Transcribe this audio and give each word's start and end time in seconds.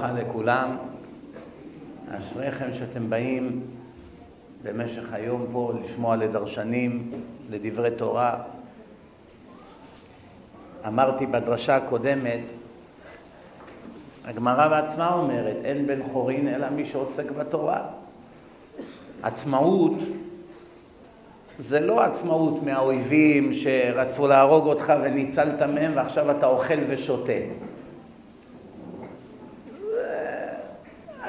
וברכה 0.00 0.20
לכולם. 0.20 0.76
אשריכם 2.10 2.72
שאתם 2.72 3.10
באים 3.10 3.60
במשך 4.62 5.12
היום 5.12 5.46
פה 5.52 5.72
לשמוע 5.82 6.16
לדרשנים, 6.16 7.10
לדברי 7.50 7.90
תורה. 7.90 8.36
אמרתי 10.86 11.26
בדרשה 11.26 11.76
הקודמת, 11.76 12.52
הגמרא 14.24 14.68
בעצמה 14.68 15.12
אומרת, 15.12 15.56
אין 15.64 15.86
בן 15.86 16.02
חורין 16.02 16.48
אלא 16.48 16.70
מי 16.70 16.86
שעוסק 16.86 17.30
בתורה. 17.30 17.82
עצמאות 19.22 19.94
זה 21.58 21.80
לא 21.80 22.02
עצמאות 22.02 22.62
מהאויבים 22.62 23.52
שרצו 23.52 24.26
להרוג 24.26 24.66
אותך 24.66 24.92
וניצלת 25.02 25.62
מהם 25.62 25.92
ועכשיו 25.96 26.30
אתה 26.30 26.46
אוכל 26.46 26.78
ושותה. 26.88 27.32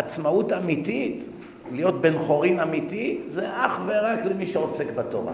עצמאות 0.01 0.53
אמיתית, 0.53 1.29
להיות 1.71 2.01
בן 2.01 2.19
חורין 2.19 2.59
אמיתי, 2.59 3.19
זה 3.27 3.47
אך 3.51 3.79
ורק 3.85 4.25
למי 4.25 4.47
שעוסק 4.47 4.91
בתורה. 4.95 5.33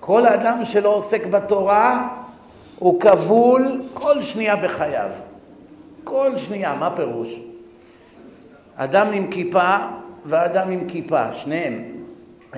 כל 0.00 0.26
אדם 0.26 0.64
שלא 0.64 0.88
עוסק 0.88 1.26
בתורה 1.26 2.08
הוא 2.78 3.00
כבול 3.00 3.82
כל 3.94 4.22
שנייה 4.22 4.56
בחייו. 4.56 5.10
כל 6.04 6.38
שנייה, 6.38 6.74
מה 6.74 6.96
פירוש? 6.96 7.40
אדם 8.74 9.06
עם 9.12 9.30
כיפה 9.30 9.76
ואדם 10.26 10.70
עם 10.70 10.88
כיפה, 10.88 11.32
שניהם. 11.32 11.84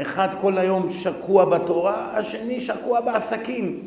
אחד 0.02 0.28
כל 0.40 0.58
היום 0.58 0.90
שקוע 0.90 1.44
בתורה, 1.44 2.18
השני 2.18 2.60
שקוע 2.60 3.00
בעסקים. 3.00 3.86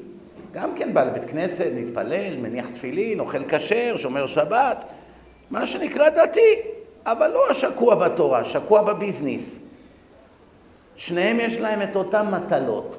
גם 0.53 0.69
כן 0.75 0.93
בא 0.93 1.03
לבית 1.03 1.25
כנסת, 1.29 1.71
מתפלל, 1.75 2.37
מניח 2.37 2.69
תפילין, 2.69 3.19
אוכל 3.19 3.43
כשר, 3.47 3.93
שומר 3.97 4.27
שבת, 4.27 4.85
מה 5.51 5.67
שנקרא 5.67 6.09
דתי. 6.09 6.74
אבל 7.05 7.27
לא 7.27 7.51
השקוע 7.51 7.95
בתורה, 7.95 8.45
שקוע 8.45 8.81
בביזנס. 8.81 9.61
שניהם 10.95 11.39
יש 11.39 11.61
להם 11.61 11.81
את 11.81 11.95
אותן 11.95 12.25
מטלות. 12.31 12.97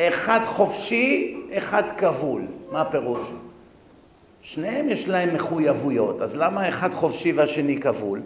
אחד 0.00 0.40
חופשי, 0.46 1.36
אחד 1.52 1.82
כבול. 1.96 2.42
מה 2.72 2.80
הפירוש? 2.80 3.32
שניהם 4.42 4.88
יש 4.88 5.08
להם 5.08 5.34
מחויבויות, 5.34 6.20
אז 6.22 6.36
למה 6.36 6.68
אחד 6.68 6.94
חופשי 6.94 7.32
והשני 7.32 7.80
כבול? 7.80 8.22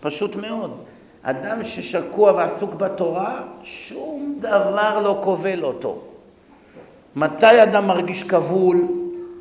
פשוט 0.00 0.36
מאוד. 0.36 0.76
אדם 1.22 1.64
ששקוע 1.64 2.32
ועסוק 2.32 2.74
בתורה, 2.74 3.42
שום 3.62 4.36
דבר 4.40 4.98
לא 4.98 5.18
כובל 5.22 5.64
אותו. 5.64 5.98
מתי 7.16 7.62
אדם 7.62 7.86
מרגיש 7.86 8.22
כבול? 8.22 8.86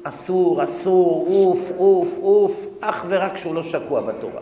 אסור, 0.03 0.63
אסור, 0.63 1.27
אוף, 1.29 1.71
אוף, 1.77 2.19
אוף, 2.21 2.65
אך 2.81 3.05
ורק 3.07 3.33
כשהוא 3.33 3.55
לא 3.55 3.63
שקוע 3.63 4.01
בתורה. 4.01 4.41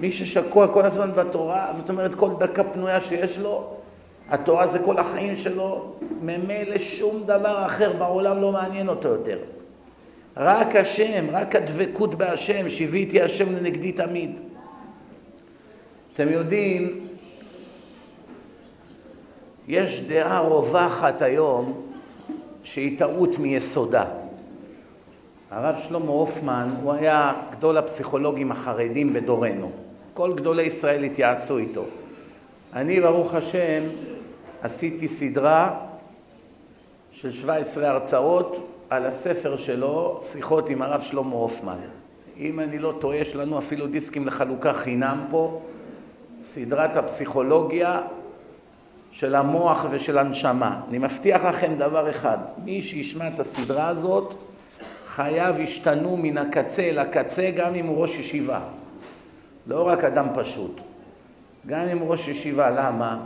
מי 0.00 0.12
ששקוע 0.12 0.68
כל 0.68 0.84
הזמן 0.84 1.10
בתורה, 1.14 1.70
זאת 1.72 1.90
אומרת 1.90 2.14
כל 2.14 2.30
דקה 2.38 2.64
פנויה 2.64 3.00
שיש 3.00 3.38
לו, 3.38 3.70
התורה 4.30 4.66
זה 4.66 4.78
כל 4.78 4.98
החיים 4.98 5.36
שלו, 5.36 5.92
ממילא 6.22 6.78
שום 6.78 7.22
דבר 7.26 7.66
אחר 7.66 7.92
בעולם 7.92 8.40
לא 8.40 8.52
מעניין 8.52 8.88
אותו 8.88 9.08
יותר. 9.08 9.38
רק 10.36 10.76
השם, 10.76 11.26
רק 11.32 11.56
הדבקות 11.56 12.14
בהשם, 12.14 12.68
שיוויתי 12.68 13.22
השם 13.22 13.56
לנגדי 13.56 13.92
תמיד. 13.92 14.38
אתם 16.14 16.28
יודעים, 16.28 17.08
יש 19.68 20.00
דעה 20.00 20.40
רווחת 20.40 21.22
היום 21.22 21.82
שהיא 22.62 22.98
טעות 22.98 23.38
מיסודה. 23.38 24.04
הרב 25.50 25.74
שלמה 25.78 26.10
הופמן, 26.10 26.68
הוא 26.82 26.92
היה 26.92 27.32
גדול 27.50 27.76
הפסיכולוגים 27.76 28.52
החרדים 28.52 29.12
בדורנו. 29.12 29.70
כל 30.18 30.32
גדולי 30.32 30.62
ישראל 30.62 31.04
התייעצו 31.04 31.58
איתו. 31.58 31.84
אני, 32.72 33.00
ברוך 33.00 33.34
השם, 33.34 33.82
עשיתי 34.62 35.08
סדרה 35.08 35.80
של 37.12 37.30
17 37.30 37.88
הרצאות 37.90 38.70
על 38.90 39.06
הספר 39.06 39.56
שלו, 39.56 40.20
שיחות 40.32 40.68
עם 40.68 40.82
הרב 40.82 41.00
שלמה 41.00 41.34
הופמן. 41.34 41.78
אם 42.36 42.60
אני 42.60 42.78
לא 42.78 42.94
טועה, 42.98 43.16
יש 43.16 43.36
לנו 43.36 43.58
אפילו 43.58 43.86
דיסקים 43.86 44.26
לחלוקה 44.26 44.72
חינם 44.72 45.24
פה, 45.30 45.60
סדרת 46.42 46.96
הפסיכולוגיה 46.96 48.02
של 49.12 49.34
המוח 49.34 49.86
ושל 49.90 50.18
הנשמה. 50.18 50.80
אני 50.88 50.98
מבטיח 50.98 51.44
לכם 51.44 51.74
דבר 51.78 52.10
אחד, 52.10 52.38
מי 52.64 52.82
שישמע 52.82 53.28
את 53.28 53.40
הסדרה 53.40 53.88
הזאת, 53.88 54.34
חייו 55.06 55.54
ישתנו 55.58 56.16
מן 56.16 56.38
הקצה 56.38 56.82
אל 56.82 56.98
הקצה, 56.98 57.50
גם 57.56 57.74
אם 57.74 57.86
הוא 57.86 58.02
ראש 58.02 58.18
ישיבה. 58.18 58.60
לא 59.68 59.88
רק 59.88 60.04
אדם 60.04 60.26
פשוט, 60.34 60.80
גם 61.66 61.88
אם 61.88 61.98
ראש 62.02 62.28
ישיבה, 62.28 62.70
למה? 62.70 63.18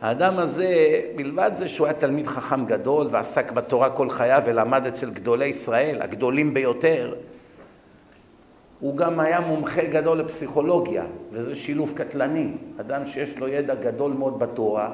האדם 0.00 0.38
הזה, 0.38 1.00
מלבד 1.16 1.50
זה 1.54 1.68
שהוא 1.68 1.86
היה 1.86 1.94
תלמיד 1.94 2.26
חכם 2.26 2.66
גדול 2.66 3.06
ועסק 3.10 3.52
בתורה 3.52 3.90
כל 3.90 4.10
חייו 4.10 4.42
ולמד 4.46 4.86
אצל 4.86 5.10
גדולי 5.10 5.46
ישראל, 5.46 6.02
הגדולים 6.02 6.54
ביותר, 6.54 7.14
הוא 8.80 8.96
גם 8.96 9.20
היה 9.20 9.40
מומחה 9.40 9.84
גדול 9.84 10.18
לפסיכולוגיה, 10.18 11.04
וזה 11.30 11.54
שילוב 11.54 11.92
קטלני. 11.96 12.52
אדם 12.80 13.06
שיש 13.06 13.38
לו 13.38 13.48
ידע 13.48 13.74
גדול 13.74 14.12
מאוד 14.12 14.38
בתורה, 14.38 14.90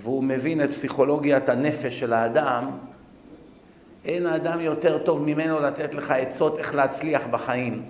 והוא 0.00 0.24
מבין 0.24 0.64
את 0.64 0.70
פסיכולוגיית 0.70 1.48
הנפש 1.48 2.00
של 2.00 2.12
האדם, 2.12 2.70
אין 4.04 4.26
האדם 4.26 4.60
יותר 4.60 4.98
טוב 4.98 5.22
ממנו 5.22 5.60
לתת 5.60 5.94
לך 5.94 6.10
עצות 6.10 6.58
איך 6.58 6.74
להצליח 6.74 7.22
בחיים. 7.30 7.82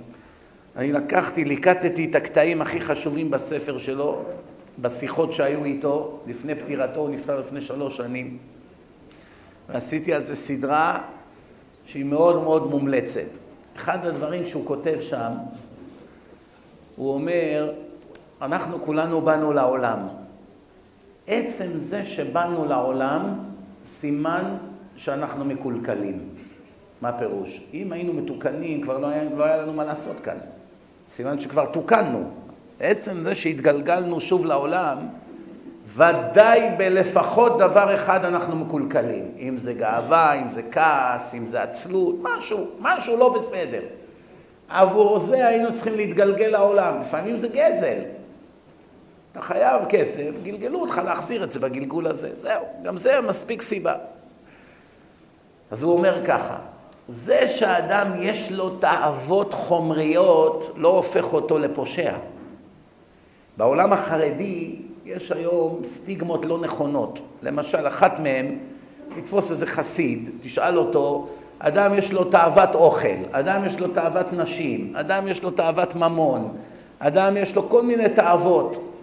אני 0.77 0.93
לקחתי, 0.93 1.45
ליקטתי 1.45 2.05
את 2.05 2.15
הקטעים 2.15 2.63
הכי 2.63 2.81
חשובים 2.81 3.31
בספר 3.31 3.79
שלו, 3.79 4.23
בשיחות 4.79 5.33
שהיו 5.33 5.65
איתו, 5.65 6.21
לפני 6.27 6.55
פטירתו, 6.55 7.01
הוא 7.01 7.11
נפטר 7.11 7.41
לפני 7.41 7.61
שלוש 7.61 7.97
שנים. 7.97 8.39
ועשיתי 9.69 10.15
על 10.15 10.25
זה 10.25 10.37
סדרה 10.37 11.03
שהיא 11.85 12.05
מאוד 12.05 12.43
מאוד 12.43 12.71
מומלצת. 12.71 13.29
אחד 13.77 14.07
הדברים 14.07 14.45
שהוא 14.45 14.67
כותב 14.67 14.99
שם, 15.01 15.33
הוא 16.97 17.15
אומר, 17.15 17.73
אנחנו 18.43 18.83
כולנו 18.83 19.21
באנו 19.21 19.53
לעולם. 19.53 19.99
עצם 21.27 21.71
זה 21.79 22.05
שבאנו 22.05 22.65
לעולם, 22.65 23.35
סימן 23.85 24.57
שאנחנו 24.97 25.45
מקולקלים. 25.45 26.29
מה 27.01 27.09
הפירוש? 27.09 27.61
אם 27.75 27.93
היינו 27.93 28.13
מתוקנים, 28.13 28.83
כבר 28.83 28.99
לא 28.99 29.07
היה, 29.07 29.25
לא 29.25 29.45
היה 29.45 29.57
לנו 29.57 29.73
מה 29.73 29.85
לעשות 29.85 30.21
כאן. 30.21 30.39
סימן 31.11 31.41
שכבר 31.41 31.67
תוקנו. 31.67 32.31
עצם 32.81 33.23
זה 33.23 33.35
שהתגלגלנו 33.35 34.21
שוב 34.21 34.47
לעולם, 34.47 34.99
ודאי 35.95 36.71
בלפחות 36.79 37.59
דבר 37.59 37.95
אחד 37.95 38.25
אנחנו 38.25 38.57
מקולקלים. 38.57 39.33
אם 39.39 39.57
זה 39.57 39.75
גאווה, 39.75 40.33
אם 40.33 40.49
זה 40.49 40.63
כעס, 40.73 41.35
אם 41.35 41.47
זה 41.47 41.63
עצלות, 41.63 42.15
משהו, 42.23 42.67
משהו 42.81 43.17
לא 43.17 43.29
בסדר. 43.29 43.83
עבור 44.69 45.19
זה 45.19 45.47
היינו 45.47 45.75
צריכים 45.75 45.95
להתגלגל 45.95 46.47
לעולם. 46.47 47.01
לפעמים 47.01 47.37
זה 47.37 47.49
גזל. 47.49 47.99
אתה 49.33 49.41
חייב 49.41 49.85
כסף, 49.89 50.31
גלגלו 50.43 50.81
אותך 50.81 51.01
להחזיר 51.05 51.45
את 51.45 51.51
זה 51.51 51.61
בגלגול 51.61 52.07
הזה. 52.07 52.31
זהו, 52.41 52.65
גם 52.83 52.97
זה 52.97 53.21
מספיק 53.21 53.63
סיבה. 53.63 53.95
אז 55.71 55.83
הוא 55.83 55.93
אומר 55.93 56.25
ככה, 56.27 56.57
זה 57.11 57.49
שאדם 57.49 58.13
יש 58.19 58.53
לו 58.53 58.71
תאוות 58.71 59.55
חומריות 59.55 60.71
לא 60.77 60.89
הופך 60.89 61.33
אותו 61.33 61.59
לפושע. 61.59 62.13
בעולם 63.57 63.93
החרדי 63.93 64.77
יש 65.05 65.33
היום 65.33 65.81
סטיגמות 65.85 66.47
לא 66.47 66.59
נכונות. 66.59 67.23
למשל, 67.43 67.87
אחת 67.87 68.19
מהן, 68.19 68.59
תתפוס 69.15 69.51
איזה 69.51 69.67
חסיד, 69.67 70.31
תשאל 70.43 70.79
אותו, 70.79 71.29
אדם 71.59 71.95
יש 71.95 72.13
לו 72.13 72.25
תאוות 72.25 72.75
אוכל, 72.75 73.09
אדם 73.31 73.65
יש 73.65 73.81
לו 73.81 73.89
תאוות 73.89 74.33
נשים, 74.33 74.97
אדם 74.97 75.29
יש 75.29 75.43
לו 75.43 75.51
תאוות 75.51 75.97
ממון, 75.97 76.57
אדם 76.99 77.37
יש 77.37 77.57
לו 77.57 77.69
כל 77.69 77.83
מיני 77.83 78.09
תאוות. 78.09 78.95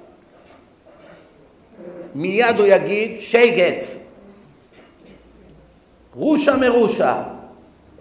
מיד 2.16 2.58
הוא 2.58 2.66
יגיד 2.68 3.22
שייגץ, 3.22 4.06
רושה 6.16 6.58
מרושה. 6.58 7.24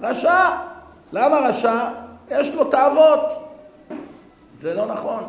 רשע. 0.00 0.50
למה 1.12 1.36
רשע? 1.36 1.90
יש 2.30 2.54
לו 2.54 2.64
תאוות. 2.64 3.32
זה 4.60 4.74
לא 4.74 4.86
נכון. 4.86 5.24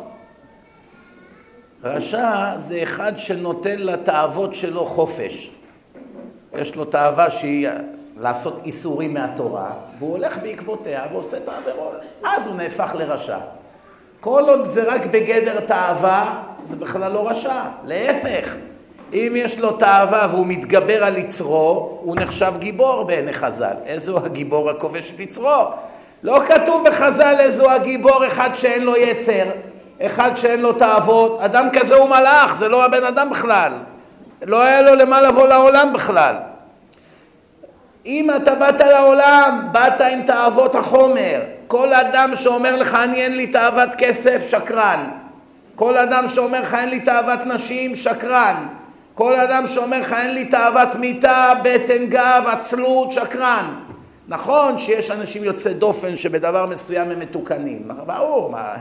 רשע 1.84 2.58
זה 2.58 2.82
אחד 2.82 3.18
שנותן 3.18 3.78
לתאוות 3.78 4.54
שלו 4.54 4.86
חופש. 4.86 5.50
יש 6.54 6.76
לו 6.76 6.84
תאווה 6.84 7.30
שהיא 7.30 7.68
לעשות 8.16 8.60
איסורים 8.64 9.14
מהתורה, 9.14 9.72
והוא 9.98 10.10
הולך 10.10 10.38
בעקבותיה 10.38 11.06
ועושה 11.12 11.36
את 11.36 11.48
העבירות. 11.48 11.94
אז 12.24 12.46
הוא 12.46 12.56
נהפך 12.56 12.94
לרשע. 12.94 13.38
כל 14.20 14.44
עוד 14.48 14.64
זה 14.64 14.82
רק 14.82 15.06
בגדר 15.06 15.60
תאווה, 15.60 16.42
זה 16.64 16.76
בכלל 16.76 17.12
לא 17.12 17.28
רשע. 17.28 17.62
להפך, 17.84 18.54
אם 19.12 19.32
יש 19.36 19.58
לו 19.58 19.72
תאווה 19.72 20.26
והוא 20.30 20.46
מתגבר 20.46 21.04
על 21.04 21.16
יצרו, 21.16 21.98
הוא 22.02 22.16
נחשב 22.18 22.52
גיבור 22.58 23.04
בעיני 23.04 23.32
חז"ל. 23.32 23.74
איזה 23.86 24.12
הוא 24.12 24.20
הגיבור 24.24 24.70
הכובש 24.70 25.10
את 25.10 25.20
יצרו? 25.20 25.64
לא 26.22 26.40
כתוב 26.46 26.88
בחז"ל 26.88 27.36
איזו 27.38 27.70
הגיבור 27.70 28.26
אחד 28.26 28.50
שאין 28.54 28.84
לו 28.84 28.96
יצר, 28.96 29.44
אחד 30.02 30.36
שאין 30.36 30.60
לו 30.60 30.72
תאוות, 30.72 31.40
אדם 31.40 31.68
כזה 31.72 31.94
הוא 31.94 32.08
מלאך, 32.08 32.56
זה 32.56 32.68
לא 32.68 32.84
הבן 32.84 33.04
אדם 33.04 33.30
בכלל. 33.30 33.72
לא 34.46 34.62
היה 34.62 34.82
לו 34.82 34.94
למה 34.94 35.20
לבוא 35.20 35.48
לעולם 35.48 35.92
בכלל. 35.92 36.36
אם 38.06 38.30
אתה 38.36 38.54
באת 38.54 38.80
לעולם, 38.80 39.68
באת 39.72 40.00
עם 40.00 40.22
תאוות 40.22 40.74
החומר. 40.74 41.40
כל 41.66 41.94
אדם 41.94 42.36
שאומר 42.36 42.76
לך 42.76 42.94
אני 42.94 43.22
אין 43.22 43.36
לי 43.36 43.46
תאוות 43.46 43.88
כסף, 43.98 44.48
שקרן. 44.50 45.10
כל 45.76 45.96
אדם 45.96 46.28
שאומר 46.28 46.60
לך 46.60 46.74
אין 46.74 46.88
לי 46.88 47.00
תאוות 47.00 47.46
נשים, 47.46 47.94
שקרן. 47.94 48.66
כל 49.18 49.34
אדם 49.34 49.66
שאומר 49.66 49.98
לך 49.98 50.12
אין 50.12 50.34
לי 50.34 50.44
תאוות 50.44 50.94
מיתה, 50.94 51.52
בטן 51.64 52.06
גב, 52.06 52.44
עצלות, 52.46 53.12
שקרן. 53.12 53.74
נכון 54.28 54.78
שיש 54.78 55.10
אנשים 55.10 55.44
יוצאי 55.44 55.74
דופן 55.74 56.16
שבדבר 56.16 56.66
מסוים 56.66 57.10
הם 57.10 57.20
מתוקנים, 57.20 57.88
ברור, 58.06 58.50
מה, 58.50 58.74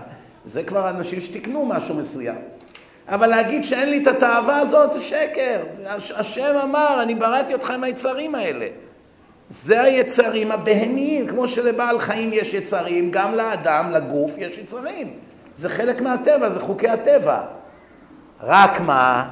זה 0.45 0.63
כבר 0.63 0.89
אנשים 0.89 1.21
שתיקנו 1.21 1.65
משהו 1.65 1.95
מסוים. 1.95 2.35
אבל 3.07 3.27
להגיד 3.27 3.63
שאין 3.63 3.89
לי 3.89 4.01
את 4.01 4.07
התאווה 4.07 4.57
הזאת 4.57 4.93
זה 4.93 5.01
שקר. 5.01 5.59
השם 6.15 6.55
אמר, 6.63 6.99
אני 7.01 7.15
בראתי 7.15 7.53
אותך 7.53 7.71
עם 7.71 7.83
היצרים 7.83 8.35
האלה. 8.35 8.67
זה 9.49 9.81
היצרים 9.81 10.51
הבהמיים, 10.51 11.27
כמו 11.27 11.47
שלבעל 11.47 11.99
חיים 11.99 12.29
יש 12.33 12.53
יצרים, 12.53 13.11
גם 13.11 13.33
לאדם, 13.33 13.91
לגוף, 13.91 14.37
יש 14.37 14.57
יצרים. 14.57 15.13
זה 15.55 15.69
חלק 15.69 16.01
מהטבע, 16.01 16.49
זה 16.49 16.59
חוקי 16.59 16.89
הטבע. 16.89 17.41
רק 18.43 18.79
מה, 18.79 19.25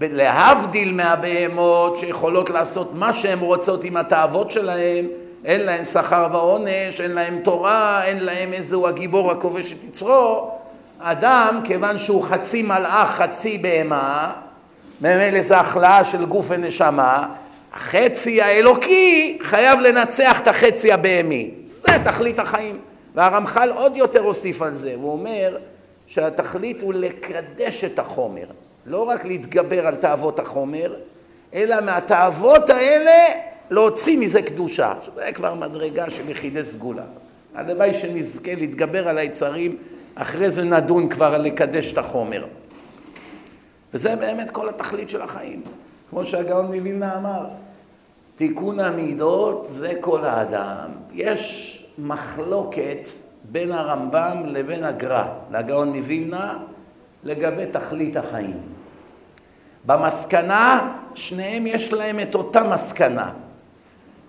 להבדיל 0.00 0.94
מהבהמות 0.94 1.98
שיכולות 1.98 2.50
לעשות 2.50 2.94
מה 2.94 3.12
שהן 3.12 3.38
רוצות 3.38 3.84
עם 3.84 3.96
התאוות 3.96 4.50
שלהן, 4.50 5.06
אין 5.44 5.60
להן 5.60 5.84
שכר 5.84 6.28
ועונש, 6.32 7.00
אין 7.00 7.10
להן 7.10 7.38
תורה, 7.38 8.04
אין 8.04 8.24
להן 8.24 8.52
איזהו 8.52 8.86
הגיבור 8.86 9.30
הכובש 9.30 9.72
את 9.72 9.84
יצרו. 9.84 10.50
אדם, 10.98 11.60
כיוון 11.64 11.98
שהוא 11.98 12.22
חצי 12.22 12.62
מלאך, 12.62 13.10
חצי 13.10 13.58
בהמה, 13.58 14.32
ממילא 15.00 15.42
זה 15.42 15.58
הכלאה 15.58 16.04
של 16.04 16.24
גוף 16.24 16.46
ונשמה, 16.48 17.28
החצי 17.72 18.42
האלוקי 18.42 19.38
חייב 19.42 19.80
לנצח 19.80 20.40
את 20.40 20.48
החצי 20.48 20.92
הבהמי. 20.92 21.50
זה 21.66 21.92
תכלית 22.04 22.38
החיים. 22.38 22.78
והרמח"ל 23.14 23.70
עוד 23.74 23.96
יותר 23.96 24.20
הוסיף 24.20 24.62
על 24.62 24.74
זה, 24.74 24.94
הוא 24.94 25.12
אומר 25.12 25.56
שהתכלית 26.06 26.82
הוא 26.82 26.94
לקדש 26.94 27.84
את 27.84 27.98
החומר, 27.98 28.46
לא 28.86 29.02
רק 29.02 29.24
להתגבר 29.24 29.86
על 29.86 29.94
תאוות 29.94 30.38
החומר, 30.38 30.94
אלא 31.54 31.80
מהתאוות 31.80 32.70
האלה 32.70 33.40
להוציא 33.70 34.18
מזה 34.18 34.42
קדושה. 34.42 34.94
זה 35.14 35.32
כבר 35.34 35.54
מדרגה 35.54 36.10
של 36.10 36.30
יחידי 36.30 36.64
סגולה. 36.64 37.02
הלוואי 37.54 37.94
שנזכה 37.94 38.54
להתגבר 38.54 39.08
על 39.08 39.18
היצרים, 39.18 39.76
אחרי 40.14 40.50
זה 40.50 40.64
נדון 40.64 41.08
כבר 41.08 41.34
על 41.34 41.42
לקדש 41.42 41.92
את 41.92 41.98
החומר. 41.98 42.46
וזה 43.94 44.16
באמת 44.16 44.50
כל 44.50 44.68
התכלית 44.68 45.10
של 45.10 45.22
החיים. 45.22 45.62
כמו 46.10 46.24
שהגאון 46.24 46.66
מווילנה 46.66 47.18
אמר, 47.18 47.46
תיקון 48.36 48.80
המידות 48.80 49.66
זה 49.68 49.92
כל 50.00 50.24
האדם. 50.24 50.90
יש 51.12 51.72
מחלוקת 51.98 53.08
בין 53.44 53.72
הרמב"ם 53.72 54.42
לבין 54.46 54.84
הגר"א, 54.84 55.24
לגאון 55.50 55.88
מווילנה, 55.88 56.58
לגבי 57.26 57.66
תכלית 57.66 58.16
החיים. 58.16 58.60
במסקנה, 59.86 60.92
שניהם 61.14 61.66
יש 61.66 61.92
להם 61.92 62.20
את 62.20 62.34
אותה 62.34 62.64
מסקנה, 62.64 63.30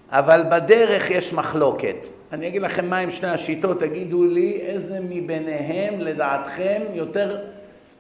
אבל 0.10 0.44
בדרך 0.52 1.12
יש 1.12 1.34
מחלוקת. 1.34 2.08
אני 2.32 2.48
אגיד 2.48 2.62
לכם 2.62 2.90
מה 2.90 2.98
עם 2.98 3.12
שני 3.12 3.30
השיטות, 3.30 3.80
תגידו 3.80 4.24
לי 4.24 4.62
איזה 4.62 5.00
מביניהם 5.02 6.00
לדעתכם 6.00 6.82
יותר 6.94 7.40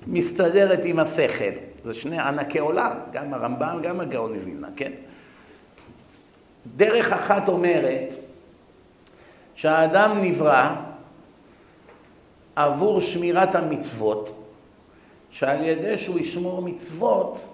מסתדרת 0.07 0.79
עם 0.83 0.99
השכל. 0.99 1.51
זה 1.83 1.93
שני 1.93 2.19
ענקי 2.19 2.59
עולם, 2.59 2.91
גם 3.11 3.33
הרמב"ם, 3.33 3.79
גם 3.83 3.99
הגאון 3.99 4.33
מווילנה, 4.33 4.67
כן? 4.75 4.91
דרך 6.75 7.13
אחת 7.13 7.49
אומרת 7.49 8.13
שהאדם 9.55 10.17
נברא 10.21 10.75
עבור 12.55 13.01
שמירת 13.01 13.55
המצוות, 13.55 14.46
שעל 15.29 15.63
ידי 15.63 15.97
שהוא 15.97 16.19
ישמור 16.19 16.61
מצוות, 16.61 17.49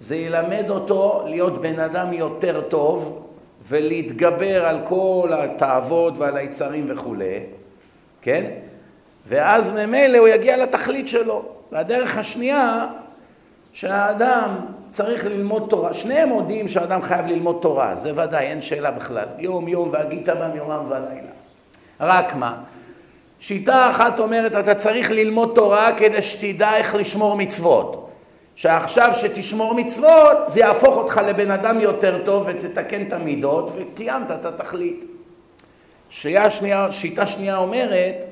זה 0.00 0.16
ילמד 0.16 0.70
אותו 0.70 1.22
להיות 1.26 1.60
בן 1.60 1.78
אדם 1.78 2.12
יותר 2.12 2.60
טוב 2.60 3.26
ולהתגבר 3.68 4.66
על 4.66 4.80
כל 4.84 5.30
התאוות 5.32 6.18
ועל 6.18 6.36
היצרים 6.36 6.84
וכולי, 6.88 7.40
כן? 8.22 8.50
ואז 9.28 9.70
ממילא 9.70 10.18
הוא 10.18 10.28
יגיע 10.28 10.56
לתכלית 10.56 11.08
שלו. 11.08 11.44
והדרך 11.72 12.16
השנייה, 12.16 12.86
שהאדם 13.72 14.50
צריך 14.90 15.26
ללמוד 15.26 15.66
תורה. 15.70 15.94
שניהם 15.94 16.28
מודיעים 16.28 16.68
שהאדם 16.68 17.02
חייב 17.02 17.26
ללמוד 17.26 17.58
תורה, 17.62 17.96
זה 17.96 18.22
ודאי, 18.22 18.46
אין 18.46 18.62
שאלה 18.62 18.90
בכלל. 18.90 19.26
יום 19.38 19.68
יום 19.68 19.88
והגית 19.92 20.28
בם 20.28 20.50
יומם 20.56 20.84
ולילה. 20.88 21.30
רק 22.00 22.34
מה? 22.34 22.62
שיטה 23.40 23.90
אחת 23.90 24.18
אומרת, 24.18 24.54
אתה 24.54 24.74
צריך 24.74 25.10
ללמוד 25.10 25.52
תורה 25.54 25.92
כדי 25.96 26.22
שתדע 26.22 26.76
איך 26.76 26.94
לשמור 26.94 27.36
מצוות. 27.36 28.10
שעכשיו 28.54 29.10
שתשמור 29.14 29.74
מצוות, 29.74 30.36
זה 30.46 30.60
יהפוך 30.60 30.96
אותך 30.96 31.20
לבן 31.26 31.50
אדם 31.50 31.80
יותר 31.80 32.22
טוב 32.24 32.46
ותתקן 32.46 33.02
את 33.02 33.12
המידות 33.12 33.70
וקיימת 33.76 34.30
את 34.30 34.44
התכלית. 34.46 35.04
שיטה 36.10 36.50
שנייה, 36.50 36.92
שיטה 36.92 37.26
שנייה 37.26 37.56
אומרת, 37.56 38.24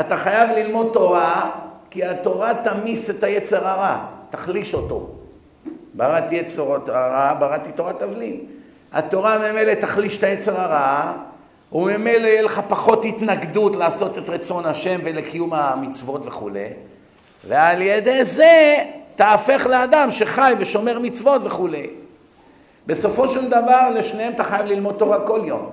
אתה 0.00 0.16
חייב 0.16 0.50
ללמוד 0.50 0.90
תורה, 0.92 1.50
כי 1.90 2.04
התורה 2.04 2.52
תמיס 2.54 3.10
את 3.10 3.22
היצר 3.22 3.66
הרע, 3.68 3.98
תחליש 4.30 4.74
אותו. 4.74 5.10
בראתי 5.94 6.34
יצר 6.34 6.76
הרע, 6.86 7.34
בראתי 7.38 7.72
תורת 7.72 7.98
תבלין. 7.98 8.40
התורה 8.92 9.38
ממילא 9.38 9.74
תחליש 9.74 10.18
את 10.18 10.24
היצר 10.24 10.60
הרע, 10.60 11.12
וממילא 11.72 12.26
יהיה 12.26 12.42
לך 12.42 12.60
פחות 12.68 13.04
התנגדות 13.04 13.76
לעשות 13.76 14.18
את 14.18 14.28
רצון 14.28 14.66
השם 14.66 15.00
ולקיום 15.04 15.54
המצוות 15.54 16.26
וכולי, 16.26 16.66
ועל 17.48 17.82
ידי 17.82 18.24
זה 18.24 18.76
תהפך 19.16 19.66
לאדם 19.70 20.10
שחי 20.10 20.52
ושומר 20.58 20.98
מצוות 20.98 21.42
וכולי. 21.44 21.86
בסופו 22.86 23.28
של 23.28 23.48
דבר 23.48 23.90
לשניהם 23.94 24.32
אתה 24.32 24.44
חייב 24.44 24.66
ללמוד 24.66 24.94
תורה 24.98 25.20
כל 25.20 25.40
יום, 25.44 25.70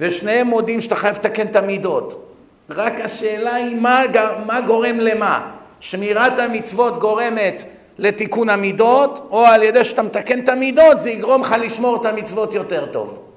ושניהם 0.00 0.46
מודים 0.46 0.80
שאתה 0.80 0.96
חייב 0.96 1.14
לתקן 1.14 1.46
את 1.46 1.56
המידות. 1.56 2.34
רק 2.70 3.00
השאלה 3.00 3.54
היא 3.54 3.76
מה, 3.80 4.02
מה 4.46 4.60
גורם 4.60 5.00
למה. 5.00 5.50
שמירת 5.80 6.38
המצוות 6.38 6.98
גורמת 6.98 7.64
לתיקון 7.98 8.48
המידות, 8.48 9.28
או 9.30 9.46
על 9.46 9.62
ידי 9.62 9.84
שאתה 9.84 10.02
מתקן 10.02 10.40
את 10.40 10.48
המידות 10.48 11.00
זה 11.00 11.10
יגרום 11.10 11.40
לך 11.40 11.54
לשמור 11.60 11.96
את 12.00 12.06
המצוות 12.06 12.54
יותר 12.54 12.86
טוב. 12.86 13.29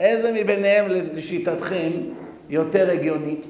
איזה 0.00 0.32
מביניהם 0.32 0.86
לשיטתכם 1.14 1.90
יותר 2.48 2.90
הגיונית? 2.90 3.46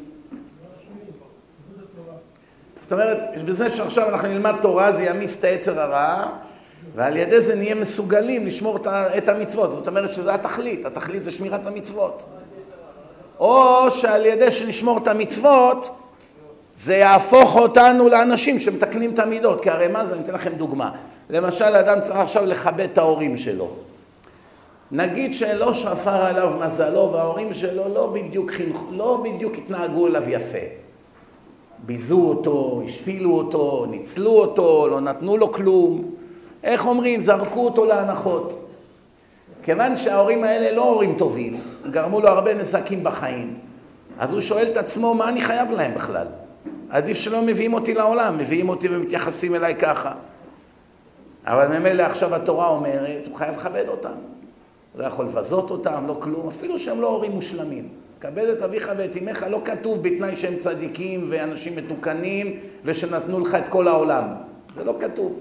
זאת 2.81 2.93
אומרת, 2.93 3.19
בזה 3.45 3.71
שעכשיו 3.71 4.09
אנחנו 4.09 4.29
נלמד 4.29 4.55
תורה 4.63 4.93
זה 4.93 5.03
ימיס 5.03 5.39
את 5.39 5.45
היצר 5.45 5.81
הרע 5.81 6.29
ועל 6.95 7.17
ידי 7.17 7.41
זה 7.41 7.55
נהיה 7.55 7.75
מסוגלים 7.75 8.47
לשמור 8.47 8.79
את 9.17 9.29
המצוות. 9.29 9.73
זאת 9.73 9.89
אומרת 9.89 10.13
שזה 10.13 10.35
התכלית, 10.35 10.87
התכלית 10.87 11.25
זה 11.25 11.31
שמירת 11.31 11.67
המצוות. 11.67 12.27
או 13.39 13.91
שעל 13.91 14.27
ידי 14.27 14.51
שנשמור 14.51 14.99
את 14.99 15.07
המצוות 15.07 15.91
זה 16.77 16.95
יהפוך 16.95 17.57
אותנו 17.57 18.09
לאנשים 18.09 18.59
שמתקנים 18.59 19.11
את 19.11 19.19
המידות, 19.19 19.63
כי 19.63 19.71
הרי 19.71 19.89
מה 19.89 20.05
זה, 20.05 20.15
אני 20.15 20.25
אתן 20.25 20.35
לכם 20.35 20.53
דוגמה. 20.55 20.91
למשל, 21.31 21.65
אדם 21.65 22.01
צריך 22.01 22.17
עכשיו 22.17 22.47
לכבד 22.47 22.89
את 22.93 22.99
ההורים 22.99 23.37
שלו. 23.37 23.71
נגיד 24.93 25.35
שלא 25.35 25.75
שפר 25.75 26.11
עליו 26.11 26.53
מזלו 26.65 27.13
וההורים 27.13 27.55
שלו 27.55 27.95
לא 27.95 28.07
בדיוק, 28.15 28.51
חינכ... 28.51 28.77
לא 28.91 29.25
בדיוק 29.25 29.55
התנהגו 29.59 30.07
אליו 30.07 30.31
יפה. 30.31 30.59
ביזו 31.79 32.21
אותו, 32.29 32.83
השפילו 32.85 33.33
אותו, 33.33 33.87
ניצלו 33.91 34.31
אותו, 34.31 34.89
לא 34.89 35.01
נתנו 35.01 35.37
לו 35.37 35.53
כלום. 35.53 36.11
איך 36.65 36.87
אומרים? 36.87 37.21
זרקו 37.21 37.65
אותו 37.65 37.85
להנחות. 37.85 38.67
כיוון 39.63 39.97
שההורים 39.97 40.45
האלה 40.45 40.77
לא 40.77 40.85
הורים 40.85 41.15
טובים, 41.19 41.55
גרמו 41.91 42.21
לו 42.21 42.29
הרבה 42.29 42.55
נזקים 42.55 43.05
בחיים, 43.05 43.59
אז 44.19 44.33
הוא 44.33 44.41
שואל 44.41 44.67
את 44.67 44.77
עצמו, 44.77 45.15
מה 45.15 45.29
אני 45.29 45.43
חייב 45.43 45.71
להם 45.71 45.95
בכלל? 45.95 46.27
עדיף 46.91 47.17
שלא 47.17 47.43
מביאים 47.43 47.75
אותי 47.75 47.95
לעולם, 47.95 48.39
מביאים 48.39 48.69
אותי 48.69 48.89
ומתייחסים 48.91 49.55
אליי 49.55 49.75
ככה. 49.75 50.13
אבל 51.47 51.79
ממילא 51.79 52.03
עכשיו 52.03 52.35
התורה 52.35 52.69
אומרת, 52.69 53.27
הוא 53.27 53.37
חייב 53.37 53.57
לכבד 53.57 53.85
אותם. 53.89 54.36
לא 54.97 55.05
יכול 55.05 55.25
לבזות 55.25 55.71
אותם, 55.71 56.05
לא 56.07 56.15
כלום, 56.15 56.49
אפילו 56.49 56.79
שהם 56.79 57.01
לא 57.01 57.09
הורים 57.09 57.33
מושלמים. 57.33 57.89
כבד 58.21 58.49
את 58.49 58.63
אביך 58.63 58.91
ואת 58.97 59.17
אמך, 59.17 59.47
לא 59.51 59.61
כתוב 59.65 60.03
בתנאי 60.03 60.37
שהם 60.37 60.57
צדיקים 60.57 61.27
ואנשים 61.31 61.77
מתוקנים 61.77 62.57
ושנתנו 62.85 63.41
לך 63.41 63.55
את 63.55 63.69
כל 63.69 63.89
העולם. 63.89 64.25
זה 64.75 64.85
לא 64.85 64.95
כתוב. 65.01 65.41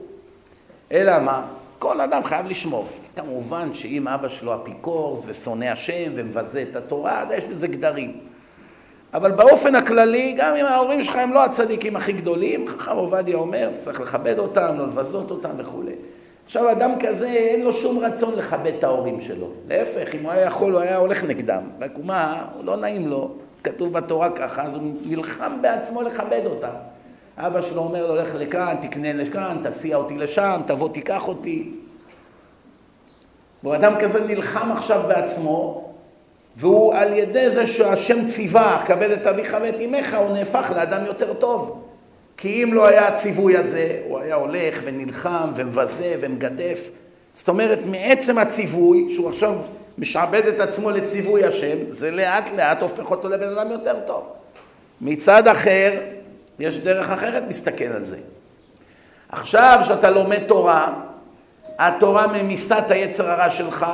אלא 0.92 1.20
מה? 1.20 1.46
כל 1.80 2.02
אדם 2.02 2.24
חייב 2.24 2.46
לשמור. 2.50 2.88
כמובן 3.16 3.74
שאם 3.74 4.08
אבא 4.08 4.30
שלו 4.30 4.56
אפיקורס 4.56 5.24
ושונא 5.26 5.66
השם 5.66 6.12
ומבזה 6.16 6.62
את 6.72 6.76
התורה, 6.76 7.26
יש 7.38 7.46
בזה 7.46 7.68
גדרים. 7.68 8.18
אבל 9.14 9.32
באופן 9.32 9.76
הכללי, 9.76 10.36
גם 10.38 10.56
אם 10.56 10.66
ההורים 10.66 11.04
שלך 11.04 11.16
הם 11.16 11.34
לא 11.34 11.46
הצדיקים 11.46 11.96
הכי 11.96 12.14
גדולים, 12.14 12.68
חכם 12.68 12.92
עובדיה 12.92 13.38
אומר, 13.38 13.70
צריך 13.78 14.02
לכבד 14.02 14.40
אותם, 14.40 14.76
לא 14.78 14.86
לבזות 14.86 15.32
אותם 15.32 15.50
וכולי. 15.58 15.96
עכשיו, 16.46 16.72
אדם 16.72 16.92
כזה, 17.00 17.28
אין 17.28 17.62
לו 17.62 17.74
שום 17.74 18.00
רצון 18.00 18.36
לכבד 18.36 18.74
את 18.78 18.84
ההורים 18.84 19.22
שלו. 19.22 19.48
להפך, 19.68 20.16
אם 20.16 20.24
הוא 20.24 20.32
היה 20.32 20.46
יכול, 20.46 20.74
הוא 20.74 20.82
היה 20.82 20.98
הולך 20.98 21.24
נגדם. 21.24 21.64
רק 21.82 21.92
מה, 22.04 22.46
הוא 22.54 22.66
לא 22.66 22.78
נעים 22.78 23.08
לו, 23.08 23.32
כתוב 23.64 23.94
בתורה 23.94 24.30
ככה, 24.30 24.64
אז 24.64 24.76
הוא 24.76 24.84
נלחם 25.06 25.62
בעצמו 25.62 26.02
לכבד 26.02 26.42
אותם. 26.46 26.74
אבא 27.38 27.62
שלו 27.62 27.82
אומר 27.82 28.08
לו, 28.08 28.16
לך 28.16 28.30
לכאן, 28.36 28.76
תקנה 28.82 29.14
לכאן, 29.14 29.58
תסיע 29.64 29.98
אותי 29.98 30.18
לשם, 30.18 30.62
תבוא 30.68 30.90
תיקח 30.90 31.28
אותי. 31.28 31.72
ואדם 33.64 33.94
כזה 34.00 34.26
נלחם 34.28 34.72
עכשיו 34.72 35.04
בעצמו, 35.08 35.90
והוא 36.56 36.94
על 36.94 37.14
ידי 37.14 37.52
זה 37.52 37.68
שהשם 37.68 38.26
ציווה, 38.28 38.84
כבד 38.86 39.10
את 39.12 39.28
אביך 39.28 39.58
ואת 39.62 39.76
אמך, 39.80 40.14
הוא 40.14 40.34
נהפך 40.34 40.72
לאדם 40.76 41.06
יותר 41.06 41.34
טוב. 41.34 41.82
כי 42.38 42.64
אם 42.64 42.74
לא 42.74 42.88
היה 42.88 43.08
הציווי 43.08 43.58
הזה, 43.58 44.00
הוא 44.08 44.20
היה 44.20 44.36
הולך 44.36 44.80
ונלחם 44.84 45.52
ומבזה 45.56 46.16
ומגדף. 46.22 46.90
זאת 47.34 47.50
אומרת, 47.50 47.80
מעצם 47.86 48.38
הציווי, 48.38 49.08
שהוא 49.10 49.30
עכשיו 49.30 49.56
משעבד 49.98 50.48
את 50.48 50.60
עצמו 50.60 50.92
לציווי 50.92 51.44
השם, 51.46 51.78
זה 51.90 52.12
לאט 52.12 52.50
לאט 52.58 52.82
הופך 52.82 53.12
אותו 53.12 53.30
לבן 53.30 53.58
אדם 53.58 53.72
יותר 53.72 54.00
טוב. 54.08 54.24
מצד 55.02 55.48
אחר, 55.48 55.92
יש 56.60 56.80
דרך 56.80 57.10
אחרת 57.10 57.44
להסתכל 57.48 57.86
על 57.86 58.04
זה. 58.04 58.18
עכשיו 59.30 59.80
שאתה 59.84 60.10
לומד 60.10 60.44
תורה, 60.48 60.94
התורה 61.80 62.28
ממיסה 62.28 62.80
את 62.80 62.92
היצר 62.92 63.30
הרע 63.30 63.50
שלך, 63.50 63.86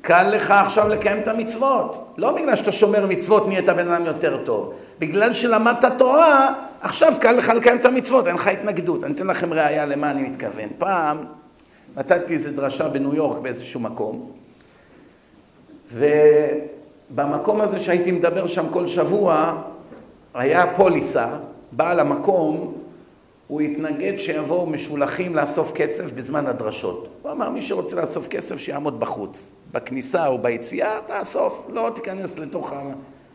קל 0.00 0.22
לך 0.22 0.50
עכשיו 0.50 0.88
לקיים 0.88 1.18
את 1.18 1.28
המצוות. 1.28 2.14
לא 2.16 2.32
בגלל 2.32 2.56
שאתה 2.56 2.72
שומר 2.72 3.06
מצוות 3.06 3.48
נהיית 3.48 3.68
בן 3.68 3.88
אדם 3.88 4.06
יותר 4.06 4.36
טוב. 4.44 4.74
בגלל 4.98 5.32
שלמדת 5.32 5.92
תורה, 5.98 6.54
עכשיו 6.84 7.12
קל 7.20 7.32
לך 7.32 7.48
לקיים 7.48 7.76
את 7.76 7.84
המצוות, 7.84 8.26
אין 8.26 8.34
לך 8.34 8.46
התנגדות. 8.46 9.04
אני 9.04 9.14
אתן 9.14 9.26
לכם 9.26 9.52
ראייה 9.52 9.86
למה 9.86 10.10
אני 10.10 10.22
מתכוון. 10.22 10.68
פעם 10.78 11.24
נתתי 11.96 12.34
איזו 12.34 12.50
דרשה 12.50 12.88
בניו 12.88 13.14
יורק 13.14 13.38
באיזשהו 13.38 13.80
מקום, 13.80 14.30
ובמקום 15.92 17.60
הזה 17.60 17.80
שהייתי 17.80 18.12
מדבר 18.12 18.46
שם 18.46 18.68
כל 18.70 18.86
שבוע, 18.86 19.62
היה 20.34 20.64
פוליסה, 20.76 21.28
בעל 21.72 22.00
המקום, 22.00 22.74
הוא 23.46 23.60
התנגד 23.60 24.18
שיבואו 24.18 24.66
משולחים 24.66 25.36
לאסוף 25.36 25.72
כסף 25.72 26.12
בזמן 26.12 26.46
הדרשות. 26.46 27.08
הוא 27.22 27.32
אמר, 27.32 27.50
מי 27.50 27.62
שרוצה 27.62 27.96
לאסוף 27.96 28.28
כסף 28.28 28.56
שיעמוד 28.56 29.00
בחוץ. 29.00 29.52
בכניסה 29.72 30.26
או 30.26 30.38
ביציאה, 30.38 30.98
תאסוף, 31.06 31.66
לא 31.72 31.90
תיכנס 31.94 32.38
לתוך 32.38 32.72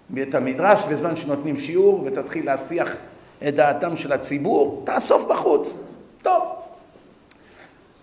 בית 0.09 0.35
המדרש 0.35 0.85
בזמן 0.85 1.15
שנותנים 1.15 1.59
שיעור 1.59 2.03
ותתחיל 2.05 2.45
להסיח 2.45 2.95
את 3.47 3.55
דעתם 3.55 3.95
של 3.95 4.11
הציבור, 4.11 4.83
תאסוף 4.85 5.25
בחוץ. 5.25 5.77
טוב. 6.21 6.43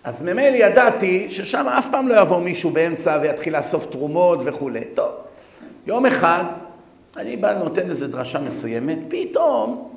אז 0.03 0.21
ממילא 0.21 0.55
ידעתי 0.55 1.29
ששם 1.29 1.67
אף 1.67 1.87
פעם 1.91 2.07
לא 2.07 2.21
יבוא 2.21 2.39
מישהו 2.39 2.69
באמצע 2.69 3.19
ויתחיל 3.21 3.57
לאסוף 3.57 3.85
תרומות 3.85 4.39
וכולי. 4.45 4.83
טוב. 4.93 5.11
יום 5.87 6.05
אחד, 6.05 6.43
אני 7.17 7.37
בא 7.37 7.51
לנותן 7.51 7.89
איזו 7.89 8.07
דרשה 8.07 8.39
מסוימת, 8.39 8.97
פתאום 9.09 9.93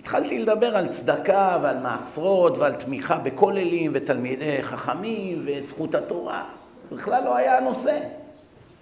התחלתי 0.00 0.38
לדבר 0.38 0.76
על 0.76 0.86
צדקה 0.86 1.58
ועל 1.62 1.78
מעשרות 1.78 2.58
ועל 2.58 2.74
תמיכה 2.74 3.16
בכוללים 3.16 3.90
ותלמידי 3.94 4.62
חכמים 4.62 5.42
וזכות 5.44 5.94
התורה. 5.94 6.44
בכלל 6.92 7.24
לא 7.24 7.36
היה 7.36 7.58
הנושא. 7.58 7.98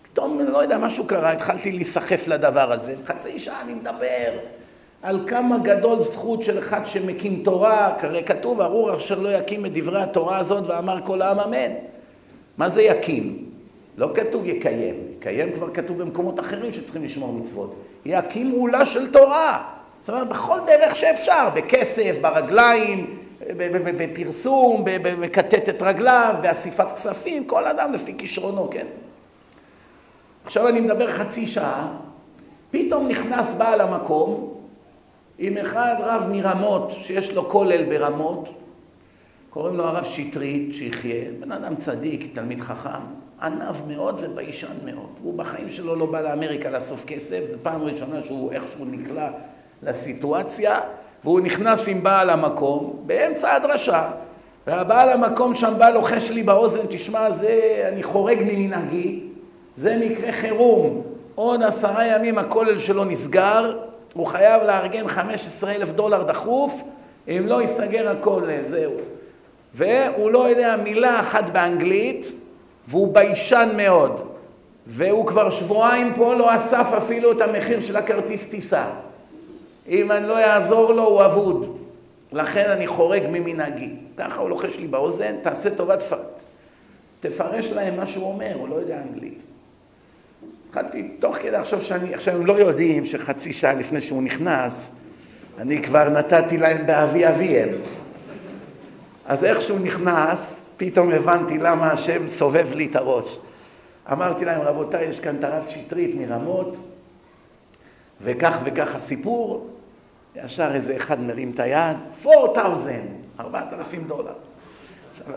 פתאום, 0.02 0.40
לא 0.40 0.58
יודע, 0.58 0.78
משהו 0.78 1.06
קרה, 1.06 1.32
התחלתי 1.32 1.72
להיסחף 1.72 2.28
לדבר 2.28 2.72
הזה. 2.72 2.94
חצי 3.06 3.38
שעה 3.38 3.60
אני 3.60 3.74
מדבר 3.74 4.38
על 5.02 5.20
כמה 5.26 5.58
גדול 5.58 6.02
זכות 6.02 6.42
של 6.42 6.58
אחד 6.58 6.86
שמקים 6.86 7.40
תורה, 7.44 7.94
כרי 7.98 8.24
כתוב, 8.24 8.60
ארור 8.60 8.96
אשר 8.96 9.18
לא 9.18 9.28
יקים 9.28 9.66
את 9.66 9.72
דברי 9.74 10.02
התורה 10.02 10.38
הזאת 10.38 10.64
ואמר 10.66 10.98
כל 11.04 11.22
העם 11.22 11.40
אמן. 11.40 11.72
מה 12.58 12.68
זה 12.68 12.82
יקים? 12.82 13.44
לא 13.96 14.10
כתוב 14.14 14.46
יקיים. 14.46 14.94
יקיים 15.16 15.52
כבר 15.52 15.74
כתוב 15.74 16.02
במקומות 16.02 16.40
אחרים 16.40 16.72
שצריכים 16.72 17.04
לשמור 17.04 17.32
מצוות. 17.32 17.74
יקים 18.04 18.50
עולה 18.50 18.86
של 18.86 19.12
תורה. 19.12 19.64
זאת 20.00 20.10
אומרת, 20.10 20.28
בכל 20.28 20.58
דרך 20.66 20.96
שאפשר, 20.96 21.48
בכסף, 21.54 22.16
ברגליים, 22.20 23.18
בפרסום, 23.98 24.84
בכתת 25.20 25.68
את 25.68 25.82
רגליו, 25.82 26.34
באסיפת 26.42 26.92
כספים, 26.92 27.44
כל 27.44 27.64
אדם 27.64 27.92
לפי 27.92 28.14
כישרונו, 28.18 28.70
כן? 28.70 28.86
עכשיו 30.44 30.68
אני 30.68 30.80
מדבר 30.80 31.10
חצי 31.12 31.46
שעה, 31.46 31.92
פתאום 32.70 33.08
נכנס 33.08 33.54
בעל 33.54 33.80
המקום 33.80 34.57
עם 35.38 35.56
אחד 35.56 35.94
רב 36.00 36.28
מרמות, 36.32 36.90
שיש 36.90 37.34
לו 37.34 37.48
כולל 37.48 37.84
ברמות, 37.84 38.48
קוראים 39.50 39.76
לו 39.76 39.84
הרב 39.84 40.04
שטרית, 40.04 40.74
שיחיה, 40.74 41.24
בן 41.40 41.52
אדם 41.52 41.76
צדיק, 41.76 42.30
תלמיד 42.34 42.60
חכם, 42.60 43.00
ענב 43.42 43.74
מאוד 43.88 44.20
וביישן 44.20 44.76
מאוד. 44.84 45.08
הוא 45.22 45.34
בחיים 45.38 45.70
שלו 45.70 45.96
לא 45.96 46.06
בא 46.06 46.20
לאמריקה 46.20 46.70
לאסוף 46.70 47.04
כסף, 47.04 47.46
זו 47.46 47.58
פעם 47.62 47.82
ראשונה 47.82 48.22
שהוא 48.22 48.52
איכשהו 48.52 48.84
נקלע 48.84 49.30
לסיטואציה, 49.82 50.80
והוא 51.24 51.40
נכנס 51.40 51.88
עם 51.88 52.02
בעל 52.02 52.30
המקום 52.30 53.02
באמצע 53.06 53.54
הדרשה, 53.54 54.10
והבעל 54.66 55.08
המקום 55.08 55.54
שם 55.54 55.74
בא 55.78 55.90
לוחש 55.90 56.30
לי 56.30 56.42
באוזן, 56.42 56.86
תשמע, 56.88 57.30
זה, 57.30 57.82
אני 57.92 58.02
חורג 58.02 58.38
ממנהגי, 58.42 59.20
זה 59.76 59.96
מקרה 59.96 60.32
חירום. 60.32 61.02
עוד 61.34 61.62
עשרה 61.62 62.06
ימים 62.06 62.38
הכולל 62.38 62.78
שלו 62.78 63.04
נסגר, 63.04 63.87
הוא 64.14 64.26
חייב 64.26 64.62
לארגן 64.62 65.08
15 65.08 65.72
אלף 65.72 65.92
דולר 65.92 66.22
דחוף, 66.22 66.82
אם 67.28 67.42
לא 67.46 67.60
ייסגר 67.60 68.08
הכולל, 68.08 68.68
זהו. 68.68 68.92
והוא 69.74 70.30
לא 70.30 70.48
יודע 70.48 70.76
מילה 70.76 71.20
אחת 71.20 71.44
באנגלית, 71.52 72.32
והוא 72.88 73.14
ביישן 73.14 73.68
מאוד. 73.76 74.22
והוא 74.86 75.26
כבר 75.26 75.50
שבועיים 75.50 76.12
פה 76.14 76.34
לא 76.34 76.56
אסף 76.56 76.86
אפילו 76.98 77.32
את 77.32 77.40
המחיר 77.40 77.80
של 77.80 77.96
הכרטיס 77.96 78.46
טיסה. 78.46 78.90
אם 79.88 80.12
אני 80.12 80.28
לא 80.28 80.38
אעזור 80.38 80.92
לו, 80.92 81.04
הוא 81.04 81.24
אבוד. 81.24 81.78
לכן 82.32 82.70
אני 82.70 82.86
חורג 82.86 83.22
ממנהגי. 83.28 83.90
ככה 84.16 84.40
הוא 84.40 84.50
לוחש 84.50 84.76
לי 84.76 84.86
באוזן, 84.86 85.36
תעשה 85.42 85.70
טובת 85.70 86.02
פרט. 86.02 86.44
תפרש 87.20 87.70
להם 87.70 87.96
מה 87.96 88.06
שהוא 88.06 88.28
אומר, 88.28 88.52
הוא 88.58 88.68
לא 88.68 88.74
יודע 88.74 89.02
אנגלית. 89.02 89.42
התחלתי, 90.68 91.08
תוך 91.18 91.36
כדי 91.36 91.56
עכשיו 91.56 91.80
שאני, 91.80 92.14
עכשיו 92.14 92.34
הם 92.34 92.46
לא 92.46 92.52
יודעים 92.52 93.04
שחצי 93.04 93.52
שעה 93.52 93.74
לפני 93.74 94.02
שהוא 94.02 94.22
נכנס, 94.22 94.92
אני 95.58 95.82
כבר 95.82 96.08
נתתי 96.08 96.58
להם 96.58 96.86
באבי 96.86 97.28
אביהם. 97.28 97.68
אז 99.26 99.44
איך 99.44 99.60
שהוא 99.60 99.80
נכנס, 99.80 100.68
פתאום 100.76 101.10
הבנתי 101.10 101.58
למה 101.58 101.92
השם 101.92 102.28
סובב 102.28 102.72
לי 102.74 102.86
את 102.86 102.96
הראש. 102.96 103.38
אמרתי 104.12 104.44
להם, 104.44 104.60
רבותיי, 104.60 105.04
יש 105.04 105.20
כאן 105.20 105.36
את 105.36 105.44
הרב 105.44 105.64
שטרית 105.68 106.14
מרמות, 106.14 106.76
וכך 108.20 108.58
וכך 108.64 108.94
הסיפור, 108.94 109.70
ישר 110.36 110.74
איזה 110.74 110.96
אחד 110.96 111.20
מרים 111.20 111.50
את 111.54 111.60
היד, 111.60 111.96
4,000, 112.26 113.02
4,000 113.40 114.04
דולר. 114.04 114.47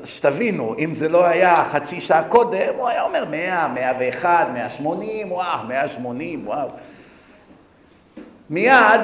שתבינו, 0.04 0.76
אם 0.80 0.94
זה 0.94 1.10
לא 1.10 1.26
היה 1.26 1.66
חצי 1.66 2.00
שעה 2.00 2.24
קודם, 2.24 2.74
הוא 2.78 2.88
היה 2.88 3.04
אומר 3.04 3.26
100, 3.32 3.68
101, 3.68 4.48
180, 4.54 5.32
וואו, 5.32 5.68
180, 5.68 6.48
וואו. 6.48 6.68
מיד, 8.50 9.02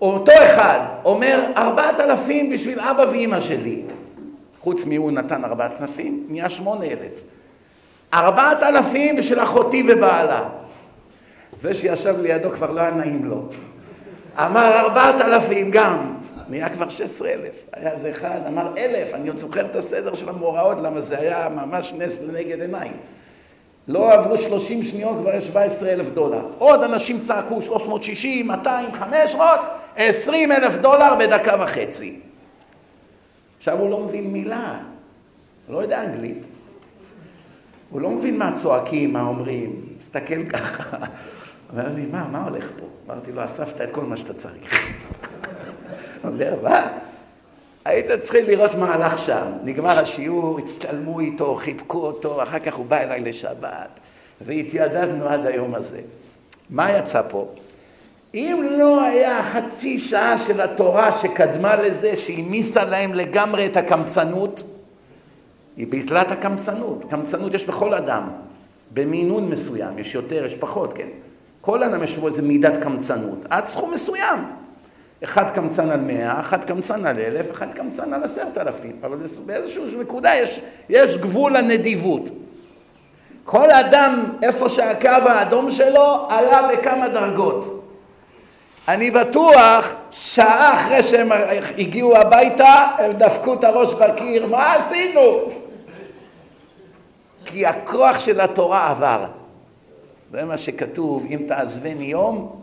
אותו 0.00 0.32
אחד 0.44 0.80
אומר, 1.04 1.46
4,000 1.56 2.50
בשביל 2.52 2.80
אבא 2.80 3.02
ואימא 3.02 3.40
שלי. 3.40 3.82
חוץ 4.60 4.86
מהוא 4.86 5.12
נתן 5.12 5.44
4,000, 5.44 6.26
נהיה 6.28 6.50
8,000. 6.50 7.10
4,000 8.14 9.16
בשביל 9.16 9.40
אחותי 9.40 9.82
ובעלה. 9.88 10.42
זה 11.60 11.74
שישב 11.74 12.14
לידו 12.18 12.50
כבר 12.50 12.70
לא 12.70 12.80
היה 12.80 12.90
נעים 12.90 13.24
לו. 13.24 13.42
אמר 14.38 14.80
ארבעת 14.80 15.20
אלפים 15.20 15.70
גם, 15.70 16.14
נהיה 16.52 16.68
כבר 16.68 16.88
שש 16.88 17.00
עשרה 17.00 17.32
אלף. 17.32 17.64
היה 17.72 17.92
איזה 17.92 18.10
אחד, 18.10 18.40
אמר 18.48 18.72
אלף, 18.78 19.14
אני 19.14 19.28
עוד 19.28 19.36
זוכר 19.36 19.66
את 19.66 19.76
הסדר 19.76 20.14
של 20.14 20.28
המאורעות, 20.28 20.76
למה 20.82 21.00
זה 21.00 21.18
היה 21.18 21.48
ממש 21.48 21.92
נס 21.92 22.20
לנגד 22.22 22.60
עיניי. 22.60 22.90
לא 23.88 24.12
עברו 24.12 24.38
שלושים 24.38 24.82
שניות, 24.82 25.18
כבר 25.18 25.34
יש 25.34 25.46
שבע 25.46 25.62
עשרה 25.62 25.92
אלף 25.92 26.10
דולר. 26.10 26.46
עוד 26.58 26.82
אנשים 26.82 27.20
צעקו 27.20 27.62
שלוש 27.62 27.82
מאות 27.86 28.02
שישים, 28.02 28.46
מאתיים, 28.46 28.92
חמש 28.92 29.34
מאות, 29.34 29.60
עשרים 29.96 30.52
אלף 30.52 30.76
דולר 30.76 31.14
בדקה 31.18 31.54
וחצי. 31.62 32.20
עכשיו 33.58 33.78
הוא 33.78 33.90
לא 33.90 34.00
מבין 34.00 34.32
מילה, 34.32 34.78
לא 35.68 35.82
יודע 35.82 36.04
אנגלית. 36.04 36.46
הוא 37.90 38.00
לא 38.00 38.10
מבין 38.10 38.38
מה 38.38 38.52
צועקים, 38.54 39.12
מה 39.12 39.22
אומרים, 39.22 39.82
מסתכל 40.00 40.44
ככה. 40.44 40.96
אומר 41.70 41.88
לי, 41.94 42.06
מה, 42.06 42.28
מה 42.32 42.44
הולך 42.44 42.70
פה? 42.78 42.86
אמרתי 43.06 43.32
לו, 43.32 43.44
אספת 43.44 43.80
את 43.80 43.92
כל 43.92 44.04
מה 44.04 44.16
שאתה 44.16 44.34
צריך. 44.34 44.92
אומר, 46.24 46.54
מה? 46.62 46.88
היית 47.84 48.06
צריך 48.20 48.48
לראות 48.48 48.74
מה 48.74 48.94
הלך 48.94 49.18
שם. 49.18 49.52
נגמר 49.64 49.98
השיעור, 49.98 50.58
הצטלמו 50.58 51.20
איתו, 51.20 51.54
חיבקו 51.54 51.98
אותו, 51.98 52.42
אחר 52.42 52.58
כך 52.58 52.74
הוא 52.74 52.86
בא 52.86 52.96
אליי 52.96 53.20
לשבת, 53.20 54.00
והתיידדנו 54.40 55.28
עד 55.28 55.46
היום 55.46 55.74
הזה. 55.74 56.00
מה 56.70 56.92
יצא 56.92 57.22
פה? 57.28 57.48
אם 58.34 58.68
לא 58.78 59.02
היה 59.02 59.42
חצי 59.42 59.98
שעה 59.98 60.38
של 60.38 60.60
התורה 60.60 61.18
שקדמה 61.18 61.76
לזה, 61.76 62.16
שהעמיסה 62.16 62.84
להם 62.84 63.14
לגמרי 63.14 63.66
את 63.66 63.76
הקמצנות, 63.76 64.62
היא 65.76 65.86
ביטלה 65.86 66.22
את 66.22 66.30
הקמצנות. 66.30 67.04
קמצנות 67.10 67.54
יש 67.54 67.66
בכל 67.66 67.94
אדם, 67.94 68.28
במינון 68.94 69.50
מסוים, 69.50 69.98
יש 69.98 70.14
יותר, 70.14 70.46
יש 70.46 70.56
פחות, 70.56 70.92
כן? 70.92 71.08
כל 71.60 71.82
אדם 71.82 72.02
יש 72.02 72.16
בו 72.16 72.28
איזה 72.28 72.42
מידת 72.42 72.82
קמצנות, 72.82 73.38
עד 73.50 73.66
סכום 73.66 73.90
מסוים. 73.94 74.38
אחד 75.24 75.50
קמצן 75.50 75.90
על 75.90 76.00
מאה, 76.00 76.40
אחד 76.40 76.64
קמצן 76.64 77.06
על 77.06 77.18
אלף, 77.18 77.50
אחד 77.50 77.74
קמצן 77.74 78.12
על 78.12 78.24
עשרת 78.24 78.58
אלפים. 78.58 78.96
אבל 79.02 79.18
באיזושהי 79.46 80.00
נקודה 80.00 80.34
יש, 80.34 80.60
יש 80.88 81.18
גבול 81.18 81.56
לנדיבות. 81.56 82.28
כל 83.44 83.70
אדם, 83.70 84.24
איפה 84.42 84.68
שהקו 84.68 85.08
האדום 85.08 85.70
שלו, 85.70 86.26
עלה 86.28 86.68
בכמה 86.72 87.08
דרגות. 87.08 87.84
אני 88.88 89.10
בטוח, 89.10 89.92
שעה 90.10 90.74
אחרי 90.74 91.02
שהם 91.02 91.32
הגיעו 91.78 92.16
הביתה, 92.16 92.86
הם 92.98 93.12
דפקו 93.12 93.54
את 93.54 93.64
הראש 93.64 93.94
בקיר, 93.94 94.46
מה 94.46 94.74
עשינו? 94.74 95.40
כי 97.44 97.66
הכוח 97.66 98.18
של 98.18 98.40
התורה 98.40 98.90
עבר. 98.90 99.26
זה 100.32 100.44
מה 100.44 100.58
שכתוב, 100.58 101.26
אם 101.30 101.38
תעזבני 101.48 102.04
יום, 102.04 102.61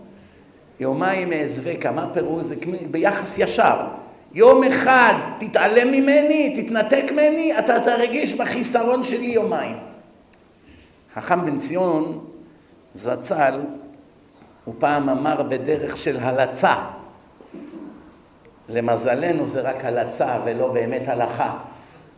יומיים 0.80 1.34
אעזבך. 1.34 1.86
מה 1.86 2.10
פירוש? 2.14 2.44
זה 2.44 2.56
ביחס 2.92 3.38
ישר. 3.38 3.78
יום 4.34 4.64
אחד 4.64 5.14
תתעלם 5.40 5.92
ממני, 5.92 6.64
תתנתק 6.64 7.12
ממני, 7.12 7.60
אתה 7.60 7.80
תרגיש 7.80 8.34
בחיסרון 8.34 9.04
שלי 9.04 9.26
יומיים. 9.26 9.78
חכם 11.16 11.46
בן 11.46 11.60
ציון 11.60 12.20
זצ"ל, 12.96 13.60
הוא 14.66 14.76
פעם 14.80 15.10
אמר 15.10 15.44
בדרך 15.44 15.98
של 15.98 16.18
הלצה. 16.20 16.76
למזלנו 18.70 19.48
זה 19.48 19.62
רק 19.62 19.86
הלצה 19.86 20.38
ולא 20.46 20.72
באמת 20.74 21.08
הלכה. 21.08 21.58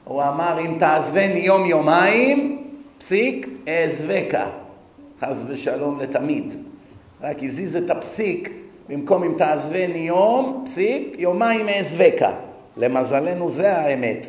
הוא 0.03 0.23
אמר, 0.23 0.59
אם 0.59 0.75
תעזבני 0.79 1.39
יום 1.39 1.65
יומיים, 1.65 2.63
פסיק, 2.97 3.47
אעזבקה. 3.67 4.47
חס 5.21 5.43
ושלום 5.47 5.99
לתמיד. 5.99 6.53
רק 7.23 7.43
הזיז 7.43 7.75
את 7.75 7.89
הפסיק, 7.89 8.49
במקום 8.89 9.23
אם 9.23 9.33
תעזבני 9.37 9.97
יום, 9.97 10.63
פסיק, 10.65 11.15
יומיים 11.19 11.69
אעזבקה. 11.69 12.31
למזלנו 12.77 13.49
זה 13.49 13.77
האמת. 13.77 14.25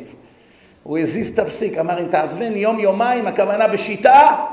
הוא 0.83 0.97
הזיז 0.97 1.33
את 1.33 1.39
הפסיק, 1.39 1.77
אמר 1.77 1.99
אם 1.99 2.07
תעזבני 2.07 2.59
יום 2.59 2.79
יומיים, 2.79 3.27
הכוונה 3.27 3.67
בשיטה, 3.67 4.45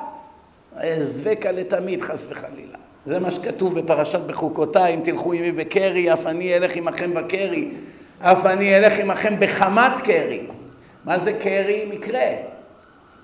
אעזבקה 0.82 1.52
לתמיד, 1.52 2.02
חס 2.02 2.26
וחלילה. 2.30 2.78
זה 3.06 3.18
מה 3.18 3.30
שכתוב 3.30 3.78
בפרשת 3.80 4.20
בחוקותיי, 4.20 4.94
אם 4.94 5.00
תלכו 5.04 5.32
עמי 5.32 5.52
בקרי, 5.52 6.12
אף 6.12 6.26
אני 6.26 6.56
אלך 6.56 6.76
עמכם 6.76 7.14
בקרי, 7.14 7.68
אף 8.20 8.46
אני 8.46 8.76
אלך 8.76 8.98
עמכם 8.98 9.34
בחמת 9.38 9.92
קרי. 10.04 10.40
מה 11.04 11.18
זה 11.18 11.32
קרי? 11.32 11.86
מקרה. 11.90 12.28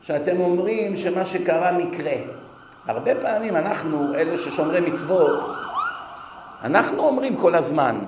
שאתם 0.01 0.41
אומרים 0.41 0.97
שמה 0.97 1.27
שקרה 1.27 1.73
מקרה. 1.73 2.13
הרבה 2.87 3.15
פעמים 3.15 3.57
אנחנו, 3.57 4.15
אלה 4.15 4.39
ששומרי 4.39 4.81
מצוות, 4.81 5.51
אנחנו 6.63 7.03
אומרים 7.03 7.37
כל 7.37 7.55
הזמן, 7.55 7.99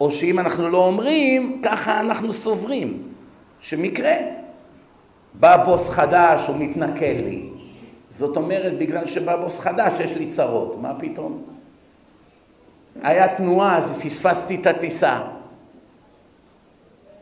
או 0.00 0.10
שאם 0.10 0.38
אנחנו 0.38 0.68
לא 0.68 0.86
אומרים, 0.86 1.62
ככה 1.64 2.00
אנחנו 2.00 2.32
סוברים, 2.32 3.02
שמקרה. 3.60 4.12
בא 5.40 5.64
בוס 5.64 5.88
חדש, 5.88 6.46
הוא 6.46 6.56
מתנכל 6.58 7.16
לי. 7.24 7.48
זאת 8.10 8.36
אומרת, 8.36 8.78
בגלל 8.78 9.06
שבא 9.06 9.36
בוס 9.36 9.60
חדש, 9.60 10.00
יש 10.00 10.12
לי 10.12 10.26
צרות. 10.26 10.76
מה 10.80 10.92
פתאום? 10.98 11.42
היה 13.02 13.36
תנועה, 13.36 13.76
אז 13.78 14.02
פספסתי 14.02 14.54
את 14.54 14.66
הטיסה. 14.66 15.20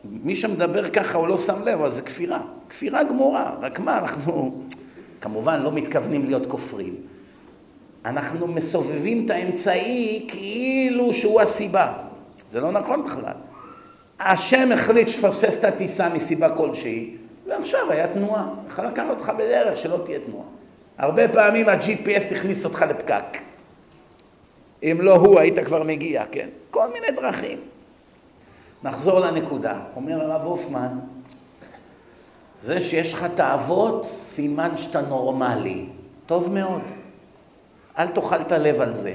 מי 0.03 0.35
שמדבר 0.35 0.89
ככה 0.89 1.17
הוא 1.17 1.27
לא 1.27 1.37
שם 1.37 1.61
לב, 1.61 1.79
אבל 1.79 1.91
זה 1.91 2.01
כפירה. 2.01 2.39
כפירה 2.69 3.03
גמורה. 3.03 3.51
רק 3.61 3.79
מה, 3.79 3.99
אנחנו 3.99 4.61
כמובן 5.23 5.61
לא 5.61 5.71
מתכוונים 5.71 6.25
להיות 6.25 6.45
כופרים. 6.45 6.95
אנחנו 8.05 8.47
מסובבים 8.47 9.25
את 9.25 9.29
האמצעי 9.29 10.25
כאילו 10.27 11.13
שהוא 11.13 11.41
הסיבה. 11.41 11.93
זה 12.51 12.61
לא 12.61 12.71
נכון 12.71 13.05
בכלל. 13.05 13.33
השם 14.19 14.71
החליט 14.71 15.07
שפספס 15.07 15.57
את 15.57 15.63
הטיסה 15.63 16.09
מסיבה 16.09 16.49
כלשהי, 16.49 17.15
ועכשיו 17.47 17.91
היה 17.91 18.07
תנועה. 18.07 18.47
יכול 18.67 18.85
לקחת 18.85 19.09
אותך 19.09 19.31
בדרך 19.37 19.77
שלא 19.77 19.97
תהיה 20.05 20.19
תנועה. 20.19 20.45
הרבה 20.97 21.27
פעמים 21.27 21.69
ה-GPS 21.69 22.35
הכניס 22.35 22.65
אותך 22.65 22.85
לפקק. 22.89 23.37
אם 24.83 24.97
לא 25.01 25.15
הוא, 25.15 25.39
היית 25.39 25.59
כבר 25.59 25.83
מגיע, 25.83 26.23
כן? 26.31 26.49
כל 26.71 26.87
מיני 26.93 27.21
דרכים. 27.21 27.59
נחזור 28.83 29.19
לנקודה. 29.19 29.79
אומר 29.95 30.21
הרב 30.21 30.41
הופמן, 30.41 30.99
זה 32.63 32.81
שיש 32.81 33.13
לך 33.13 33.25
תאוות, 33.35 34.05
סימן 34.05 34.77
שאתה 34.77 35.01
נורמלי. 35.01 35.85
טוב 36.25 36.53
מאוד. 36.53 36.81
אל 37.97 38.07
תאכל 38.07 38.41
את 38.41 38.51
הלב 38.51 38.81
על 38.81 38.93
זה. 38.93 39.13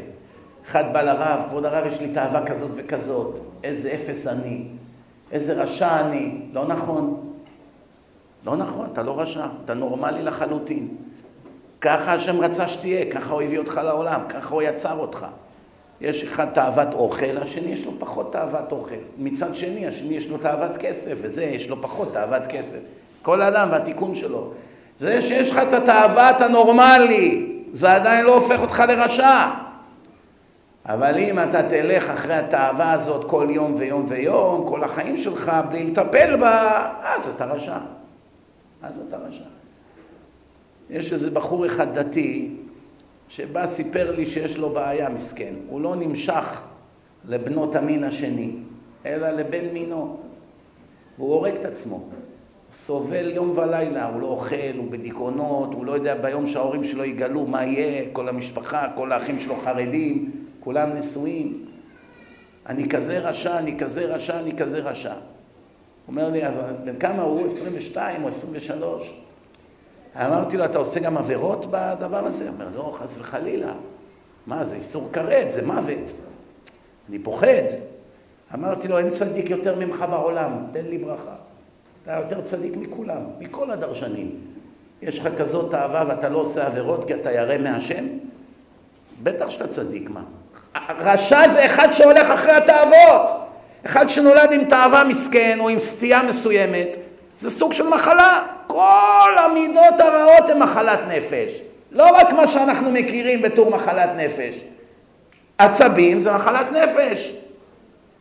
אחד 0.68 0.84
בא 0.92 1.02
לרב, 1.02 1.44
כבוד 1.48 1.64
הרב, 1.64 1.87
יש 1.87 2.00
לי 2.00 2.08
תאווה 2.08 2.46
כזאת 2.46 2.70
וכזאת. 2.74 3.38
איזה 3.64 3.92
אפס 3.94 4.26
אני. 4.26 4.64
איזה 5.32 5.52
רשע 5.52 6.00
אני. 6.00 6.40
לא 6.52 6.66
נכון. 6.66 7.32
לא 8.44 8.56
נכון, 8.56 8.88
אתה 8.92 9.02
לא 9.02 9.20
רשע, 9.20 9.46
אתה 9.64 9.74
נורמלי 9.74 10.22
לחלוטין. 10.22 10.88
ככה 11.80 12.14
השם 12.14 12.40
רצה 12.40 12.68
שתהיה, 12.68 13.11
ככה 13.11 13.32
הוא 13.32 13.42
הביא 13.42 13.58
אותך 13.58 13.80
לעולם, 13.84 14.20
ככה 14.28 14.54
הוא 14.54 14.62
יצר 14.62 14.98
אותך. 14.98 15.26
יש 16.00 16.24
אחד 16.24 16.46
תאוות 16.54 16.94
אוכל, 16.94 17.38
השני 17.42 17.72
יש 17.72 17.87
לו 17.87 17.92
פחות 17.98 18.32
תאוות 18.32 18.72
אוכל. 18.72 18.94
מצד 19.18 19.54
שני, 19.54 19.87
השני 19.87 20.14
יש 20.14 20.28
לו 20.28 20.38
תאוות 20.38 20.76
כסף, 20.78 21.18
וזה 21.22 21.44
יש 21.44 21.68
לו 21.68 21.82
פחות 21.82 22.12
תאוות 22.12 22.46
כסף. 22.46 22.80
כל 23.28 23.42
אדם 23.42 23.68
והתיקון 23.70 24.16
שלו. 24.16 24.50
זה 24.98 25.22
שיש 25.22 25.50
לך 25.50 25.58
את 25.58 25.72
התאוות 25.72 26.40
הנורמלי, 26.40 27.52
זה 27.72 27.92
עדיין 27.92 28.24
לא 28.24 28.34
הופך 28.34 28.60
אותך 28.60 28.82
לרשע. 28.88 29.50
אבל 30.86 31.18
אם 31.18 31.38
אתה 31.38 31.68
תלך 31.68 32.10
אחרי 32.10 32.34
התאווה 32.34 32.92
הזאת 32.92 33.24
כל 33.24 33.48
יום 33.50 33.74
ויום 33.76 34.06
ויום, 34.08 34.68
כל 34.68 34.84
החיים 34.84 35.16
שלך, 35.16 35.52
בלי 35.70 35.84
לטפל 35.84 36.36
בה, 36.36 36.92
אז 37.02 37.28
אתה 37.28 37.44
רשע. 37.44 37.78
אז 38.82 39.02
אתה 39.08 39.16
רשע. 39.16 39.44
יש 40.90 41.12
איזה 41.12 41.30
בחור 41.30 41.66
אחד 41.66 41.98
דתי, 41.98 42.54
שבא 43.28 43.66
סיפר 43.66 44.10
לי 44.16 44.26
שיש 44.26 44.56
לו 44.56 44.70
בעיה, 44.70 45.08
מסכן. 45.08 45.54
הוא 45.68 45.80
לא 45.80 45.96
נמשך 45.96 46.62
לבנות 47.24 47.76
המין 47.76 48.04
השני, 48.04 48.50
אלא 49.06 49.30
לבן 49.30 49.64
מינו. 49.72 50.16
והוא 51.18 51.34
הורג 51.34 51.54
את 51.54 51.64
עצמו. 51.64 52.00
סובל 52.70 53.31
יום 53.31 53.59
ולילה, 53.59 54.07
הוא 54.07 54.20
לא 54.20 54.26
אוכל, 54.26 54.76
הוא 54.76 54.90
בדיכאונות, 54.90 55.74
הוא 55.74 55.87
לא 55.87 55.92
יודע 55.92 56.14
ביום 56.14 56.48
שההורים 56.48 56.85
שלו 56.85 57.04
יגלו 57.04 57.46
מה 57.46 57.64
יהיה, 57.64 58.04
כל 58.12 58.28
המשפחה, 58.28 58.87
כל 58.94 59.12
האחים 59.12 59.40
שלו 59.40 59.57
חרדים, 59.57 60.31
כולם 60.61 60.90
נשואים. 60.90 61.64
אני 62.66 62.88
כזה 62.88 63.18
רשע, 63.18 63.59
אני 63.59 63.78
כזה 63.78 64.04
רשע, 64.04 64.40
אני 64.40 64.57
כזה 64.57 64.78
רשע. 64.78 65.14
אומר 66.09 66.31
לי, 66.31 66.46
אז 66.46 66.54
בן 66.85 66.98
כמה 66.98 67.22
הוא? 67.22 67.46
22 67.46 68.22
או 68.22 68.28
23? 68.28 69.14
אמרתי 70.16 70.57
לו, 70.57 70.64
אתה 70.64 70.78
עושה 70.78 71.00
גם 71.00 71.16
עבירות 71.16 71.66
בדבר 71.70 72.24
הזה? 72.24 72.44
הוא 72.44 72.54
אומר, 72.54 72.68
לא, 72.76 72.92
חס 72.94 73.18
וחלילה. 73.18 73.72
מה, 74.46 74.64
זה 74.64 74.76
איסור 74.76 75.09
כרת, 75.12 75.50
זה 75.50 75.66
מוות. 75.66 76.14
אני 77.09 77.18
פוחד. 77.18 77.62
אמרתי 78.54 78.88
לו, 78.88 78.98
אין 78.98 79.11
צדיק 79.11 79.50
יותר 79.50 79.78
ממך 79.78 80.04
בעולם, 80.11 80.52
תן 80.72 80.85
לי 80.85 80.98
ברכה. 80.98 81.35
אתה 82.04 82.12
יותר 82.12 82.40
צדיק 82.40 82.76
מכולם, 82.76 83.20
מכל 83.38 83.70
הדרשנים. 83.70 84.34
יש 85.02 85.18
לך 85.18 85.28
כזאת 85.38 85.74
אהבה 85.74 86.04
ואתה 86.08 86.28
לא 86.28 86.38
עושה 86.38 86.66
עבירות 86.66 87.04
כי 87.04 87.14
אתה 87.14 87.32
ירא 87.32 87.58
מהשם? 87.58 88.06
בטח 89.22 89.50
שאתה 89.50 89.66
צדיק, 89.66 90.11
מה? 90.11 90.22
רשע 90.98 91.48
זה 91.48 91.64
אחד 91.64 91.92
שהולך 91.92 92.30
אחרי 92.30 92.52
התאוות. 92.52 93.48
אחד 93.87 94.08
שנולד 94.08 94.52
עם 94.52 94.64
תאווה 94.64 95.04
מסכן 95.04 95.58
או 95.61 95.68
עם 95.68 95.78
סטייה 95.78 96.22
מסוימת, 96.22 96.96
זה 97.38 97.50
סוג 97.50 97.72
של 97.72 97.88
מחלה. 97.88 98.42
כל 98.66 99.30
המידות 99.38 100.00
הרעות 100.00 100.50
הן 100.50 100.58
מחלת 100.62 101.00
נפש. 101.08 101.62
לא 101.92 102.06
רק 102.16 102.32
מה 102.32 102.46
שאנחנו 102.46 102.90
מכירים 102.90 103.42
בתור 103.42 103.70
מחלת 103.70 104.11
נפש. 104.16 104.64
עצבים 105.58 106.20
זה 106.20 106.32
מחלת 106.32 106.66
נפש. 106.72 107.32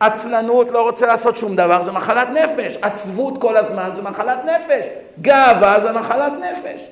עצלנות, 0.00 0.68
לא 0.70 0.82
רוצה 0.82 1.06
לעשות 1.06 1.36
שום 1.36 1.56
דבר, 1.56 1.84
זה 1.84 1.92
מחלת 1.92 2.28
נפש. 2.28 2.76
עצבות 2.82 3.40
כל 3.40 3.56
הזמן 3.56 3.90
זה 3.94 4.02
מחלת 4.02 4.38
נפש. 4.44 4.86
גאווה 5.20 5.80
זה 5.80 5.92
מחלת 5.92 6.32
נפש. 6.32 6.88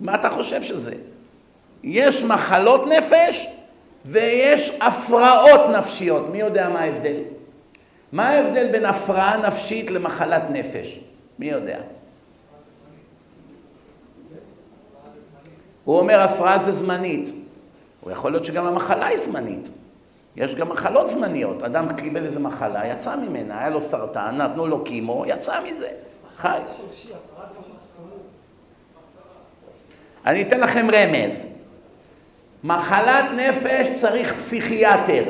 מה 0.00 0.14
אתה 0.14 0.30
חושב 0.30 0.62
שזה? 0.62 0.94
יש 1.82 2.24
מחלות 2.24 2.86
נפש 2.86 3.48
ויש 4.04 4.78
הפרעות 4.80 5.60
נפשיות. 5.78 6.30
מי 6.30 6.38
יודע 6.38 6.68
מה 6.68 6.80
ההבדל? 6.80 7.16
מה 8.12 8.28
ההבדל 8.28 8.68
בין 8.72 8.84
הפרעה 8.84 9.36
נפשית 9.36 9.90
למחלת 9.90 10.42
נפש? 10.50 11.00
מי 11.38 11.46
יודע? 11.46 11.78
הוא 15.84 15.98
אומר 15.98 16.20
הפרעה 16.20 16.58
זה 16.58 16.72
זמנית. 16.72 17.28
או 18.02 18.10
יכול 18.10 18.32
להיות 18.32 18.44
שגם 18.44 18.66
המחלה 18.66 19.06
היא 19.06 19.18
זמנית. 19.18 19.70
יש 20.36 20.54
גם 20.54 20.68
מחלות 20.68 21.08
זמניות. 21.08 21.62
אדם 21.62 21.92
קיבל 21.96 22.24
איזה 22.24 22.40
מחלה, 22.40 22.86
יצא 22.86 23.16
ממנה, 23.16 23.58
היה 23.58 23.68
לו 23.68 23.80
סרטן, 23.80 24.36
נתנו 24.36 24.66
לו 24.66 24.84
קימו, 24.84 25.24
יצא 25.26 25.60
מזה, 25.64 25.88
חי. 26.36 26.58
אני 30.26 30.42
אתן 30.42 30.60
לכם 30.60 30.86
רמז. 30.92 31.48
מחלת 32.64 33.24
נפש 33.36 33.88
צריך 34.00 34.34
פסיכיאטר. 34.34 35.24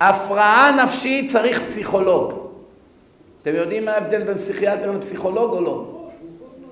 הפרעה 0.00 0.82
נפשית 0.84 1.30
צריך 1.30 1.62
פסיכולוג. 1.62 2.32
אתם 3.42 3.54
יודעים 3.54 3.84
מה 3.84 3.92
ההבדל 3.92 4.24
בין 4.24 4.34
פסיכיאטר 4.34 4.90
לפסיכולוג 4.90 5.52
או 5.52 5.60
לא? 5.60 6.06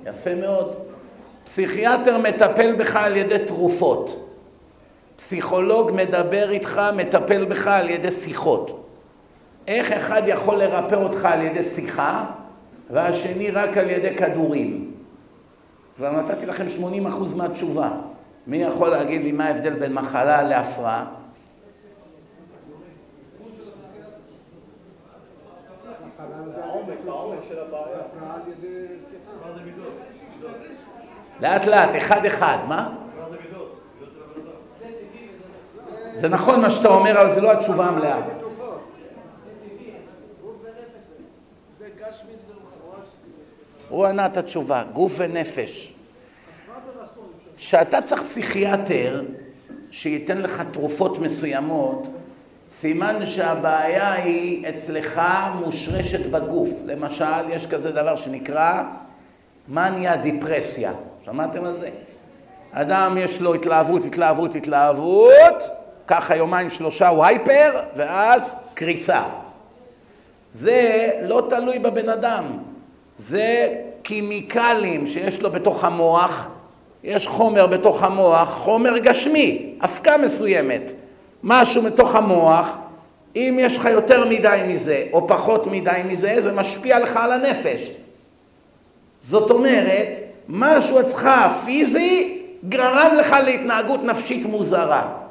יפה 0.07 0.35
מאוד. 0.35 0.77
פסיכיאטר 1.45 2.19
מטפל 2.19 2.75
בך 2.77 2.97
על 2.97 3.17
ידי 3.17 3.39
תרופות. 3.47 4.24
פסיכולוג 5.17 5.91
מדבר 5.95 6.51
איתך, 6.51 6.81
מטפל 6.97 7.45
בך 7.45 7.67
על 7.67 7.91
ידי 7.91 8.11
שיחות. 8.11 8.89
איך 9.69 9.93
אחד 9.93 10.23
יכול 10.27 10.57
לרפא 10.57 10.95
אותך 10.95 11.25
על 11.25 11.43
ידי 11.43 11.63
שיחה, 11.63 12.25
והשני 12.91 13.51
רק 13.51 13.77
על 13.77 13.91
ידי 13.91 14.17
כדורים? 14.17 14.95
כבר 15.97 16.11
נתתי 16.11 16.47
לכם 16.47 16.67
80% 16.67 17.37
מהתשובה. 17.37 17.91
מי 18.47 18.57
יכול 18.57 18.89
להגיד 18.89 19.23
לי 19.23 19.33
מה 19.33 19.45
ההבדל 19.45 19.75
בין 19.75 19.93
מחלה 19.93 20.43
להפרעה? 20.43 21.05
לאט 31.41 31.65
לאט, 31.65 31.91
אחד 31.99 32.27
אחד, 32.27 32.59
מה? 32.69 33.04
זה 36.15 36.29
נכון 36.29 36.61
מה 36.61 36.71
שאתה 36.71 36.89
אומר, 36.89 37.23
אבל 37.23 37.35
זה 37.35 37.41
לא 37.41 37.53
התשובה 37.53 37.87
המלאה. 37.87 38.21
הוא 43.89 44.07
ענה 44.07 44.27
את 44.27 44.37
התשובה, 44.37 44.83
גוף 44.93 45.13
ונפש. 45.17 45.95
כשאתה 47.57 48.03
צריך 48.03 48.23
פסיכיאטר 48.23 49.23
שייתן 49.91 50.39
לך 50.39 50.63
תרופות 50.71 51.19
מסוימות, 51.19 52.11
סימן 52.71 53.27
שהבעיה 53.27 54.13
היא 54.13 54.69
אצלך 54.69 55.23
מושרשת 55.55 56.27
בגוף. 56.27 56.71
למשל, 56.85 57.51
יש 57.51 57.67
כזה 57.67 57.93
דבר 57.93 58.17
שנקרא 58.17 58.83
מניה 59.69 60.17
דיפרסיה. 60.17 60.93
שמעתם 61.25 61.65
על 61.65 61.77
זה? 61.77 61.91
אדם 62.73 63.17
יש 63.19 63.41
לו 63.41 63.55
התלהבות, 63.55 64.05
התלהבות, 64.05 64.55
התלהבות, 64.55 65.71
ככה 66.07 66.37
יומיים 66.37 66.71
שלושה 66.71 67.09
הוא 67.09 67.25
הייפר, 67.25 67.81
ואז 67.97 68.57
קריסה. 68.75 69.23
זה 70.53 71.11
לא 71.23 71.47
תלוי 71.49 71.79
בבן 71.79 72.09
אדם, 72.09 72.45
זה 73.19 73.69
קימיקלים 74.03 75.07
שיש 75.07 75.43
לו 75.43 75.51
בתוך 75.51 75.85
המוח, 75.85 76.49
יש 77.05 77.27
חומר 77.27 77.67
בתוך 77.67 78.03
המוח, 78.03 78.49
חומר 78.49 78.99
גשמי, 78.99 79.75
אבקה 79.85 80.13
מסוימת, 80.19 80.93
משהו 81.43 81.83
מתוך 81.83 82.15
המוח, 82.15 82.77
אם 83.37 83.59
יש 83.61 83.77
לך 83.77 83.85
יותר 83.85 84.29
מדי 84.29 84.61
מזה 84.69 85.05
או 85.13 85.29
פחות 85.29 85.67
מדי 85.67 86.03
מזה, 86.05 86.43
זה 86.43 86.53
משפיע 86.53 86.99
לך 86.99 87.17
על 87.17 87.33
הנפש. 87.33 87.91
זאת 89.23 89.51
אומרת, 89.51 90.19
משהו 90.49 91.01
אצלך 91.01 91.29
פיזי 91.65 92.43
גרם 92.69 93.15
לך 93.19 93.37
להתנהגות 93.45 94.05
נפשית 94.05 94.47
מוזרה. 94.47 95.24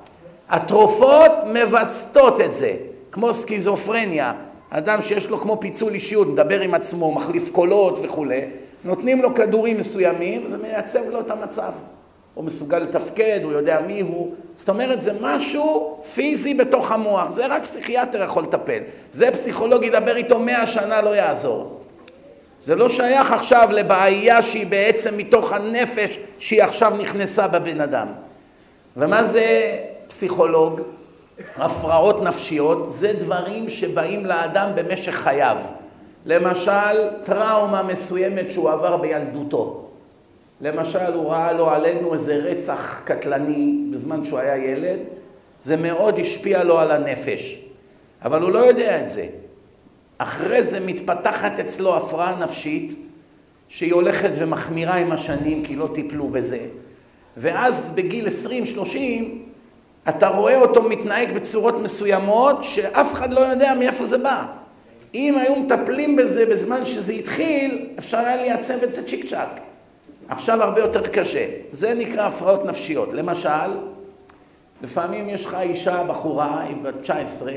התרופות 0.49 1.32
מווסתות 1.53 2.41
את 2.41 2.53
זה, 2.53 2.73
כמו 3.12 3.34
סקיזופרניה, 3.34 4.34
אדם 4.69 5.01
שיש 5.01 5.29
לו 5.29 5.38
כמו 5.38 5.60
פיצול 5.60 5.93
אישיות, 5.93 6.27
מדבר 6.27 6.62
עם 6.62 6.73
עצמו, 6.73 7.12
מחליף 7.12 7.49
קולות 7.49 7.99
וכולי, 8.01 8.41
נותנים 8.84 9.21
לו 9.21 9.36
כדורים 9.36 9.77
מסוימים, 9.77 10.43
זה 10.49 10.58
מייצב 10.58 11.10
לו 11.10 11.19
את 11.19 11.32
המצב. 11.32 11.71
הוא 12.34 12.43
מסוגל 12.43 12.77
לתפקד, 12.77 13.39
הוא 13.43 13.51
יודע 13.51 13.79
מי 13.88 14.01
הוא. 14.01 14.32
זאת 14.56 14.69
אומרת, 14.69 15.01
זה 15.01 15.12
משהו 15.21 15.97
פיזי 16.13 16.53
בתוך 16.53 16.91
המוח, 16.91 17.29
זה 17.32 17.45
רק 17.45 17.63
פסיכיאטר 17.63 18.23
יכול 18.23 18.43
לטפל. 18.43 18.79
זה 19.12 19.32
פסיכולוג 19.32 19.84
ידבר 19.84 20.15
איתו 20.15 20.39
מאה 20.39 20.67
שנה, 20.67 21.01
לא 21.01 21.10
יעזור. 21.10 21.79
זה 22.65 22.75
לא 22.75 22.89
שייך 22.89 23.32
עכשיו 23.32 23.69
לבעיה 23.71 24.41
שהיא 24.41 24.67
בעצם 24.67 25.17
מתוך 25.17 25.53
הנפש 25.53 26.19
שהיא 26.39 26.63
עכשיו 26.63 26.93
נכנסה 26.99 27.47
בבן 27.47 27.82
אדם. 27.82 28.08
ומה 28.97 29.23
זה 29.23 29.77
פסיכולוג? 30.08 30.82
הפרעות 31.56 32.22
נפשיות 32.22 32.94
זה 32.94 33.13
דברים 33.13 33.70
שבאים 33.70 34.26
לאדם 34.26 34.72
במשך 34.76 35.16
חייו. 35.16 35.58
למשל, 36.26 37.10
טראומה 37.24 37.84
מסוימת 37.84 38.52
שהוא 38.52 38.70
עבר 38.70 38.98
בילדותו. 38.98 39.86
למשל, 40.62 41.13
הוא 41.13 41.32
ראה 41.32 41.54
לו 41.54 41.70
עלינו 41.70 42.13
איזה 42.13 42.36
רצח 42.36 43.02
קטלני 43.06 43.84
בזמן 43.92 44.26
שהוא 44.26 44.39
היה 44.39 44.58
ילד, 44.58 45.00
זה 45.63 45.78
מאוד 45.78 46.20
השפיע 46.20 46.63
לו 46.63 46.80
על 46.80 46.92
הנפש. 46.92 47.60
אבל 48.24 48.42
הוא 48.42 48.52
לא 48.52 48.60
יודע 48.60 49.00
את 49.00 49.10
זה. 49.10 49.28
אחרי 50.18 50.63
זה 50.63 50.80
מתפתחת 50.80 51.60
אצלו 51.60 51.98
הפרעה 51.98 52.36
נפשית, 52.36 52.96
שהיא 53.68 53.94
הולכת 53.94 54.30
ומחמירה 54.38 54.96
עם 54.96 55.12
השנים 55.12 55.63
כי 55.63 55.76
לא 55.76 55.89
טיפלו 55.94 56.28
בזה. 56.28 56.60
ואז 57.38 57.89
בגיל 57.96 58.28
20-30 58.78 58.89
אתה 60.10 60.28
רואה 60.28 60.62
אותו 60.62 60.84
מתנהג 60.84 61.34
בצורות 61.34 61.80
מסוימות 61.80 62.63
שאף 62.63 63.13
אחד 63.13 63.34
לא 63.34 63.39
יודע 63.39 63.74
מאיפה 63.80 64.06
זה 64.06 64.18
בא. 64.18 64.46
אם 65.13 65.38
היו 65.38 65.56
מטפלים 65.56 66.16
בזה 66.16 66.46
בזמן 66.46 66.86
שזה 66.86 67.13
התחיל, 67.13 67.89
אפשר 68.00 68.18
היה 68.18 68.36
לייצב 68.36 68.84
את 68.84 68.94
זה 68.94 69.04
צ'יק 69.04 69.26
צ'אק. 69.26 69.60
עכשיו 70.28 70.63
הרבה 70.63 70.82
יותר 70.82 71.08
קשה. 71.08 71.46
זה 71.72 71.94
נקרא 71.94 72.28
הפרעות 72.28 72.66
נפשיות. 72.66 73.13
למשל, 73.13 73.78
לפעמים 74.82 75.30
יש 75.30 75.46
לך 75.46 75.58
אישה, 75.62 76.04
בחורה, 76.04 76.62
היא 76.62 76.76
בת 76.82 76.94
19, 77.02 77.52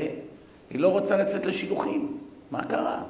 היא 0.69 0.79
לא 0.79 0.87
רוצה 0.87 1.17
לצאת 1.17 1.45
לשידוכים. 1.45 2.17
מה 2.51 2.63
קרה? 2.63 3.01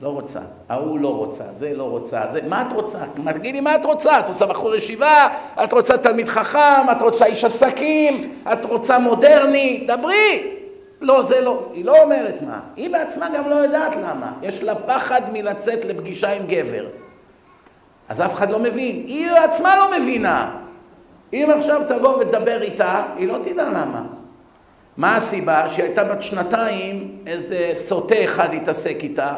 לא 0.00 0.08
רוצה. 0.08 0.40
ההוא 0.68 0.98
לא 0.98 1.14
רוצה, 1.14 1.44
זה 1.56 1.72
לא 1.74 1.82
רוצה, 1.82 2.22
זה... 2.32 2.40
מה 2.48 2.62
את 2.62 2.66
רוצה? 2.74 2.98
תגידי 3.34 3.60
מה 3.60 3.74
את 3.74 3.84
רוצה? 3.84 4.20
את 4.20 4.28
רוצה 4.28 4.46
בחור 4.46 4.74
ישיבה? 4.74 5.28
את 5.64 5.72
רוצה 5.72 5.98
תלמיד 5.98 6.28
חכם? 6.28 6.90
את 6.92 7.02
רוצה 7.02 7.26
איש 7.26 7.44
עסקים? 7.44 8.34
את 8.52 8.64
רוצה 8.64 8.98
מודרני? 8.98 9.86
דברי! 9.88 10.52
לא, 11.00 11.22
זה 11.22 11.40
לא. 11.40 11.62
היא 11.74 11.84
לא 11.84 12.02
אומרת 12.02 12.42
מה. 12.42 12.60
היא 12.76 12.90
בעצמה 12.90 13.28
גם 13.36 13.50
לא 13.50 13.54
יודעת 13.54 13.96
למה. 13.96 14.32
יש 14.42 14.62
לה 14.62 14.74
פחד 14.74 15.20
מלצאת 15.32 15.84
לפגישה 15.84 16.32
עם 16.32 16.42
גבר. 16.46 16.86
אז 18.08 18.20
אף 18.20 18.34
אחד 18.34 18.50
לא 18.50 18.58
מבין. 18.58 19.04
היא 19.06 19.30
עצמה 19.30 19.76
לא 19.76 19.98
מבינה. 19.98 20.56
אם 21.32 21.48
עכשיו 21.58 21.82
תבוא 21.88 22.16
ותדבר 22.16 22.62
איתה, 22.62 23.02
היא 23.16 23.28
לא 23.28 23.38
תדע 23.44 23.68
למה. 23.68 24.02
מה 24.96 25.16
הסיבה? 25.16 25.68
שהיא 25.68 25.84
הייתה 25.84 26.04
בת 26.04 26.22
שנתיים, 26.22 27.18
איזה 27.26 27.70
סוטה 27.74 28.24
אחד 28.24 28.54
התעסק 28.54 28.96
איתה, 29.02 29.34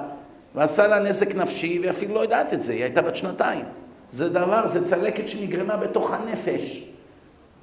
ועשה 0.54 0.86
לה 0.86 0.98
נזק 0.98 1.34
נפשי, 1.34 1.78
והיא 1.78 1.90
אפילו 1.90 2.14
לא 2.14 2.20
יודעת 2.20 2.52
את 2.52 2.62
זה, 2.62 2.72
היא 2.72 2.82
הייתה 2.82 3.02
בת 3.02 3.16
שנתיים. 3.16 3.64
זה 4.10 4.28
דבר, 4.28 4.66
זה 4.66 4.84
צלקת 4.84 5.28
שנגרמה 5.28 5.76
בתוך 5.76 6.12
הנפש, 6.12 6.84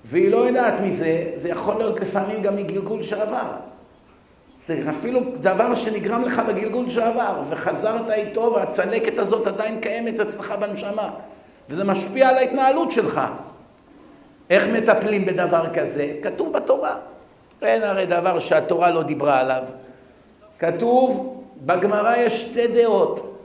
והיא 0.05 0.31
לא 0.31 0.37
יודעת 0.37 0.79
מזה, 0.79 1.31
זה 1.35 1.49
יכול 1.49 1.75
להיות 1.75 1.99
לפעמים 1.99 2.41
גם 2.41 2.55
מגלגול 2.55 3.03
שעבר. 3.03 3.51
זה 4.67 4.83
אפילו 4.89 5.19
דבר 5.39 5.75
שנגרם 5.75 6.23
לך 6.23 6.41
בגלגול 6.47 6.89
שעבר, 6.89 7.41
וחזרת 7.49 8.09
איתו, 8.09 8.53
והצלקת 8.55 9.17
הזאת 9.17 9.47
עדיין 9.47 9.79
קיימת 9.79 10.19
אצלך 10.19 10.53
בנשמה, 10.59 11.09
וזה 11.69 11.83
משפיע 11.83 12.29
על 12.29 12.37
ההתנהלות 12.37 12.91
שלך. 12.91 13.21
איך 14.49 14.67
מטפלים 14.67 15.25
בדבר 15.25 15.73
כזה? 15.73 16.13
כתוב 16.21 16.53
בתורה. 16.53 16.95
אין 17.61 17.83
הרי 17.83 18.05
דבר 18.05 18.39
שהתורה 18.39 18.91
לא 18.91 19.03
דיברה 19.03 19.39
עליו. 19.39 19.63
כתוב, 20.59 21.40
בגמרא 21.65 22.17
יש 22.17 22.41
שתי 22.41 22.67
דעות. 22.67 23.37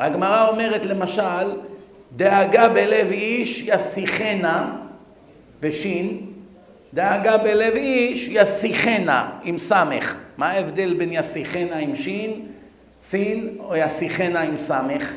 הגמרא 0.00 0.48
אומרת 0.48 0.86
למשל, 0.86 1.52
דאגה 2.16 2.68
בלב 2.68 3.10
איש 3.10 3.64
יסיחנה, 3.66 4.76
בשין, 5.60 6.20
דאגה 6.94 7.36
בלב 7.36 7.74
איש 7.74 8.28
יסיחנה, 8.30 9.30
עם 9.44 9.58
סמך. 9.58 10.14
מה 10.36 10.50
ההבדל 10.50 10.94
בין 10.94 11.08
יסיחנה 11.12 11.76
עם 11.76 11.94
שין, 11.94 12.46
סין, 13.00 13.56
או 13.60 13.76
יסיחנה 13.76 14.40
עם 14.40 14.56
סמך? 14.56 15.12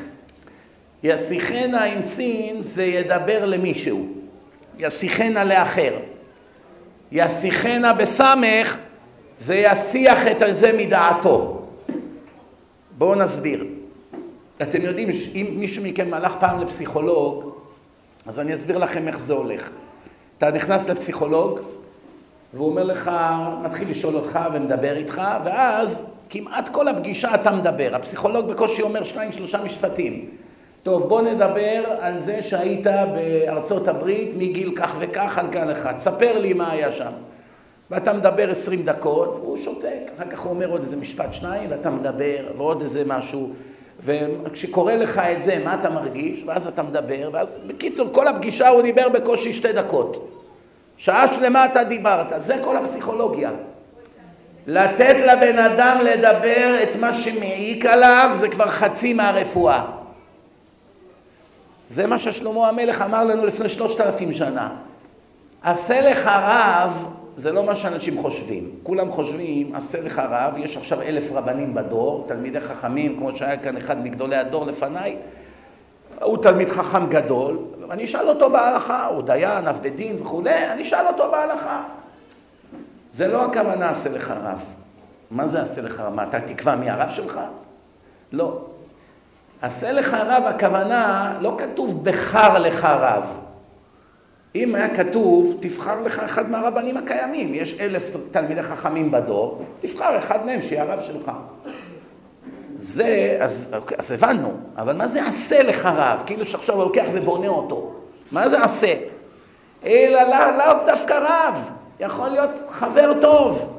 יסיחנה 1.02 1.84
עם 1.84 2.02
סין 2.02 2.62
זה 2.62 2.84
ידבר 2.84 3.44
למישהו, 3.44 4.08
יסיחנה 4.78 5.44
לאחר. 5.44 5.92
יסיחנה 7.12 7.92
בסמך 7.92 8.78
זה 9.38 9.54
יסיח 9.54 10.26
את 10.26 10.42
זה 10.50 10.72
מדעתו. 10.72 11.61
בואו 13.02 13.14
נסביר. 13.14 13.66
אתם 14.62 14.82
יודעים, 14.82 15.08
אם 15.34 15.46
מישהו 15.56 15.82
מכם 15.84 16.14
הלך 16.14 16.36
פעם 16.40 16.60
לפסיכולוג, 16.60 17.50
אז 18.26 18.40
אני 18.40 18.54
אסביר 18.54 18.78
לכם 18.78 19.08
איך 19.08 19.20
זה 19.20 19.32
הולך. 19.32 19.70
אתה 20.38 20.50
נכנס 20.50 20.88
לפסיכולוג, 20.88 21.60
והוא 22.54 22.68
אומר 22.68 22.84
לך, 22.84 23.10
מתחיל 23.62 23.90
לשאול 23.90 24.16
אותך 24.16 24.38
ומדבר 24.52 24.96
איתך, 24.96 25.22
ואז 25.44 26.04
כמעט 26.30 26.68
כל 26.68 26.88
הפגישה 26.88 27.34
אתה 27.34 27.52
מדבר. 27.52 27.94
הפסיכולוג 27.94 28.46
בקושי 28.46 28.82
אומר 28.82 29.04
שניים, 29.04 29.32
שלושה 29.32 29.64
משפטים. 29.64 30.28
טוב, 30.82 31.08
בוא 31.08 31.22
נדבר 31.22 31.84
על 32.00 32.20
זה 32.20 32.42
שהיית 32.42 32.86
בארצות 32.86 33.88
הברית 33.88 34.34
מגיל 34.36 34.72
כך 34.76 34.94
וכך 34.98 35.38
על 35.38 35.46
גל 35.46 35.72
אחד. 35.72 35.98
ספר 35.98 36.38
לי 36.38 36.52
מה 36.52 36.70
היה 36.70 36.92
שם. 36.92 37.12
ואתה 37.90 38.12
מדבר 38.12 38.50
עשרים 38.50 38.82
דקות, 38.82 39.36
והוא 39.42 39.56
שותק. 39.56 40.10
אחר 40.16 40.30
כך 40.30 40.40
הוא 40.40 40.50
אומר 40.50 40.70
עוד 40.70 40.80
איזה 40.80 40.96
משפט 40.96 41.32
שניים, 41.32 41.70
ואתה 41.70 41.90
מדבר, 41.90 42.46
ועוד 42.56 42.82
איזה 42.82 43.02
משהו. 43.06 43.50
וכשקורה 44.00 44.96
לך 44.96 45.18
את 45.18 45.42
זה, 45.42 45.62
מה 45.64 45.74
אתה 45.74 45.90
מרגיש? 45.90 46.44
ואז 46.46 46.66
אתה 46.66 46.82
מדבר, 46.82 47.30
ואז... 47.32 47.54
בקיצור, 47.66 48.08
כל 48.12 48.28
הפגישה 48.28 48.68
הוא 48.68 48.82
דיבר 48.82 49.08
בקושי 49.08 49.52
שתי 49.52 49.72
דקות. 49.72 50.28
שעה 50.96 51.34
שלמה 51.34 51.64
אתה 51.64 51.84
דיברת. 51.84 52.26
זה 52.36 52.56
כל 52.62 52.76
הפסיכולוגיה. 52.76 53.50
לתת 54.66 55.16
לבן 55.26 55.58
אדם 55.58 55.98
לדבר 56.04 56.76
את 56.82 56.96
מה 56.96 57.12
שמעיק 57.12 57.86
עליו, 57.86 58.30
זה 58.34 58.48
כבר 58.48 58.66
חצי 58.66 59.12
מהרפואה. 59.12 59.82
זה 61.88 62.06
מה 62.06 62.18
ששלמה 62.18 62.68
המלך 62.68 63.02
אמר 63.02 63.24
לנו 63.24 63.46
לפני 63.46 63.68
שלושת 63.68 64.00
אלפים 64.00 64.32
שנה. 64.32 64.68
עשה 65.62 66.10
לך 66.10 66.30
רב, 66.42 67.06
זה 67.36 67.52
לא 67.52 67.64
מה 67.64 67.76
שאנשים 67.76 68.18
חושבים. 68.22 68.70
כולם 68.82 69.10
חושבים, 69.10 69.74
עשה 69.74 70.00
לך 70.00 70.22
רב, 70.30 70.54
יש 70.58 70.76
עכשיו 70.76 71.02
אלף 71.02 71.32
רבנים 71.32 71.74
בדור, 71.74 72.24
תלמידי 72.28 72.60
חכמים, 72.60 73.16
כמו 73.18 73.36
שהיה 73.36 73.56
כאן 73.56 73.76
אחד 73.76 74.04
מגדולי 74.04 74.36
הדור 74.36 74.66
לפניי, 74.66 75.16
הוא 76.22 76.42
תלמיד 76.42 76.68
חכם 76.68 77.06
גדול, 77.06 77.58
אני 77.90 78.04
אשאל 78.04 78.28
אותו 78.28 78.50
בהלכה, 78.50 79.06
הוא 79.06 79.22
דיין, 79.22 79.64
בית 79.82 79.96
דין 79.96 80.16
וכולי, 80.22 80.70
אני 80.72 80.82
אשאל 80.82 81.06
אותו 81.06 81.30
בהלכה. 81.30 81.82
זה 83.12 83.28
לא 83.28 83.44
הכוונה 83.44 83.90
עשה 83.90 84.10
לך 84.10 84.34
רב. 84.44 84.64
מה 85.30 85.48
זה 85.48 85.62
עשה 85.62 85.82
לך 85.82 86.00
רב? 86.00 86.14
מה, 86.14 86.22
אתה 86.22 86.40
תקבע 86.40 86.76
מי 86.76 86.90
הרב 86.90 87.08
שלך? 87.08 87.40
לא. 88.32 88.60
עשה 89.62 89.92
לך 89.92 90.14
רב, 90.14 90.42
הכוונה, 90.46 91.32
לא 91.40 91.56
כתוב 91.58 92.04
בחר 92.04 92.58
לך 92.58 92.84
רב. 92.84 93.38
אם 94.54 94.74
היה 94.74 94.94
כתוב, 94.94 95.56
תבחר 95.60 96.00
לך 96.00 96.18
אחד 96.18 96.50
מהרבנים 96.50 96.96
הקיימים. 96.96 97.54
יש 97.54 97.80
אלף 97.80 98.16
תלמידי 98.30 98.62
חכמים 98.62 99.10
בדור, 99.10 99.64
תבחר 99.80 100.18
אחד 100.18 100.46
מהם 100.46 100.62
שיהיה 100.62 100.82
הרב 100.82 101.00
שלך. 101.00 101.30
זה, 102.78 103.36
אז, 103.40 103.70
אז 103.98 104.12
הבנו, 104.12 104.52
אבל 104.76 104.96
מה 104.96 105.06
זה 105.06 105.24
עשה 105.24 105.62
לך 105.62 105.86
רב? 105.86 106.22
כאילו 106.26 106.46
שעכשיו 106.46 106.74
הוא 106.74 106.84
לוקח 106.84 107.04
ובונה 107.12 107.48
אותו. 107.48 107.92
מה 108.32 108.48
זה 108.48 108.64
עשה? 108.64 108.94
אלא 109.84 110.22
לאו 110.22 110.58
לא 110.58 110.86
דווקא 110.86 111.12
רב, 111.12 111.70
יכול 112.00 112.28
להיות 112.28 112.50
חבר 112.68 113.12
טוב. 113.20 113.78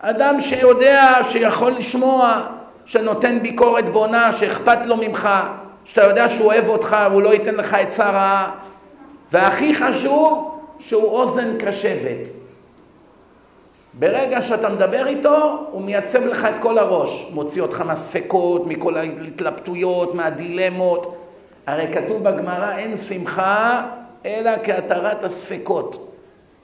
אדם 0.00 0.40
שיודע, 0.40 1.12
שיכול 1.22 1.72
לשמוע, 1.72 2.40
שנותן 2.84 3.38
ביקורת 3.42 3.88
בונה, 3.88 4.32
שאכפת 4.32 4.86
לו 4.86 4.96
ממך, 4.96 5.28
שאתה 5.84 6.04
יודע 6.04 6.28
שהוא 6.28 6.46
אוהב 6.46 6.68
אותך 6.68 6.96
והוא 7.10 7.22
לא 7.22 7.34
ייתן 7.34 7.54
לך 7.54 7.74
עצה 7.74 8.10
רעה, 8.10 8.50
והכי 9.32 9.74
חשוב, 9.74 10.58
שהוא 10.78 11.04
אוזן 11.04 11.58
קשבת. 11.58 12.28
ברגע 13.94 14.42
שאתה 14.42 14.68
מדבר 14.68 15.06
איתו, 15.06 15.66
הוא 15.70 15.82
מייצב 15.82 16.26
לך 16.26 16.44
את 16.44 16.58
כל 16.58 16.78
הראש. 16.78 17.28
מוציא 17.30 17.62
אותך 17.62 17.80
מהספקות, 17.80 18.66
מכל 18.66 18.96
ההתלבטויות, 18.96 20.14
מהדילמות. 20.14 21.16
הרי 21.66 21.92
כתוב 21.92 22.22
בגמרא, 22.22 22.76
אין 22.76 22.96
שמחה 22.96 23.88
אלא 24.26 24.50
כהתרת 24.64 25.24
הספקות. 25.24 26.08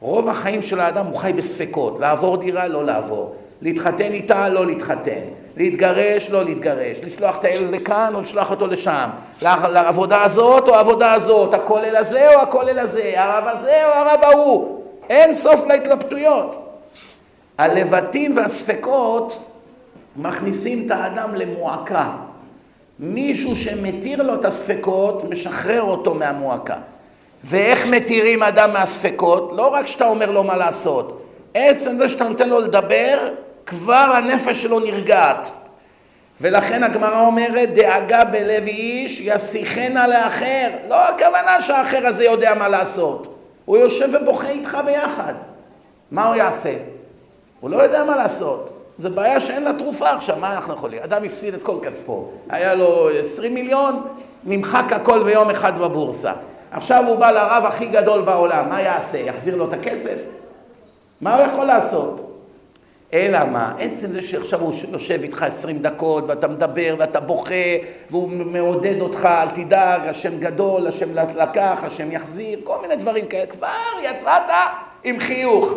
רוב 0.01 0.29
החיים 0.29 0.63
של 0.63 0.81
האדם 0.81 1.07
הוא 1.07 1.17
חי 1.17 1.33
בספקות. 1.33 1.99
לעבור 2.01 2.37
דירה, 2.37 2.69
לא 2.69 2.85
לעבור. 2.85 3.35
להתחתן 3.63 4.13
איתה, 4.13 4.49
לא 4.49 4.67
להתחתן. 4.67 5.21
להתגרש, 5.59 6.31
לא 6.31 6.45
להתגרש. 6.45 7.01
לשלוח 7.03 7.39
את 7.39 7.45
הילד 7.45 7.71
לכאן 7.71 8.15
או 8.15 8.21
לשלוח 8.21 8.51
אותו 8.51 8.67
לשם. 8.67 9.09
לעבודה 9.43 10.23
הזאת 10.23 10.69
או 10.69 10.75
העבודה 10.75 11.13
הזאת. 11.13 11.55
הכולל 11.55 11.97
הזה 11.97 12.35
או 12.35 12.41
הכולל 12.41 12.79
הזה. 12.79 13.13
הרב 13.17 13.45
הזה 13.47 13.87
או 13.87 13.93
הרב 13.93 14.21
ההוא. 14.23 14.83
אין 15.11 15.35
סוף 15.35 15.67
להתלבטויות. 15.67 16.65
הלבטים 17.59 18.37
והספקות 18.37 19.45
מכניסים 20.17 20.87
את 20.87 20.91
האדם 20.91 21.35
למועקה. 21.35 22.09
מישהו 22.99 23.57
שמתיר 23.57 24.23
לו 24.23 24.35
את 24.35 24.45
הספקות, 24.45 25.25
משחרר 25.31 25.83
אותו 25.83 26.15
מהמועקה. 26.15 26.77
ואיך 27.45 27.91
מתירים 27.91 28.43
אדם 28.43 28.73
מהספקות? 28.73 29.51
לא 29.57 29.69
רק 29.69 29.87
שאתה 29.87 30.09
אומר 30.09 30.31
לו 30.31 30.45
מה 30.45 30.57
לעשות, 30.57 31.23
עצם 31.55 31.99
זה 31.99 32.09
שאתה 32.09 32.29
נותן 32.29 32.49
לו 32.49 32.61
לדבר, 32.61 33.29
כבר 33.69 34.13
הנפש 34.15 34.63
שלו 34.63 34.81
נרגעת. 34.81 35.51
ולכן 36.41 36.85
הגמרא 36.85 37.27
אומרת, 37.27 37.75
דאגה 37.75 38.25
בלב 38.25 38.67
איש 38.67 39.21
יסיחנה 39.21 40.07
לאחר. 40.07 40.69
לא 40.89 41.09
הכוונה 41.09 41.61
שהאחר 41.61 42.07
הזה 42.07 42.25
יודע 42.25 42.55
מה 42.55 42.69
לעשות. 42.69 43.45
הוא 43.65 43.77
יושב 43.77 44.09
ובוכה 44.13 44.49
איתך 44.49 44.79
ביחד. 44.85 45.35
מה 46.11 46.27
הוא 46.27 46.35
יעשה? 46.35 46.73
הוא 47.61 47.71
לא 47.71 47.83
יודע 47.83 48.05
מה 48.05 48.17
לעשות. 48.17 48.73
זו 48.99 49.11
בעיה 49.11 49.41
שאין 49.41 49.63
לה 49.63 49.73
תרופה 49.73 50.11
עכשיו, 50.11 50.37
מה 50.37 50.53
אנחנו 50.53 50.75
יכולים? 50.75 51.03
אדם 51.03 51.25
הפסיד 51.25 51.55
את 51.55 51.63
כל 51.63 51.77
כספו. 51.83 52.29
היה 52.49 52.75
לו 52.75 53.11
20 53.19 53.55
מיליון, 53.55 54.03
נמחק 54.45 54.93
הכל 54.93 55.23
ביום 55.23 55.51
אחד 55.51 55.79
בבורסה. 55.79 56.33
עכשיו 56.71 57.05
הוא 57.07 57.17
בא 57.17 57.31
לרב 57.31 57.65
הכי 57.67 57.87
גדול 57.87 58.23
בעולם, 58.23 58.69
מה 58.69 58.81
יעשה? 58.81 59.19
יחזיר 59.19 59.57
לו 59.57 59.65
את 59.69 59.73
הכסף? 59.73 60.19
מה 61.21 61.35
הוא 61.35 61.45
יכול 61.45 61.65
לעשות? 61.65 62.28
אלא 63.13 63.45
מה? 63.45 63.75
עצם 63.79 64.13
זה 64.13 64.23
שעכשיו 64.23 64.61
הוא 64.61 64.75
יושב 64.93 65.21
איתך 65.23 65.43
עשרים 65.43 65.79
דקות 65.79 66.25
ואתה 66.29 66.49
מדבר 66.49 66.95
ואתה 66.99 67.21
בוכה 67.21 67.55
והוא 68.11 68.31
מעודד 68.31 69.01
אותך, 69.01 69.25
אל 69.25 69.51
תדאג, 69.51 70.09
השם 70.09 70.39
גדול, 70.41 70.87
השם 70.87 71.15
לקח, 71.15 71.79
השם 71.83 72.13
יחזיר, 72.13 72.59
כל 72.65 72.83
מיני 72.83 72.97
דברים 72.97 73.27
כאלה. 73.27 73.47
כבר 73.47 73.69
יצאת 74.03 74.51
עם 75.05 75.21
חיוך. 75.21 75.73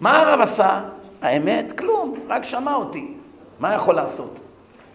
מה 0.00 0.22
הרב 0.22 0.40
עשה? 0.40 0.80
האמת, 1.22 1.78
כלום, 1.78 2.14
רק 2.28 2.44
שמע 2.44 2.74
אותי. 2.74 3.08
מה 3.60 3.74
יכול 3.74 3.94
לעשות? 3.94 4.40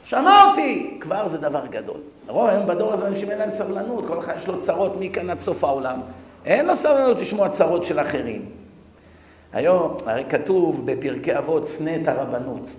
שמע 0.06 0.44
אותי! 0.44 0.98
כבר 1.02 1.28
זה 1.28 1.38
דבר 1.38 1.66
גדול. 1.66 1.98
רוב 2.28 2.48
היום 2.48 2.68
בדור 2.68 2.94
הזה 2.94 3.08
אנשים 3.08 3.32
אין 3.32 3.38
להם 3.38 3.50
סבלנות, 3.50 4.08
כל 4.08 4.20
אחד 4.20 4.34
יש 4.36 4.48
לו 4.48 4.60
צרות 4.60 4.94
מכאן 5.00 5.30
עד 5.30 5.40
סוף 5.40 5.64
העולם. 5.64 6.00
אין 6.46 6.66
לו 6.66 6.76
סבלנות 6.76 7.18
לשמוע 7.18 7.50
צרות 7.50 7.86
של 7.86 8.00
אחרים. 8.00 8.46
היום, 9.54 9.98
הרי 10.06 10.24
כתוב 10.30 10.86
בפרקי 10.86 11.38
אבות, 11.38 11.68
שנא 11.68 11.98
את 12.02 12.08
הרבנות. 12.08 12.76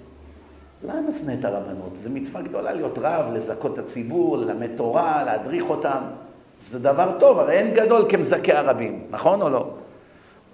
למה 0.83 1.13
שנא 1.13 1.35
את 1.41 1.45
הרבנות? 1.45 1.97
זו 1.97 2.11
מצווה 2.11 2.43
גדולה 2.43 2.73
להיות 2.73 2.99
רב, 2.99 3.31
לזכות 3.33 3.73
את 3.73 3.79
הציבור, 3.79 4.37
ללמד 4.37 4.77
תורה, 4.77 5.25
להדריך 5.25 5.71
אותם. 5.71 6.03
זה 6.67 6.79
דבר 6.79 7.13
טוב, 7.19 7.39
הרי 7.39 7.55
אין 7.55 7.75
גדול 7.75 8.05
כמזכה 8.09 8.59
הרבים, 8.59 9.07
נכון 9.11 9.43
או 9.43 9.51
לא? 9.51 9.71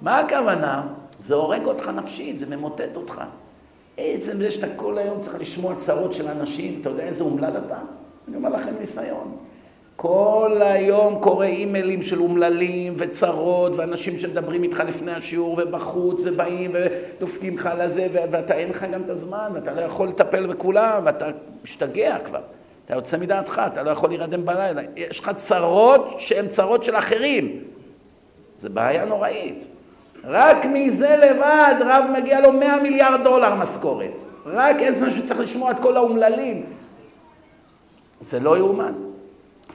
מה 0.02 0.18
הכוונה? 0.18 0.86
זה 1.20 1.34
הורג 1.34 1.64
אותך 1.64 1.88
נפשית, 1.88 2.38
זה 2.38 2.56
ממוטט 2.56 2.96
אותך. 2.96 3.22
עצם 3.96 4.40
זה 4.40 4.50
שאתה 4.50 4.66
כל 4.76 4.98
היום 4.98 5.20
צריך 5.20 5.40
לשמוע 5.40 5.74
צרות 5.74 6.12
של 6.12 6.28
אנשים, 6.28 6.78
אתה 6.80 6.88
יודע 6.88 7.02
איזה 7.02 7.24
אומלל 7.24 7.56
אתה? 7.66 7.78
אני 8.28 8.36
אומר 8.36 8.48
לכם 8.48 8.74
ניסיון. 8.78 9.36
כל 9.96 10.58
היום 10.60 11.18
קורא 11.20 11.46
אימיילים 11.46 12.02
של 12.02 12.20
אומללים 12.20 12.94
וצרות 12.96 13.76
ואנשים 13.76 14.18
שמדברים 14.18 14.62
איתך 14.62 14.82
לפני 14.86 15.12
השיעור 15.12 15.58
ובחוץ 15.62 16.22
ובאים 16.24 16.70
ודופקים 16.74 17.56
לך 17.56 17.66
על 17.66 17.80
הזה 17.80 18.08
ואתה 18.12 18.54
אין 18.54 18.70
לך 18.70 18.86
גם 18.92 19.02
את 19.02 19.10
הזמן 19.10 19.50
ואתה 19.54 19.74
לא 19.74 19.80
יכול 19.80 20.08
לטפל 20.08 20.46
בכולם 20.46 21.02
ואתה 21.04 21.26
משתגע 21.64 22.18
כבר. 22.24 22.40
אתה 22.84 22.94
יוצא 22.94 23.18
מדעתך, 23.18 23.62
אתה 23.72 23.82
לא 23.82 23.90
יכול 23.90 24.08
להירדם 24.08 24.46
בלילה. 24.46 24.82
יש 24.96 25.20
לך 25.20 25.30
צרות 25.36 26.06
שהן 26.18 26.48
צרות 26.48 26.84
של 26.84 26.96
אחרים. 26.96 27.62
זה 28.60 28.68
בעיה 28.68 29.04
נוראית. 29.04 29.68
רק 30.24 30.66
מזה 30.72 31.16
לבד 31.16 31.74
רב 31.80 32.04
מגיע 32.18 32.40
לו 32.40 32.52
100 32.52 32.82
מיליארד 32.82 33.24
דולר 33.24 33.54
משכורת. 33.54 34.22
רק 34.46 34.76
זמן 34.92 35.10
שצריך 35.10 35.40
לשמוע 35.40 35.70
את 35.70 35.80
כל 35.80 35.96
האומללים. 35.96 36.66
זה 38.20 38.40
לא 38.40 38.58
יאומן. 38.58 39.05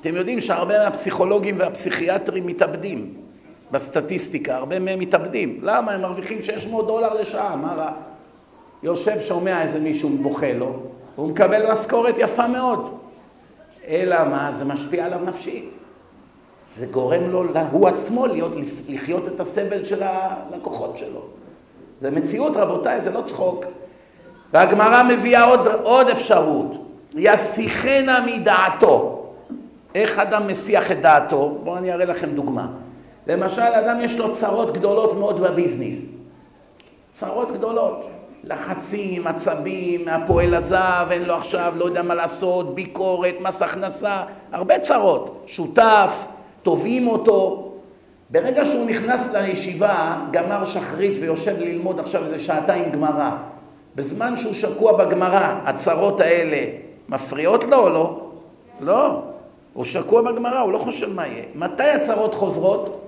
אתם 0.02 0.16
יודעים 0.16 0.42
שהרבה 0.42 0.84
מהפסיכולוגים 0.84 1.56
והפסיכיאטרים 1.60 2.48
מתאבדים 2.48 3.14
בסטטיסטיקה, 3.72 4.56
הרבה 4.56 4.80
מהם 4.80 5.00
מתאבדים. 5.00 5.60
למה? 5.62 5.92
הם 5.92 6.02
מרוויחים 6.02 6.44
600 6.44 6.88
דולר 6.88 7.14
לשעה, 7.14 7.56
מה 7.56 7.74
רע? 7.74 7.92
יושב, 8.84 9.20
שומע 9.20 9.62
איזה 9.62 9.80
מישהו 9.80 10.10
בוכה 10.10 10.54
לו, 10.54 10.80
הוא 11.16 11.30
מקבל 11.30 11.72
משכורת 11.72 12.16
יפה 12.18 12.48
מאוד. 12.48 12.98
אלא 13.88 14.24
מה? 14.24 14.52
זה 14.54 14.66
משפיע 14.66 15.06
עליו 15.06 15.20
נפשית. 15.26 15.78
זה 16.76 16.86
גורם 16.86 17.24
לו, 17.24 17.44
הוא 17.72 17.88
עצמו, 17.88 18.28
להיות, 18.28 18.52
לחיות 18.90 19.28
את 19.28 19.40
הסבל 19.40 19.86
של 19.86 20.04
הלקוחות 20.04 20.98
שלו. 20.98 21.22
זה 22.02 22.12
מציאות, 22.12 22.56
רבותיי, 22.56 23.02
זה 23.02 23.12
לא 23.12 23.22
צחוק. 23.22 23.66
והגמרא 24.54 25.04
מביאה 25.04 25.44
עוד, 25.44 25.68
עוד 25.68 26.10
אפשרות. 26.10 26.88
יסיחנה 27.16 28.26
מדעתו. 28.26 29.21
איך 29.96 30.20
אדם 30.20 30.48
מסיח 30.48 30.92
את 30.92 31.02
דעתו? 31.02 31.58
בואו 31.64 31.78
אני 31.78 31.94
אראה 31.94 32.06
לכם 32.06 32.30
דוגמה. 32.30 32.68
למשל, 33.28 33.62
אדם 33.62 34.02
יש 34.02 34.18
לו 34.18 34.34
צרות 34.34 34.74
גדולות 34.74 35.18
מאוד 35.18 35.42
בביזנס. 35.42 36.06
צרות 37.12 37.52
גדולות. 37.52 38.10
לחצים, 38.44 39.28
עצבים, 39.28 40.08
הפועל 40.08 40.54
עזב, 40.54 41.08
אין 41.12 41.24
לו 41.24 41.34
עכשיו, 41.34 41.74
לא 41.76 41.86
יודע 41.86 42.02
מה 42.02 42.16
לעשות, 42.16 42.76
ביקורת, 42.76 43.36
מס 43.42 43.62
הכנסה, 43.62 44.24
הרבה 44.52 44.80
צרות. 44.80 45.44
שותף, 45.48 46.26
תובעים 46.64 47.08
אותו. 47.08 47.72
ברגע 48.30 48.66
שהוא 48.66 48.86
נכנס 48.86 49.34
לישיבה, 49.34 50.18
גמר 50.32 50.66
שחרית 50.66 51.18
ויושב 51.22 51.56
ללמוד 51.60 52.00
עכשיו 52.00 52.26
איזה 52.26 52.40
שעתיים 52.40 52.92
גמרא. 52.92 53.32
בזמן 53.96 54.38
שהוא 54.38 54.54
שקוע 54.54 54.94
בגמרא, 54.94 55.56
הצרות 55.64 56.22
האלה 56.22 56.66
מפריעות 57.10 57.64
לו 57.64 57.78
או 57.78 57.90
לא? 57.90 58.20
לא. 58.82 59.22
הוא 59.74 59.86
שקוע 59.86 60.22
בגמרא, 60.22 60.60
הוא 60.60 60.72
לא 60.72 60.78
חושב 60.78 61.14
מה 61.14 61.28
יהיה. 61.28 61.44
מתי 61.56 61.84
הצרות 61.84 62.36
חוזרות? 62.36 63.02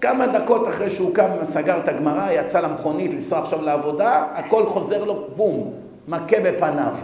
כמה 0.00 0.26
דקות 0.26 0.68
אחרי 0.68 0.90
שהוא 0.90 1.14
קם, 1.14 1.30
סגר 1.44 1.78
את 1.78 1.88
הגמרא, 1.88 2.30
יצא 2.30 2.60
למכונית 2.60 3.14
לנסוע 3.14 3.38
עכשיו 3.38 3.62
לעבודה, 3.62 4.26
הכל 4.34 4.66
חוזר 4.66 5.04
לו, 5.04 5.26
בום, 5.36 5.74
מכה 6.08 6.36
בפניו. 6.44 6.94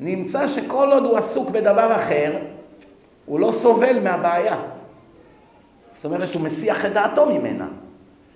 נמצא 0.00 0.48
שכל 0.48 0.88
עוד 0.92 1.04
הוא 1.04 1.18
עסוק 1.18 1.50
בדבר 1.50 1.96
אחר, 1.96 2.32
הוא 3.26 3.40
לא 3.40 3.52
סובל 3.52 4.00
מהבעיה. 4.00 4.56
זאת 5.92 6.04
אומרת, 6.04 6.34
הוא 6.34 6.42
מסיח 6.42 6.86
את 6.86 6.92
דעתו 6.92 7.26
ממנה. 7.26 7.66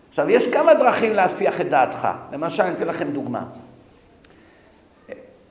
עכשיו, 0.09 0.31
יש 0.31 0.47
כמה 0.47 0.75
דרכים 0.75 1.13
להסיח 1.13 1.61
את 1.61 1.69
דעתך. 1.69 2.09
למשל, 2.33 2.63
אני 2.63 2.75
אתן 2.75 2.87
לכם 2.87 3.11
דוגמה. 3.11 3.45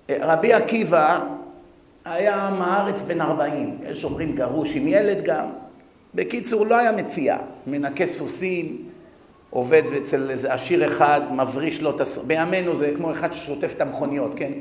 רבי 0.10 0.54
עקיבא 0.54 1.20
היה 2.10 2.36
עם 2.36 2.62
הארץ 2.62 3.02
בן 3.02 3.22
40, 3.22 3.78
יש 3.92 4.04
אומרים 4.04 4.36
גרוש 4.36 4.76
עם 4.76 4.88
ילד 4.88 5.22
גם. 5.22 5.46
בקיצור, 6.16 6.66
לא 6.66 6.78
היה 6.78 6.92
מציאה. 6.92 7.38
מנקה 7.68 8.06
סוסים, 8.06 8.78
עובד 9.50 9.84
אצל 10.02 10.30
איזה 10.30 10.54
עשיר 10.54 10.86
אחד, 10.86 11.22
מבריש 11.32 11.82
לו 11.82 11.96
את 11.96 12.02
הס... 12.02 12.18
בימינו 12.18 12.76
זה 12.76 12.92
כמו 12.98 13.12
אחד 13.12 13.34
ששוטף 13.34 13.74
את 13.76 13.82
המכוניות, 13.82 14.32
כן? 14.36 14.52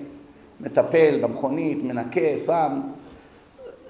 מטפל 0.61 1.19
במכונית, 1.23 1.85
מנקה, 1.85 2.39
שם. 2.47 2.81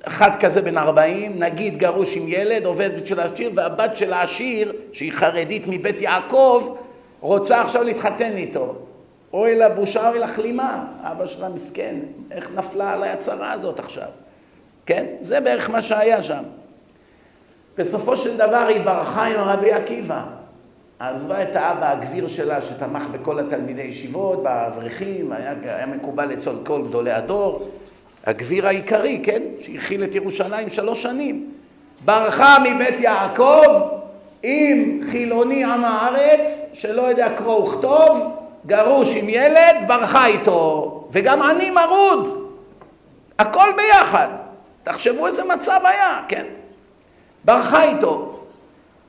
אחד 0.02 0.30
כזה 0.40 0.62
בן 0.62 0.78
40, 0.78 1.42
נגיד 1.42 1.78
גרוש 1.78 2.16
עם 2.16 2.24
ילד, 2.26 2.64
עובד 2.64 3.06
של 3.06 3.20
העשיר, 3.20 3.50
והבת 3.54 3.96
של 3.96 4.12
העשיר, 4.12 4.72
שהיא 4.92 5.12
חרדית 5.12 5.62
מבית 5.68 6.00
יעקב, 6.00 6.76
רוצה 7.20 7.60
עכשיו 7.60 7.82
להתחתן 7.82 8.36
איתו. 8.36 8.74
אוי 9.32 9.58
לבושה, 9.58 10.08
אוי 10.08 10.18
לכלימה. 10.18 10.84
אבא 11.02 11.26
שלה 11.26 11.48
מסכן, 11.48 11.96
איך 12.30 12.50
נפלה 12.54 12.92
עליי 12.92 13.10
הצרה 13.10 13.52
הזאת 13.52 13.78
עכשיו? 13.78 14.08
כן? 14.86 15.06
זה 15.20 15.40
בערך 15.40 15.70
מה 15.70 15.82
שהיה 15.82 16.22
שם. 16.22 16.42
בסופו 17.78 18.16
של 18.16 18.36
דבר 18.36 18.66
היא 18.68 18.80
ברחה 18.80 19.24
עם 19.24 19.40
הרבי 19.40 19.72
עקיבא. 19.72 20.24
עזבה 20.98 21.42
את 21.42 21.56
האבא 21.56 21.90
הגביר 21.90 22.28
שלה 22.28 22.62
שתמך 22.62 23.02
בכל 23.12 23.38
התלמידי 23.38 23.82
ישיבות, 23.82 24.42
באברכים, 24.42 25.32
היה, 25.32 25.54
היה 25.62 25.86
מקובל 25.86 26.32
אצל 26.32 26.52
כל 26.64 26.82
גדולי 26.82 27.12
הדור. 27.12 27.68
הגביר 28.26 28.66
העיקרי, 28.66 29.20
כן? 29.24 29.42
שהכיל 29.60 30.04
את 30.04 30.14
ירושלים 30.14 30.68
שלוש 30.68 31.02
שנים. 31.02 31.52
ברחה 32.04 32.56
מבית 32.64 33.00
יעקב 33.00 33.88
עם 34.42 35.00
חילוני 35.10 35.64
עם 35.64 35.84
הארץ, 35.84 36.66
שלא 36.72 37.02
יודע 37.02 37.28
קרוא 37.36 37.62
וכתוב, 37.62 38.36
גרוש 38.66 39.16
עם 39.16 39.29
ילד, 39.29 39.76
ברחה 39.87 40.26
איתו, 40.26 40.92
וגם 41.11 41.42
עני 41.42 41.70
מרוד. 41.70 42.50
הכל 43.38 43.68
ביחד. 43.76 44.29
תחשבו 44.83 45.26
איזה 45.26 45.42
מצב 45.44 45.81
היה, 45.85 46.20
כן? 46.29 46.46
ברחה 47.44 47.83
איתו. 47.83 48.44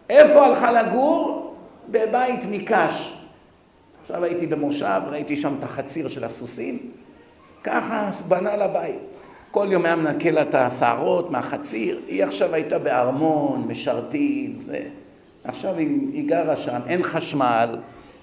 איפה 0.10 0.46
הלכה 0.46 0.72
לגור? 0.72 1.56
בבית 1.90 2.40
מקש. 2.50 3.14
עכשיו 4.02 4.24
הייתי 4.24 4.48
במושב, 4.48 5.02
ראיתי 5.10 5.36
שם 5.36 5.56
את 5.60 5.64
החציר 5.64 6.08
של 6.08 6.24
הסוסים, 6.24 6.80
ככה 7.64 8.10
בנה 8.28 8.56
לה 8.56 8.68
בית. 8.68 8.96
כל 9.52 9.68
יום 9.72 9.86
היה 9.86 9.96
מנקה 9.96 10.32
לה 10.32 10.42
את 10.42 10.56
השערות 10.56 11.32
מהחציר, 11.32 12.00
היא 12.08 12.24
עכשיו 12.24 12.54
הייתה 12.54 12.80
בארמון, 12.80 13.68
משרתים, 13.68 14.62
זה. 14.66 14.80
עכשיו 15.44 15.76
היא, 15.76 15.88
היא 16.14 16.28
גרה 16.28 16.56
שם, 16.56 16.80
אין 16.88 17.04
חשמל, 17.04 17.78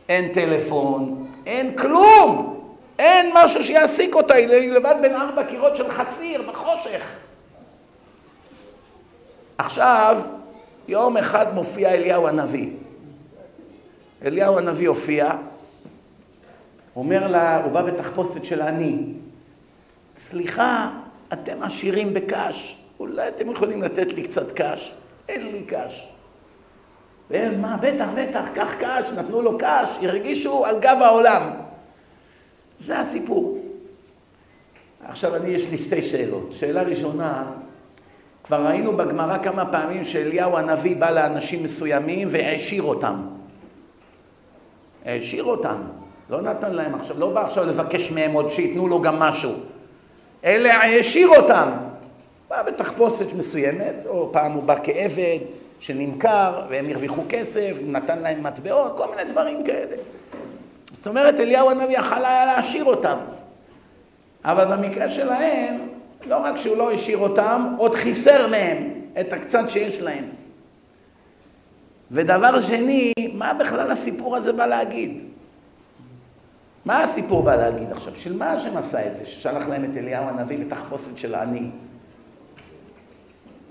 אין 0.09 0.33
טלפון, 0.33 1.27
אין 1.47 1.77
כלום! 1.77 2.55
אין 2.99 3.31
משהו 3.35 3.65
שיעסיק 3.65 4.15
אותה, 4.15 4.35
היא 4.35 4.73
לבד 4.73 4.95
בין 5.03 5.15
ארבע 5.15 5.45
קירות 5.45 5.77
של 5.77 5.89
חציר, 5.89 6.43
בחושך. 6.43 7.11
עכשיו, 9.59 10.23
יום 10.89 11.17
אחד 11.17 11.55
מופיע 11.55 11.91
אליהו 11.91 12.29
הנביא. 12.29 12.71
אליהו 14.25 14.59
הנביא 14.59 14.89
הופיע, 14.89 15.31
אומר 16.97 17.29
לה, 17.29 17.65
הוא 17.65 17.73
בא 17.73 17.83
בתחפושת 17.83 18.45
של 18.45 18.63
העני, 18.63 18.99
סליחה, 20.29 20.91
אתם 21.33 21.63
עשירים 21.63 22.15
בקש, 22.15 22.77
אולי 23.01 23.29
אתם 23.29 23.51
יכולים 23.51 23.83
לתת 23.83 24.13
לי 24.13 24.23
קצת 24.23 24.53
קש? 24.53 24.95
אין 25.29 25.53
לי 25.53 25.63
קש. 25.63 26.14
והם, 27.35 27.61
מה, 27.63 27.77
בטח, 27.81 28.07
בטח, 28.17 28.49
קח 28.55 28.75
קש, 28.75 29.11
נתנו 29.17 29.43
לו 29.43 29.59
קש, 29.59 29.99
הרגישו 30.03 30.67
על 30.67 30.79
גב 30.79 30.99
העולם. 31.01 31.51
זה 32.81 32.99
הסיפור. 32.99 33.59
עכשיו, 35.05 35.37
אני, 35.37 35.49
יש 35.49 35.71
לי 35.71 35.79
שתי 35.79 36.03
שאלות. 36.03 36.53
שאלה 36.53 36.83
ראשונה, 36.83 37.45
כבר 38.45 38.67
ראינו 38.67 38.97
בגמרא 38.97 39.39
כמה 39.39 39.73
פעמים 39.73 40.05
שאליהו 40.05 40.57
הנביא 40.57 40.97
בא 40.97 41.11
לאנשים 41.11 41.63
מסוימים 41.63 42.29
והעשיר 42.31 42.83
אותם. 42.83 43.27
העשיר 45.05 45.45
אותם, 45.45 45.81
לא 46.31 46.41
נתן 46.41 46.73
להם 46.73 46.95
עכשיו, 46.95 47.19
לא 47.19 47.31
בא 47.31 47.45
עכשיו 47.45 47.65
לבקש 47.65 48.11
מהם 48.11 48.33
עוד 48.33 48.51
שייתנו 48.51 48.89
לו 48.89 49.03
גם 49.03 49.19
משהו, 49.19 49.53
אלא 50.45 50.69
העשיר 50.69 51.29
אותם. 51.29 51.69
בא 52.51 52.63
בתחפושת 52.63 53.33
מסוימת, 53.33 53.95
או 54.07 54.33
פעם 54.33 54.53
הוא 54.53 54.63
בא 54.63 54.75
כעבד 54.85 55.39
שנמכר 55.85 56.63
והם 56.71 56.89
הרוויחו 56.91 57.23
כסף, 57.29 57.77
נתן 57.87 58.19
להם 58.19 58.43
מטבעות, 58.43 58.97
כל 58.97 59.11
מיני 59.11 59.33
דברים 59.33 59.65
כאלה. 59.65 59.97
זאת 60.93 61.07
אומרת, 61.07 61.35
אליהו 61.41 61.71
הנביא 61.71 61.99
יכל 61.99 62.25
היה 62.25 62.47
להעשיר 62.47 62.85
אותם. 62.85 63.17
אבל 64.45 64.77
במקרה 64.77 65.11
שלהם, 65.11 65.89
לא 66.27 66.37
רק 66.37 66.57
שהוא 66.57 66.77
לא 66.77 66.93
השאיר 66.93 67.19
אותם, 67.19 67.75
עוד 67.79 67.95
חיסר 67.95 68.49
מהם 68.49 68.91
את 69.21 69.33
הקצת 69.33 69.65
שיש 69.69 70.01
להם. 70.01 70.25
ודבר 72.11 72.61
שני, 72.61 73.13
מה 73.33 73.55
בכלל 73.55 73.91
הסיפור 73.91 74.37
הזה 74.37 74.53
בא 74.53 74.67
להגיד? 74.67 75.23
מה 76.85 77.03
הסיפור 77.03 77.43
בא 77.43 77.57
להגיד 77.57 77.93
עכשיו? 77.93 78.17
של 78.17 78.37
מה 78.37 78.53
השם 78.53 78.77
עשה 78.77 79.07
את 79.07 79.17
זה, 79.17 79.27
ששלח 79.27 79.69
להם 79.69 79.85
את 79.85 79.97
אליהו 79.97 80.25
הנביא 80.25 80.59
בתחפושת 80.59 81.19
של 81.19 81.35
העני? 81.35 81.71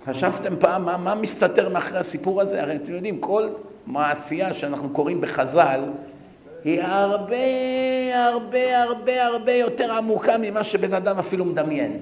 חשבתם 0.05 0.55
פעם 0.59 0.85
מה, 0.85 0.97
מה 0.97 1.15
מסתתר 1.15 1.69
מאחורי 1.69 1.99
הסיפור 1.99 2.41
הזה? 2.41 2.61
הרי 2.61 2.75
אתם 2.75 2.93
יודעים, 2.93 3.19
כל 3.19 3.49
מעשייה 3.85 4.53
שאנחנו 4.53 4.89
קוראים 4.89 5.21
בחז"ל, 5.21 5.81
היא 6.63 6.81
הרבה 6.81 7.37
הרבה 8.27 8.83
הרבה 8.83 9.25
הרבה 9.25 9.51
יותר 9.51 9.91
עמוקה 9.91 10.37
ממה 10.37 10.63
שבן 10.63 10.93
אדם 10.93 11.19
אפילו 11.19 11.45
מדמיין. 11.45 11.99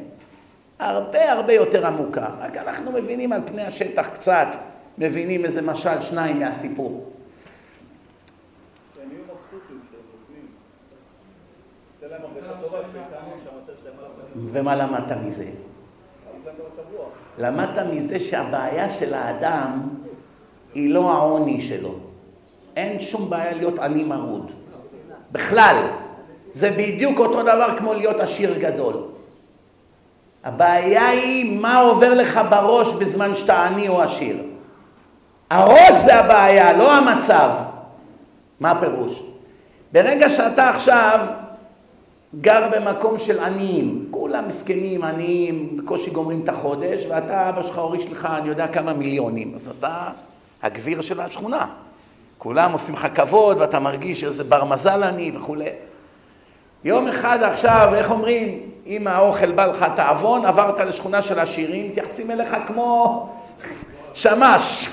הרבה 0.79 1.31
הרבה 1.31 1.53
יותר 1.53 1.87
עמוקה. 1.87 2.27
רק 2.39 2.57
אנחנו 2.57 2.91
מבינים 2.91 3.33
על 3.33 3.41
פני 3.45 3.61
השטח 3.61 4.07
קצת, 4.07 4.47
מבינים 4.97 5.45
איזה 5.45 5.61
משל, 5.61 6.01
שניים 6.01 6.39
מהסיפור. 6.39 7.11
ומה 14.35 14.75
למדת 14.75 15.17
מזה? 15.25 15.45
למדת 17.37 17.85
מזה 17.91 18.19
שהבעיה 18.19 18.89
של 18.89 19.13
האדם 19.13 19.81
היא 20.73 20.93
לא 20.93 21.11
העוני 21.11 21.61
שלו. 21.61 21.95
אין 22.75 23.01
שום 23.01 23.29
בעיה 23.29 23.53
להיות 23.53 23.79
עני 23.79 24.03
מרוד. 24.03 24.51
בכלל. 25.31 25.75
זה 26.53 26.71
בדיוק 26.71 27.19
אותו 27.19 27.41
דבר 27.41 27.77
כמו 27.77 27.93
להיות 27.93 28.19
עשיר 28.19 28.57
גדול. 28.57 28.95
הבעיה 30.43 31.07
היא 31.07 31.59
מה 31.59 31.79
עובר 31.79 32.13
לך 32.13 32.39
בראש 32.49 32.93
בזמן 32.93 33.35
שאתה 33.35 33.65
עני 33.65 33.87
או 33.87 34.01
עשיר. 34.01 34.37
הראש 35.49 35.95
זה 35.95 36.15
הבעיה, 36.15 36.77
לא 36.77 36.97
המצב. 36.97 37.49
מה 38.59 38.71
הפירוש? 38.71 39.23
ברגע 39.91 40.29
שאתה 40.29 40.69
עכשיו 40.69 41.25
גר 42.39 42.69
במקום 42.71 43.19
של 43.19 43.39
עניים, 43.39 44.07
כולם 44.11 44.47
מסכנים, 44.47 45.03
עניים, 45.03 45.77
בקושי 45.77 46.09
גומרים 46.11 46.41
את 46.43 46.49
החודש, 46.49 47.05
ואתה, 47.09 47.49
אבא 47.49 47.63
שלך 47.63 47.77
הוריש 47.77 48.05
לך, 48.05 48.27
אני 48.37 48.49
יודע 48.49 48.67
כמה 48.67 48.93
מיליונים, 48.93 49.51
אז 49.55 49.71
אתה 49.79 50.09
הגביר 50.63 51.01
של 51.01 51.19
השכונה. 51.21 51.65
כולם 52.37 52.71
עושים 52.71 52.95
לך 52.95 53.07
כבוד, 53.15 53.59
ואתה 53.59 53.79
מרגיש 53.79 54.23
איזה 54.23 54.43
בר 54.43 54.63
מזל 54.63 55.03
אני 55.03 55.31
וכולי. 55.35 55.69
יום 56.83 57.07
אחד 57.07 57.43
עכשיו, 57.43 57.91
איך 57.95 58.11
אומרים, 58.11 58.59
אם 58.85 59.07
האוכל 59.07 59.51
בא 59.51 59.65
לך 59.65 59.85
תעוון, 59.95 60.45
עברת 60.45 60.79
לשכונה 60.79 61.21
של 61.21 61.39
עשירים, 61.39 61.89
מתייחסים 61.89 62.31
אליך 62.31 62.55
כמו 62.67 63.29
שמש. 64.13 64.89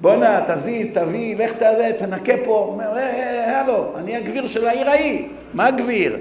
בואנה, 0.00 0.40
תזיז, 0.48 0.88
תביא, 0.94 1.36
לך 1.36 1.52
תזה, 1.52 1.92
תנקה 1.98 2.32
פה. 2.44 2.68
אומר, 2.72 2.96
אה, 2.96 2.98
אה, 2.98 3.44
אה, 3.48 3.60
הלו, 3.60 3.86
אני 3.96 4.16
הגביר 4.16 4.46
של 4.46 4.66
העיר 4.66 4.88
ההיא. 4.88 5.28
מה 5.54 5.70
גביר? 5.70 6.18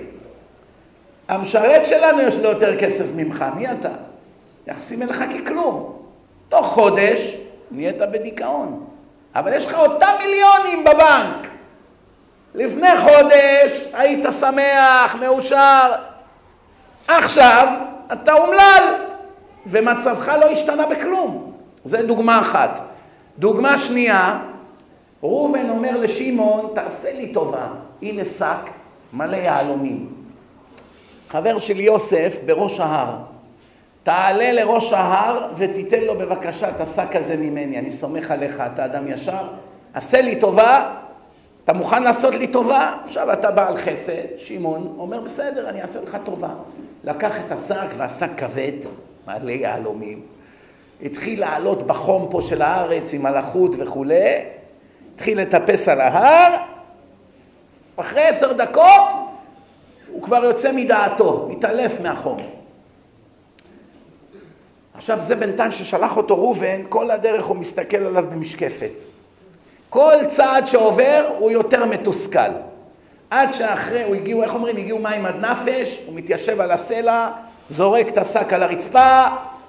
המשרת 1.28 1.86
שלנו 1.86 2.22
יש 2.22 2.38
לו 2.38 2.50
יותר 2.50 2.80
כסף 2.80 3.06
ממך, 3.16 3.46
מי 3.56 3.72
אתה? 3.72 3.90
יחסים 4.68 5.02
אליך 5.02 5.24
ככלום. 5.34 5.96
תוך 6.50 6.68
חודש 6.68 7.38
נהיית 7.72 7.98
בדיכאון. 7.98 8.86
אבל 9.36 9.54
יש 9.54 9.66
לך 9.66 9.74
אותם 9.74 10.12
מיליונים 10.20 10.84
בבנק. 10.84 11.48
לפני 12.56 12.98
חודש 12.98 13.88
היית 13.94 14.26
שמח, 14.40 15.16
מאושר. 15.20 15.92
עכשיו 17.08 17.68
אתה 18.14 18.34
אומלל, 18.34 18.96
ומצבך 19.68 20.28
לא 20.42 20.46
השתנה 20.46 20.86
בכלום. 20.86 21.52
זו 21.86 21.98
דוגמה 22.08 22.42
אחת. 22.42 22.82
דוגמה 23.40 23.78
שנייה, 23.78 24.40
ראובן 25.24 25.70
אומר 25.70 25.98
לשמעון, 25.98 26.72
תעשה 26.76 27.14
לי 27.14 27.34
טובה, 27.34 27.68
הנה 28.02 28.26
שק 28.26 28.70
מלא 29.14 29.36
יהלומים. 29.36 30.15
חבר 31.30 31.60
של 31.60 31.80
יוסף 31.80 32.40
בראש 32.46 32.80
ההר, 32.80 33.16
תעלה 34.04 34.52
לראש 34.52 34.94
ההר 34.94 35.48
ותיתן 35.58 36.00
לו 36.00 36.16
בבקשה 36.16 36.70
את 36.70 36.82
השק 36.82 37.16
הזה 37.16 37.38
ממני, 37.38 37.80
אני 37.80 37.92
סומך 37.92 38.32
עליך, 38.32 38.64
אתה 38.74 38.86
אדם 38.86 39.08
ישר, 39.08 39.48
עשה 39.94 40.22
לי 40.22 40.36
טובה, 40.36 40.96
אתה 41.64 41.74
מוכן 41.74 42.04
לעשות 42.04 42.36
לי 42.36 42.48
טובה? 42.48 42.94
עכשיו 43.06 43.34
אתה 43.34 43.52
בעל 43.52 43.78
חסד, 43.78 44.38
שמעון 44.38 44.96
אומר 44.98 45.20
בסדר, 45.20 45.70
אני 45.70 45.82
אעשה 45.82 46.02
לך 46.02 46.18
טובה. 46.24 46.50
לקח 47.04 47.36
את 47.46 47.52
השק 47.52 47.88
והשק 47.98 48.30
כבד, 48.38 48.72
מלא 49.28 49.52
יהלומים, 49.52 50.22
התחיל 51.04 51.40
לעלות 51.40 51.88
בחום 51.88 52.28
פה 52.32 52.42
של 52.42 52.62
הארץ 52.62 53.14
עם 53.14 53.26
הלחות 53.26 53.72
וכולי, 53.78 54.44
התחיל 55.16 55.42
לטפס 55.42 55.88
על 55.88 56.02
ההר, 56.02 56.58
אחרי 57.96 58.22
עשר 58.22 58.54
דקות 58.54 59.35
כבר 60.26 60.44
יוצא 60.44 60.72
מדעתו, 60.72 61.48
מתעלף 61.50 62.02
מהחום. 62.02 62.38
עכשיו 64.94 65.20
זה 65.20 65.36
בינתיים 65.36 65.72
ששלח 65.72 66.18
אותו 66.18 66.36
ראובן, 66.36 66.82
כל 66.90 67.12
הדרך 67.12 67.46
הוא 67.46 67.56
מסתכל 67.56 67.98
עליו 67.98 68.26
במשקפת. 68.32 69.04
כל 69.90 70.14
צעד 70.28 70.68
שעובר 70.68 71.30
הוא 71.38 71.52
יותר 71.52 71.86
מתוסכל. 71.86 72.40
עד 73.30 73.54
שאחרי, 73.54 74.04
הוא 74.04 74.16
הגיעו, 74.16 74.44
איך 74.44 74.54
אומרים, 74.54 74.78
הגיעו 74.78 75.00
מים 75.00 75.26
עד 75.26 75.36
נפש, 75.36 76.04
הוא 76.06 76.16
מתיישב 76.16 76.62
על 76.62 76.72
הסלע, 76.72 77.30
זורק 77.70 78.08
את 78.08 78.18
השק 78.18 78.54
על 78.54 78.64
הרצפה, 78.64 79.24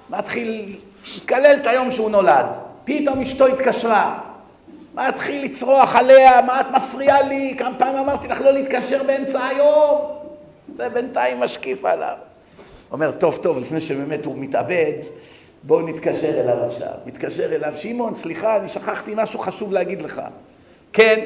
מתחיל 0.09 0.75
לקלל 1.17 1.55
את 1.61 1.67
היום 1.67 1.91
שהוא 1.91 2.09
נולד. 2.09 2.45
פתאום 2.83 3.21
אשתו 3.21 3.47
התקשרה. 3.47 4.19
מתחיל 4.93 5.45
לצרוח 5.45 5.95
עליה, 5.95 6.41
מה 6.41 6.61
את 6.61 6.65
מפריעה 6.71 7.21
לי? 7.21 7.55
כמה 7.57 7.75
פעמים 7.75 7.97
אמרתי 7.97 8.27
לך 8.27 8.41
לא 8.41 8.51
להתקשר 8.51 9.03
באמצע 9.03 9.45
היום? 9.45 10.16
זה 10.77 10.89
בינתיים 10.89 11.39
משקיף 11.39 11.85
עליו. 11.85 12.15
אומר, 12.91 13.11
טוב, 13.11 13.39
טוב, 13.41 13.59
לפני 13.59 13.81
שבאמת 13.81 14.25
הוא 14.25 14.35
מתאבד, 14.37 14.93
בואו 15.63 15.87
נתקשר 15.87 16.41
אליו 16.41 16.63
עכשיו. 16.65 16.91
מתקשר 17.05 17.55
אליו, 17.55 17.73
שמעון, 17.75 18.15
סליחה, 18.15 18.57
אני 18.57 18.67
שכחתי 18.67 19.13
משהו 19.15 19.39
חשוב 19.39 19.73
להגיד 19.73 20.01
לך. 20.01 20.21
כן, 20.93 21.25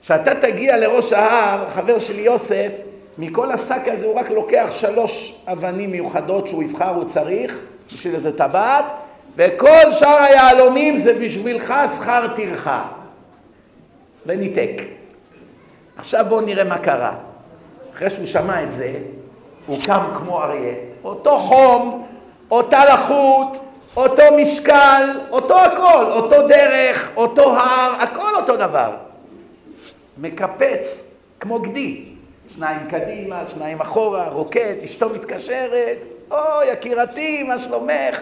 כשאתה 0.00 0.34
תגיע 0.34 0.76
לראש 0.76 1.12
ההר, 1.12 1.68
חבר 1.68 1.98
שלי 1.98 2.22
יוסף, 2.22 2.72
מכל 3.18 3.52
השק 3.52 3.82
הזה 3.86 4.06
הוא 4.06 4.14
רק 4.14 4.30
לוקח 4.30 4.68
שלוש 4.70 5.40
אבנים 5.46 5.90
מיוחדות 5.90 6.48
שהוא 6.48 6.62
יבחר, 6.62 6.94
הוא 6.94 7.04
צריך, 7.04 7.58
בשביל 7.86 8.14
איזה 8.14 8.36
טבעת, 8.36 8.84
וכל 9.36 9.92
שאר 9.92 10.22
היהלומים 10.22 10.96
זה 10.96 11.14
בשבילך 11.14 11.74
שכר 11.96 12.26
טרחה. 12.36 12.88
וניתק. 14.26 14.82
עכשיו 15.96 16.24
בואו 16.28 16.40
נראה 16.40 16.64
מה 16.64 16.78
קרה. 16.78 17.27
אחרי 17.98 18.10
שהוא 18.10 18.26
שמע 18.26 18.62
את 18.62 18.72
זה, 18.72 18.94
הוא 19.66 19.78
קם 19.86 20.00
כמו 20.18 20.42
אריה. 20.42 20.74
אותו 21.04 21.38
חום, 21.38 22.06
אותה 22.50 22.94
לחות, 22.94 23.58
אותו 23.96 24.22
משקל, 24.42 25.20
אותו 25.30 25.60
הכל, 25.60 26.04
אותו 26.12 26.48
דרך, 26.48 27.10
אותו 27.16 27.56
הר, 27.56 27.94
הכל 28.00 28.34
אותו 28.36 28.56
דבר. 28.56 28.96
מקפץ 30.18 31.10
כמו 31.40 31.58
גדי, 31.58 32.04
שניים 32.48 32.88
קדימה, 32.90 33.42
שניים 33.48 33.80
אחורה, 33.80 34.28
רוקד, 34.28 34.74
אשתו 34.84 35.08
מתקשרת, 35.08 35.98
או 36.30 36.36
יקירתי, 36.72 37.42
מה 37.42 37.58
שלומך? 37.58 38.20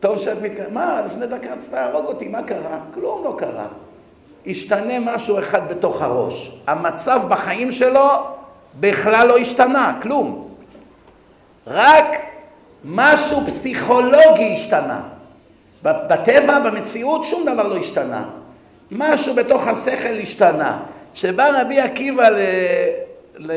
טוב 0.00 0.18
שאת 0.18 0.42
מתקשרת, 0.42 0.72
מה, 0.72 1.02
לפני 1.06 1.26
דקה 1.26 1.52
רצית 1.52 1.72
להרוג 1.72 2.06
אותי, 2.06 2.28
מה 2.28 2.42
קרה? 2.42 2.78
כלום 2.94 3.24
לא 3.24 3.34
קרה. 3.38 3.66
השתנה 4.46 5.00
משהו 5.00 5.38
אחד 5.38 5.68
בתוך 5.68 6.02
הראש. 6.02 6.50
המצב 6.66 7.20
בחיים 7.28 7.72
שלו 7.72 8.08
בכלל 8.80 9.26
לא 9.26 9.38
השתנה, 9.38 9.98
כלום. 10.02 10.48
רק 11.66 12.06
משהו 12.84 13.40
פסיכולוגי 13.46 14.52
השתנה. 14.52 15.00
בטבע, 15.82 16.58
במציאות, 16.58 17.24
שום 17.24 17.46
דבר 17.52 17.68
לא 17.68 17.76
השתנה. 17.76 18.24
משהו 18.90 19.34
בתוך 19.34 19.66
השכל 19.66 20.20
השתנה. 20.22 20.78
כשבא 21.14 21.60
רבי 21.60 21.80
עקיבא, 21.80 22.28
ל... 22.28 22.38
ל... 23.38 23.52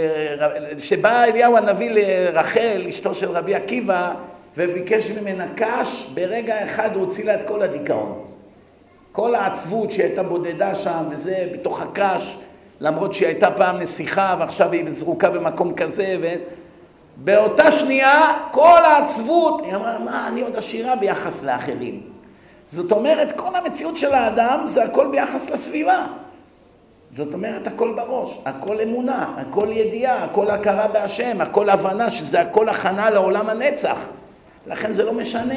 שבא 0.79 1.23
אליהו 1.23 1.57
הנביא 1.57 1.91
לרחל, 1.91 2.85
אשתו 2.89 3.15
של 3.15 3.31
רבי 3.31 3.55
עקיבא, 3.55 4.13
וביקש 4.57 5.11
ממנה 5.11 5.45
קש, 5.55 6.07
ברגע 6.13 6.65
אחד 6.65 6.89
הוא 6.93 7.03
הוציא 7.03 7.25
לה 7.25 7.35
את 7.35 7.47
כל 7.47 7.61
הדיכאון. 7.61 8.25
כל 9.18 9.36
העצבות 9.36 9.91
שהייתה 9.91 10.24
בודדה 10.24 10.76
שם, 10.76 11.03
וזה 11.09 11.49
בתוך 11.53 11.82
הקש, 11.82 12.38
למרות 12.82 13.13
שהיא 13.13 13.28
הייתה 13.28 13.51
פעם 13.51 13.78
נסיכה 13.78 14.36
ועכשיו 14.39 14.72
היא 14.72 14.86
זרוקה 14.91 15.30
במקום 15.30 15.74
כזה, 15.74 16.18
ו... 16.22 16.28
באותה 17.18 17.72
שנייה 17.72 18.22
כל 18.51 18.80
העצבות, 18.86 19.61
היא 19.65 19.76
אמרה, 19.76 19.99
מה, 19.99 20.28
אני 20.28 20.41
עוד 20.41 20.55
עשירה 20.55 20.95
ביחס 20.95 21.43
לאחרים. 21.43 22.01
זאת 22.72 22.91
אומרת, 22.91 23.32
כל 23.32 23.55
המציאות 23.55 23.97
של 23.97 24.13
האדם 24.13 24.61
זה 24.65 24.84
הכל 24.84 25.07
ביחס 25.11 25.49
לסביבה. 25.49 26.05
זאת 27.11 27.34
אומרת, 27.34 27.68
הכל 27.68 27.93
בראש, 27.93 28.39
הכל 28.45 28.82
אמונה, 28.82 29.34
הכל 29.38 29.68
ידיעה, 29.72 30.24
הכל 30.24 30.49
הכרה 30.49 30.88
בהשם, 30.88 31.41
הכל 31.41 31.70
הבנה 31.70 32.09
שזה 32.09 32.41
הכל 32.41 32.70
הכנה 32.70 33.09
לעולם 33.09 33.49
הנצח. 33.49 33.99
לכן 34.68 34.93
זה 34.93 35.03
לא 35.03 35.13
משנה. 35.13 35.53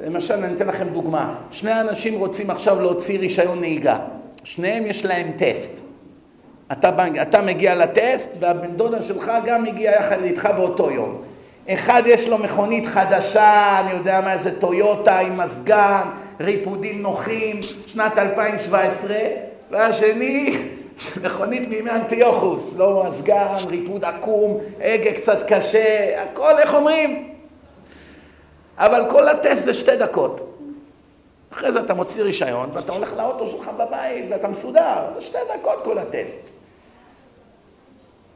למשל, 0.00 0.34
אני 0.34 0.54
אתן 0.54 0.66
לכם 0.66 0.88
דוגמה. 0.88 1.34
שני 1.50 1.80
אנשים 1.80 2.18
רוצים 2.18 2.50
עכשיו 2.50 2.80
להוציא 2.80 3.18
רישיון 3.18 3.60
נהיגה. 3.60 3.98
שניהם 4.44 4.86
יש 4.86 5.04
להם 5.04 5.30
טסט. 5.36 5.80
אתה, 6.72 6.90
אתה 7.22 7.42
מגיע 7.42 7.74
לטסט 7.74 8.30
והבן 8.40 8.76
דודה 8.76 9.02
שלך 9.02 9.32
גם 9.46 9.62
מגיע 9.64 9.90
יחד 9.90 10.22
איתך 10.22 10.48
באותו 10.56 10.90
יום. 10.90 11.22
אחד 11.68 12.02
יש 12.06 12.28
לו 12.28 12.38
מכונית 12.38 12.86
חדשה, 12.86 13.80
אני 13.80 13.92
יודע 13.92 14.20
מה, 14.20 14.32
איזה 14.32 14.60
טויוטה 14.60 15.18
עם 15.18 15.40
מזגן, 15.40 16.02
ריפודים 16.40 17.02
נוחים, 17.02 17.60
שנת 17.86 18.18
2017, 18.18 19.16
והשני, 19.70 20.58
מכונית 21.22 21.68
מימי 21.68 21.90
אנטיוכוס, 21.90 22.74
לא 22.76 23.04
מזגן, 23.08 23.46
ריפוד 23.68 24.04
עקום, 24.04 24.58
הגה 24.80 25.12
קצת 25.12 25.52
קשה, 25.52 26.22
הכל, 26.22 26.58
איך 26.58 26.74
אומרים? 26.74 27.37
אבל 28.78 29.04
כל 29.10 29.28
הטסט 29.28 29.64
זה 29.64 29.74
שתי 29.74 29.96
דקות. 29.96 30.58
אחרי 31.52 31.72
זה 31.72 31.80
אתה 31.80 31.94
מוציא 31.94 32.22
רישיון 32.22 32.70
ואתה 32.72 32.92
הולך 32.92 33.12
לאוטו 33.12 33.46
שלך 33.46 33.70
בבית 33.78 34.24
ואתה 34.30 34.48
מסודר, 34.48 35.04
זה 35.14 35.20
שתי 35.20 35.38
דקות 35.54 35.84
כל 35.84 35.98
הטסט. 35.98 36.50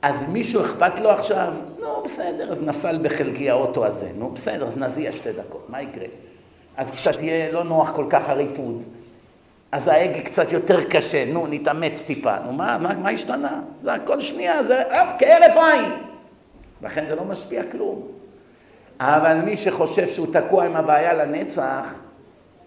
אז 0.03 0.28
מישהו 0.28 0.62
אכפת 0.62 1.01
לו 1.01 1.11
עכשיו? 1.11 1.55
נו, 1.80 2.03
בסדר, 2.05 2.53
אז 2.53 2.62
נפל 2.62 2.99
בחלקי 3.03 3.51
האוטו 3.51 3.86
הזה. 3.86 4.09
נו, 4.14 4.30
בסדר, 4.30 4.66
אז 4.66 4.78
נזיע 4.78 5.12
שתי 5.12 5.32
דקות, 5.32 5.70
מה 5.70 5.82
יקרה? 5.82 6.07
אז 6.76 6.90
קצת 6.90 7.22
יהיה 7.22 7.53
לא 7.53 7.64
נוח 7.64 7.90
כל 7.90 8.07
כך 8.11 8.28
הריפוד. 8.28 8.84
אז 9.72 9.88
ההגה 9.88 10.20
קצת 10.20 10.53
יותר 10.53 10.84
קשה, 10.84 11.24
נו, 11.24 11.47
נתאמץ 11.47 12.03
טיפה. 12.03 12.38
נו, 12.38 12.53
מה, 12.53 12.78
מה, 12.78 12.95
מה 12.95 13.11
השתנה? 13.11 13.61
זה 13.82 13.93
הכל 13.93 14.20
שנייה, 14.20 14.62
זה 14.62 14.82
אה, 14.82 15.16
כהרף 15.18 15.57
עין. 15.57 15.90
לכן 16.82 17.07
זה 17.07 17.14
לא 17.14 17.24
משפיע 17.24 17.62
כלום. 17.72 18.11
אבל 19.05 19.36
מי 19.36 19.57
שחושב 19.57 20.09
שהוא 20.09 20.26
תקוע 20.32 20.64
עם 20.64 20.76
הבעיה 20.76 21.14
לנצח, 21.14 21.94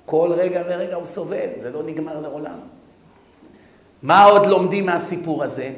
כל 0.06 0.30
רגע 0.32 0.62
ורגע 0.68 0.96
הוא 0.96 1.06
סובל, 1.06 1.48
זה 1.58 1.70
לא 1.70 1.84
נגמר 1.84 2.22
לעולם. 2.22 2.60
מה 4.04 4.24
עוד 4.24 4.46
לומדים 4.46 4.86
מהסיפור 4.86 5.44
הזה? 5.44 5.70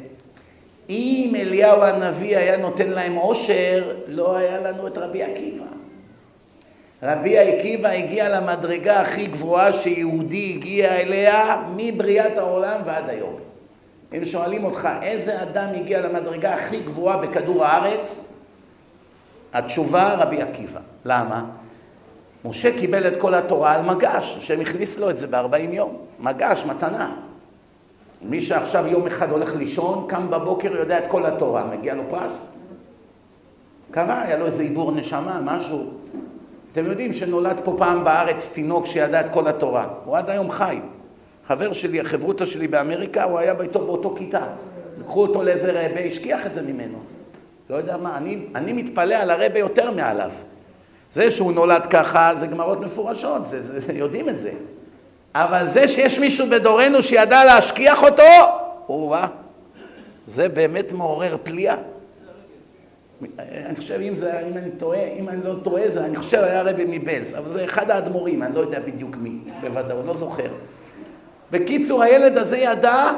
אם 0.89 1.33
אליהו 1.39 1.83
הנביא 1.83 2.37
היה 2.37 2.57
נותן 2.57 2.87
להם 2.87 3.15
עושר, 3.15 3.93
לא 4.07 4.37
היה 4.37 4.57
לנו 4.57 4.87
את 4.87 4.97
רבי 4.97 5.23
עקיבא. 5.23 5.65
רבי 7.03 7.37
עקיבא 7.37 7.89
הגיע 7.89 8.29
למדרגה 8.29 8.99
הכי 8.99 9.25
גבוהה 9.25 9.73
שיהודי 9.73 10.53
הגיע 10.55 10.95
אליה 10.95 11.63
מבריאת 11.75 12.37
העולם 12.37 12.81
ועד 12.85 13.09
היום. 13.09 13.35
אם 14.17 14.25
שואלים 14.25 14.63
אותך 14.63 14.89
איזה 15.01 15.41
אדם 15.41 15.67
הגיע 15.75 16.01
למדרגה 16.01 16.53
הכי 16.53 16.79
גבוהה 16.79 17.17
בכדור 17.17 17.65
הארץ, 17.65 18.33
התשובה 19.53 20.13
רבי 20.13 20.41
עקיבא. 20.41 20.79
למה? 21.05 21.45
משה 22.45 22.77
קיבל 22.77 23.07
את 23.07 23.21
כל 23.21 23.33
התורה 23.33 23.73
על 23.73 23.81
מגש, 23.81 24.37
השם 24.37 24.61
הכניס 24.61 24.99
לו 24.99 25.09
את 25.09 25.17
זה 25.17 25.27
בארבעים 25.27 25.73
יום. 25.73 25.97
מגש, 26.19 26.65
מתנה. 26.65 27.15
מי 28.21 28.41
שעכשיו 28.41 28.87
יום 28.87 29.07
אחד 29.07 29.31
הולך 29.31 29.55
לישון, 29.55 30.05
קם 30.09 30.29
בבוקר, 30.29 30.75
יודע 30.75 30.97
את 30.97 31.07
כל 31.07 31.25
התורה, 31.25 31.63
מגיע 31.63 31.95
לו 31.95 32.03
פרס? 32.09 32.49
קרה, 33.91 34.21
היה 34.21 34.37
לו 34.37 34.45
איזה 34.45 34.63
עיבור 34.63 34.91
נשמה, 34.91 35.39
משהו. 35.43 35.91
אתם 36.71 36.85
יודעים 36.85 37.13
שנולד 37.13 37.61
פה 37.63 37.75
פעם 37.77 38.03
בארץ 38.03 38.49
תינוק 38.53 38.85
שידע 38.85 39.21
את 39.21 39.29
כל 39.29 39.47
התורה. 39.47 39.87
הוא 40.05 40.17
עד 40.17 40.29
היום 40.29 40.51
חי. 40.51 40.79
חבר 41.47 41.73
שלי, 41.73 41.99
החברותא 41.99 42.45
שלי 42.45 42.67
באמריקה, 42.67 43.23
הוא 43.23 43.39
היה 43.39 43.53
באותו, 43.53 43.79
באותו 43.79 44.15
כיתה. 44.15 44.45
לקחו 44.97 45.21
אותו 45.21 45.43
לאיזה 45.43 45.71
רבה, 45.71 45.99
השכיח 45.99 46.45
את 46.45 46.53
זה 46.53 46.61
ממנו. 46.61 46.97
לא 47.69 47.75
יודע 47.75 47.97
מה, 47.97 48.17
אני, 48.17 48.39
אני 48.55 48.73
מתפלא 48.73 49.15
על 49.15 49.29
הרבה 49.29 49.59
יותר 49.59 49.91
מעליו. 49.91 50.31
זה 51.11 51.31
שהוא 51.31 51.51
נולד 51.51 51.85
ככה, 51.85 52.31
זה 52.35 52.47
גמרות 52.47 52.81
מפורשות, 52.81 53.45
זה, 53.45 53.63
זה, 53.63 53.79
זה, 53.79 53.93
יודעים 53.93 54.29
את 54.29 54.39
זה. 54.39 54.51
אבל 55.35 55.67
זה 55.67 55.87
שיש 55.87 56.19
מישהו 56.19 56.49
בדורנו 56.49 57.03
שידע 57.03 57.45
להשכיח 57.45 58.03
אותו, 58.03 58.23
או-אה, 58.89 59.27
זה 60.27 60.49
באמת 60.49 60.91
מעורר 60.91 61.37
פליאה. 61.43 61.75
אני 63.41 63.75
חושב, 63.75 63.99
אם, 64.01 64.13
זה, 64.13 64.39
אם 64.39 64.57
אני 64.57 64.71
טועה, 64.71 65.03
אם 65.03 65.29
אני 65.29 65.43
לא 65.43 65.55
טועה, 65.63 65.89
זה, 65.89 66.05
אני 66.05 66.15
חושב 66.15 66.43
היה 66.43 66.61
רבי 66.61 66.85
מבלס, 66.87 67.33
אבל 67.33 67.49
זה 67.49 67.65
אחד 67.65 67.91
האדמו"רים, 67.91 68.43
אני 68.43 68.55
לא 68.55 68.59
יודע 68.59 68.79
בדיוק 68.79 69.15
מי, 69.15 69.39
בוודאות, 69.61 70.05
לא 70.05 70.13
זוכר. 70.13 70.49
בקיצור, 71.51 72.03
הילד 72.03 72.37
הזה 72.37 72.57
ידע, 72.57 73.11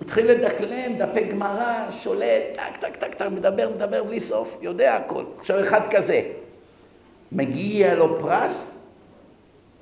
התחיל 0.00 0.30
לדקלם, 0.30 0.92
דפי 0.98 1.24
גמרא, 1.24 1.90
שולט, 1.90 2.42
טק, 2.52 2.76
טק, 2.80 2.96
טק, 2.96 3.14
טק, 3.14 3.26
מדבר, 3.30 3.68
מדבר 3.76 4.04
בלי 4.04 4.20
סוף, 4.20 4.58
יודע 4.62 4.96
הכל. 4.96 5.24
עכשיו, 5.38 5.60
אחד 5.60 5.80
כזה, 5.90 6.22
מגיע 7.32 7.94
לו 7.94 8.18
פרס, 8.18 8.74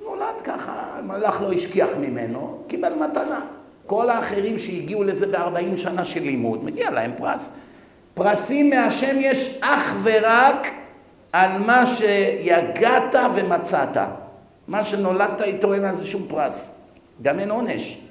נולד 0.01 0.41
ככה, 0.43 0.97
המלאך 0.97 1.41
לא 1.41 1.53
השכיח 1.53 1.89
ממנו, 1.99 2.63
קיבל 2.67 2.93
מתנה. 2.93 3.45
כל 3.85 4.09
האחרים 4.09 4.59
שהגיעו 4.59 5.03
לזה 5.03 5.27
בארבעים 5.27 5.77
שנה 5.77 6.05
של 6.05 6.21
לימוד, 6.21 6.63
מגיע 6.63 6.89
להם 6.89 7.11
פרס. 7.17 7.51
פרסים 8.13 8.69
מהשם 8.69 9.15
יש 9.19 9.57
אך 9.61 9.93
ורק 10.03 10.67
על 11.33 11.57
מה 11.57 11.85
שיגעת 11.85 13.15
ומצאת. 13.35 13.97
מה 14.67 14.83
שנולדת 14.83 15.41
איתו 15.41 15.73
אין 15.73 15.83
על 15.83 15.95
זה 15.95 16.05
שום 16.05 16.25
פרס. 16.27 16.73
גם 17.21 17.39
אין 17.39 17.51
עונש. 17.51 18.04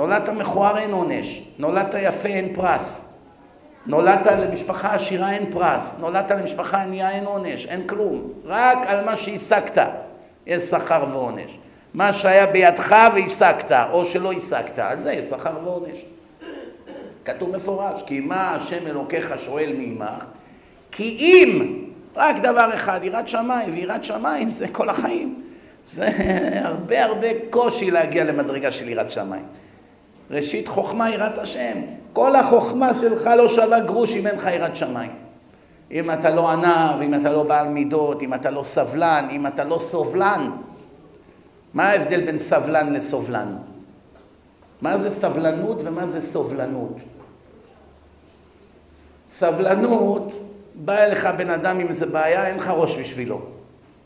נולדת 0.00 0.28
מכוער 0.28 0.78
אין 0.78 0.90
עונש. 0.90 1.42
נולדת 1.58 1.94
יפה 2.02 2.28
אין 2.28 2.54
פרס. 2.54 3.04
נולדת 3.86 4.26
למשפחה 4.26 4.94
עשירה 4.94 5.32
אין 5.32 5.52
פרס. 5.52 5.94
נולדת 5.98 6.30
למשפחה 6.30 6.82
ענייה 6.82 7.10
אין 7.10 7.24
עונש. 7.24 7.66
אין 7.66 7.86
כלום. 7.86 8.22
רק 8.44 8.78
על 8.86 9.04
מה 9.04 9.16
שהשגת 9.16 9.78
יש 10.46 10.62
שכר 10.62 11.04
ועונש. 11.10 11.58
מה 11.94 12.12
שהיה 12.12 12.46
בידך 12.46 12.96
והשגת, 13.14 13.72
או 13.90 14.04
שלא 14.04 14.32
השגת, 14.32 14.78
על 14.78 14.98
זה 14.98 15.12
יש 15.12 15.24
שכר 15.24 15.52
ועונש. 15.64 16.04
כתוב 17.24 17.56
מפורש, 17.56 18.02
כי 18.06 18.20
מה 18.20 18.54
השם 18.54 18.86
אלוקיך 18.86 19.32
שואל 19.44 19.72
מעמך? 19.78 20.24
כי 20.90 21.16
אם, 21.20 21.76
רק 22.16 22.36
דבר 22.42 22.74
אחד, 22.74 23.00
יראת 23.02 23.28
שמיים, 23.28 23.74
ויראת 23.74 24.04
שמיים 24.04 24.50
זה 24.50 24.68
כל 24.68 24.88
החיים. 24.88 25.42
זה 25.86 26.08
הרבה 26.64 27.04
הרבה 27.04 27.28
קושי 27.50 27.90
להגיע 27.90 28.24
למדרגה 28.24 28.70
של 28.70 28.88
יראת 28.88 29.10
שמיים. 29.10 29.59
ראשית 30.30 30.68
חוכמה 30.68 31.10
יראת 31.10 31.38
השם. 31.38 31.78
כל 32.12 32.36
החוכמה 32.36 32.94
שלך 32.94 33.26
לא 33.36 33.48
שווה 33.48 33.80
גרוש 33.80 34.16
אם 34.16 34.26
אין 34.26 34.36
לך 34.36 34.46
יראת 34.46 34.76
שמיים. 34.76 35.10
אם 35.90 36.10
אתה 36.10 36.30
לא 36.30 36.50
ענב, 36.50 37.02
אם 37.02 37.14
אתה 37.14 37.32
לא 37.32 37.42
בעל 37.42 37.68
מידות, 37.68 38.22
אם 38.22 38.34
אתה 38.34 38.50
לא 38.50 38.62
סבלן, 38.62 39.28
אם 39.30 39.46
אתה 39.46 39.64
לא 39.64 39.78
סובלן. 39.78 40.50
מה 41.74 41.88
ההבדל 41.88 42.20
בין 42.26 42.38
סבלן 42.38 42.92
לסובלן? 42.92 43.56
מה 44.80 44.98
זה 44.98 45.10
סבלנות 45.10 45.82
ומה 45.84 46.06
זה 46.06 46.20
סובלנות? 46.20 46.96
סבלנות, 49.32 50.32
בא 50.74 50.96
אליך 50.98 51.28
בן 51.36 51.50
אדם 51.50 51.80
עם 51.80 51.88
איזה 51.88 52.06
בעיה, 52.06 52.46
אין 52.46 52.56
לך 52.56 52.68
ראש 52.68 52.96
בשבילו. 52.96 53.40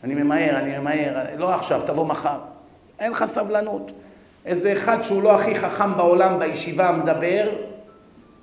אני 0.04 0.14
ממהר, 0.14 0.56
אני 0.56 0.78
ממהר, 0.78 1.26
לא 1.36 1.54
עכשיו, 1.54 1.82
תבוא 1.86 2.06
מחר. 2.06 2.38
אין 2.98 3.12
לך 3.12 3.24
סבלנות. 3.24 3.92
איזה 4.44 4.72
אחד 4.72 5.02
שהוא 5.02 5.22
לא 5.22 5.34
הכי 5.34 5.54
חכם 5.54 5.94
בעולם 5.96 6.38
בישיבה 6.38 6.92
מדבר, 6.92 7.50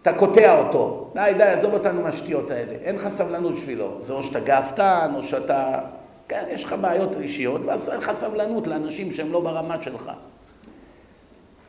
אתה 0.01 0.13
קוטע 0.13 0.57
אותו. 0.57 1.11
די, 1.13 1.31
די, 1.37 1.43
עזוב 1.43 1.73
אותנו 1.73 2.01
מהשטויות 2.01 2.49
האלה. 2.49 2.71
אין 2.71 2.95
לך 2.95 3.07
סבלנות 3.07 3.53
בשבילו. 3.53 3.97
זה 3.99 4.13
או 4.13 4.23
שאתה 4.23 4.39
גאוותן, 4.39 5.11
או 5.15 5.23
שאתה... 5.23 5.79
כן, 6.27 6.43
יש 6.49 6.63
לך 6.63 6.75
בעיות 6.81 7.15
אישיות, 7.15 7.61
ואז 7.65 7.89
אין 7.89 7.97
לך 7.97 8.11
סבלנות 8.11 8.67
לאנשים 8.67 9.13
שהם 9.13 9.31
לא 9.31 9.39
ברמה 9.39 9.83
שלך. 9.83 10.11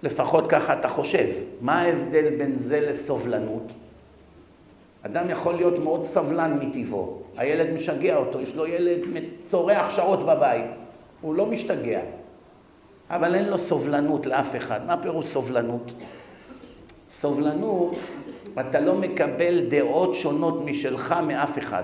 לפחות 0.03 0.47
ככה 0.47 0.72
אתה 0.72 0.89
חושב. 0.89 1.26
מה 1.61 1.80
ההבדל 1.80 2.30
בין 2.39 2.59
זה 2.59 2.80
לסובלנות? 2.80 3.72
אדם 5.03 5.30
יכול 5.30 5.55
להיות 5.55 5.78
מאוד 5.78 6.05
סבלן 6.05 6.59
מטבעו. 6.61 7.22
הילד 7.37 7.70
משגע 7.70 8.16
אותו, 8.16 8.41
יש 8.41 8.55
לו 8.55 8.66
ילד 8.66 8.99
צורח 9.41 9.91
שעות 9.91 10.26
בבית. 10.26 10.66
הוא 11.20 11.35
לא 11.35 11.47
משתגע. 11.47 12.01
אבל 13.13 13.35
אין 13.35 13.49
לו 13.49 13.59
סובלנות 13.59 14.27
לאף 14.27 14.57
אחד. 14.57 14.81
מה 14.87 14.97
פירוש 14.97 15.27
סובלנות? 15.27 15.93
סובלנות, 17.11 17.95
אתה 18.61 18.81
לא 18.81 18.95
מקבל 18.95 19.61
דעות 19.69 20.15
שונות 20.15 20.65
משלך 20.65 21.15
מאף 21.27 21.59
אחד. 21.59 21.83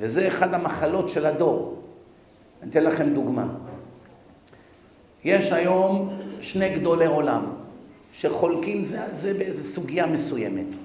וזה 0.00 0.28
אחד 0.28 0.54
המחלות 0.54 1.08
של 1.08 1.26
הדור. 1.26 1.82
אני 2.62 2.70
אתן 2.70 2.84
לכם 2.84 3.08
דוגמה. 3.08 3.46
יש 5.24 5.52
היום 5.52 6.18
שני 6.40 6.68
גדולי 6.74 7.06
עולם 7.06 7.46
שחולקים 8.12 8.84
זה 8.84 9.04
על 9.04 9.14
זה 9.14 9.34
באיזו 9.34 9.64
סוגיה 9.64 10.06
מסוימת. 10.06 10.76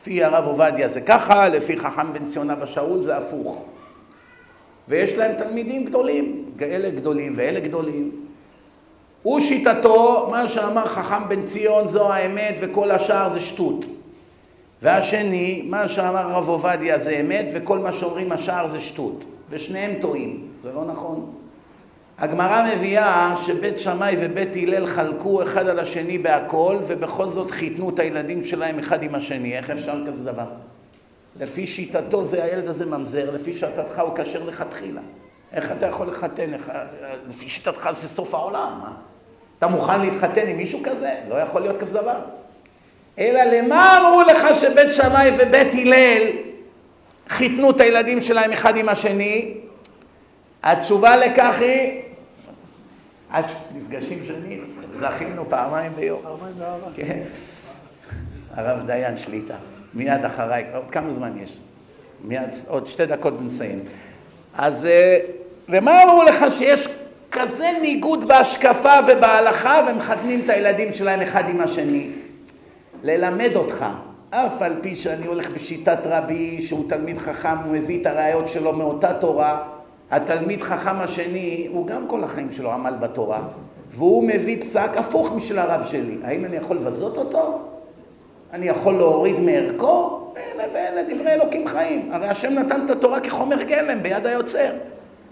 לפי 0.00 0.24
הרב 0.24 0.44
עובדיה 0.44 0.88
זה 0.88 1.00
ככה, 1.00 1.48
לפי 1.48 1.78
חכם 1.78 2.12
בן 2.12 2.26
ציון 2.26 2.50
אבא 2.50 2.66
שאול 2.66 3.02
זה 3.02 3.16
הפוך. 3.16 3.64
ויש 4.88 5.14
להם 5.14 5.38
תלמידים 5.38 5.84
גדולים, 5.84 6.44
אלה 6.62 6.90
גדולים 6.90 7.32
ואלה 7.36 7.60
גדולים. 7.60 8.27
הוא 9.22 9.40
שיטתו, 9.40 10.28
מה 10.30 10.48
שאמר 10.48 10.86
חכם 10.86 11.28
בן 11.28 11.42
ציון 11.42 11.86
זו 11.86 12.12
האמת 12.12 12.56
וכל 12.60 12.90
השאר 12.90 13.28
זה 13.28 13.40
שטות. 13.40 13.84
והשני, 14.82 15.62
מה 15.66 15.88
שאמר 15.88 16.32
הרב 16.32 16.48
עובדיה 16.48 16.98
זה 16.98 17.10
אמת 17.10 17.46
וכל 17.52 17.78
מה 17.78 17.92
שאומרים 17.92 18.32
השאר 18.32 18.66
זה 18.66 18.80
שטות. 18.80 19.24
ושניהם 19.50 20.00
טועים, 20.00 20.48
זה 20.62 20.72
לא 20.72 20.84
נכון. 20.84 21.30
הגמרא 22.18 22.66
מביאה 22.74 23.34
שבית 23.36 23.78
שמאי 23.78 24.16
ובית 24.18 24.56
הלל 24.56 24.86
חלקו 24.86 25.42
אחד 25.42 25.68
על 25.68 25.78
השני 25.78 26.18
בהכל 26.18 26.78
ובכל 26.86 27.28
זאת 27.28 27.50
חיתנו 27.50 27.90
את 27.90 27.98
הילדים 27.98 28.46
שלהם 28.46 28.78
אחד 28.78 29.02
עם 29.02 29.14
השני. 29.14 29.56
איך 29.58 29.70
אפשר 29.70 30.06
כזה 30.06 30.24
דבר? 30.24 30.46
לפי 31.40 31.66
שיטתו 31.66 32.24
זה 32.24 32.44
הילד 32.44 32.68
הזה 32.68 32.86
ממזר, 32.86 33.30
לפי 33.30 33.52
שיטתך 33.52 33.98
הוא 33.98 34.12
כשר 34.16 34.44
לכתחילה. 34.44 35.00
איך 35.52 35.72
אתה 35.72 35.86
יכול 35.86 36.08
לחתן? 36.08 36.54
איך... 36.54 36.72
לפי 37.28 37.48
שיטתך 37.48 37.88
זה 37.92 38.08
סוף 38.08 38.34
העולם. 38.34 38.78
מה? 38.80 38.92
אתה 39.58 39.66
מוכן 39.66 40.00
להתחתן 40.00 40.46
עם 40.46 40.56
מישהו 40.56 40.80
כזה? 40.84 41.14
לא 41.28 41.34
יכול 41.34 41.60
להיות 41.60 41.80
כזה 41.80 42.00
דבר. 42.00 42.18
אלא 43.18 43.40
למה 43.44 43.98
אמרו 43.98 44.22
לך 44.22 44.46
שבית 44.60 44.92
שמאי 44.92 45.30
ובית 45.34 45.72
הלל 45.72 46.22
חיתנו 47.28 47.70
את 47.70 47.80
הילדים 47.80 48.20
שלהם 48.20 48.52
אחד 48.52 48.76
עם 48.76 48.88
השני? 48.88 49.54
התשובה 50.62 51.16
לכך 51.16 51.56
היא, 51.60 52.00
עד 53.30 53.44
נפגשים 53.74 54.24
שנים, 54.26 54.64
זכינו 54.92 55.50
פעמיים 55.50 55.92
ביום. 55.96 56.20
פעמיים 56.22 56.54
באהבה. 56.58 56.86
כן. 56.96 57.20
הרב 58.54 58.86
דיין 58.86 59.16
שליטה, 59.16 59.54
מיד 59.94 60.24
אחריי, 60.24 60.64
עוד 60.74 60.90
כמה 60.90 61.12
זמן 61.12 61.38
יש? 61.42 61.58
מיד, 62.24 62.50
עוד 62.66 62.86
שתי 62.86 63.06
דקות 63.06 63.34
ונסיים. 63.34 63.84
אז 64.54 64.88
למה 65.68 66.02
אמרו 66.02 66.22
לך 66.22 66.44
שיש 66.50 66.88
כזה 67.30 67.66
ניגוד 67.82 68.28
בהשקפה 68.28 68.92
ובהלכה 69.08 69.80
ומחתנים 69.88 70.40
את 70.44 70.50
הילדים 70.50 70.92
שלהם 70.92 71.20
אחד 71.20 71.42
עם 71.48 71.60
השני? 71.60 72.06
ללמד 73.02 73.50
אותך, 73.54 73.86
אף 74.30 74.62
על 74.62 74.74
פי 74.80 74.96
שאני 74.96 75.26
הולך 75.26 75.50
בשיטת 75.50 75.98
רבי 76.04 76.62
שהוא 76.62 76.88
תלמיד 76.88 77.18
חכם, 77.18 77.58
הוא 77.64 77.72
מביא 77.72 78.00
את 78.00 78.06
הראיות 78.06 78.48
שלו 78.48 78.72
מאותה 78.72 79.12
תורה, 79.14 79.62
התלמיד 80.10 80.62
חכם 80.62 81.00
השני, 81.00 81.68
הוא 81.72 81.86
גם 81.86 82.06
כל 82.06 82.24
החיים 82.24 82.52
שלו 82.52 82.72
עמל 82.72 82.94
בתורה, 83.00 83.42
והוא 83.90 84.28
מביא 84.28 84.60
פסק 84.60 84.90
הפוך 84.96 85.32
משל 85.32 85.58
הרב 85.58 85.84
שלי. 85.84 86.16
האם 86.24 86.44
אני 86.44 86.56
יכול 86.56 86.76
לבזות 86.76 87.18
אותו? 87.18 87.58
אני 88.52 88.68
יכול 88.68 88.94
להוריד 88.94 89.40
מערכו? 89.40 90.20
אלה 90.36 90.64
ואלה 90.74 91.02
דברי 91.02 91.32
אלוקים 91.32 91.66
חיים. 91.66 92.08
הרי 92.12 92.28
השם 92.28 92.52
נתן 92.52 92.84
את 92.84 92.90
התורה 92.90 93.20
כחומר 93.20 93.62
גלם 93.62 94.02
ביד 94.02 94.26
היוצר. 94.26 94.70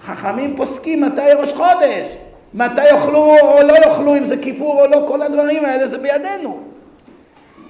חכמים 0.06 0.56
פוסקים 0.56 1.00
מתי 1.00 1.32
ראש 1.38 1.52
חודש, 1.52 2.16
מתי 2.54 2.84
יאכלו 2.84 3.36
או 3.40 3.62
לא 3.62 3.72
יאכלו, 3.72 4.16
אם 4.16 4.24
זה 4.24 4.36
כיפור 4.36 4.82
או 4.82 4.86
לא, 4.86 5.04
כל 5.08 5.22
הדברים 5.22 5.64
האלה 5.64 5.88
זה 5.88 5.98
בידינו. 5.98 6.60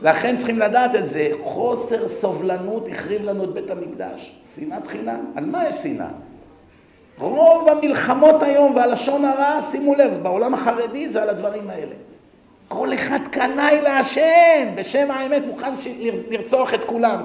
לכן 0.02 0.36
צריכים 0.36 0.58
לדעת 0.58 0.94
את 0.94 1.06
זה. 1.06 1.30
חוסר 1.42 2.08
סובלנות 2.08 2.88
החריב 2.88 3.24
לנו 3.24 3.44
את 3.44 3.52
בית 3.52 3.70
המקדש. 3.70 4.40
שנאת 4.54 4.86
חינם. 4.86 5.24
על 5.36 5.46
מה 5.46 5.68
יש 5.68 5.76
שנאה? 5.76 6.08
רוב 7.18 7.68
המלחמות 7.68 8.42
היום 8.42 8.76
והלשון 8.76 9.24
הרע, 9.24 9.62
שימו 9.62 9.94
לב, 9.94 10.18
בעולם 10.22 10.54
החרדי 10.54 11.08
זה 11.08 11.22
על 11.22 11.28
הדברים 11.28 11.70
האלה. 11.70 11.94
כל 12.68 12.94
אחד 12.94 13.18
קנאי 13.30 13.80
להשם, 13.82 14.74
בשם 14.74 15.10
האמת 15.10 15.42
מוכן 15.46 15.74
לרצוח 16.30 16.74
את 16.74 16.84
כולם. 16.84 17.20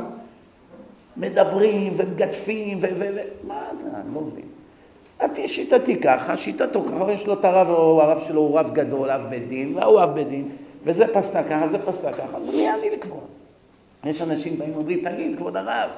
מדברים 1.18 1.94
ומגדפים 1.98 2.78
ו... 2.78 2.82
ו... 2.82 3.06
ו... 3.16 3.48
מה 3.48 3.56
אתה, 3.78 3.98
אני 3.98 4.16
לא 4.16 4.22
מבין. 4.22 4.51
שיטתי 5.46 5.98
ככה, 5.98 6.38
שיטתו 6.38 6.84
ככה, 6.84 7.12
יש 7.12 7.28
לו 7.28 7.34
את 7.34 7.46
הרב, 7.46 7.68
או 7.70 8.02
הרב 8.02 8.20
שלו 8.20 8.42
הוא 8.42 8.60
רב 8.60 8.70
גדול, 8.74 9.10
אב 9.10 9.26
בית 9.30 9.48
דין, 9.48 9.78
והוא 9.78 10.04
אב 10.04 10.16
בית 10.16 10.28
דין, 10.28 10.50
וזה 10.84 11.08
פסק 11.14 11.44
ככה, 11.50 11.68
זה 11.68 11.78
פסק 11.86 12.16
ככה, 12.16 12.38
אז 12.38 12.50
מי 12.56 12.70
אני 12.72 12.90
לקבוע? 12.90 13.20
יש 14.06 14.22
אנשים 14.22 14.58
באים 14.58 14.72
ואומרים, 14.76 15.00
תגיד, 15.04 15.38
כבוד 15.38 15.58
הרב, 15.58 15.90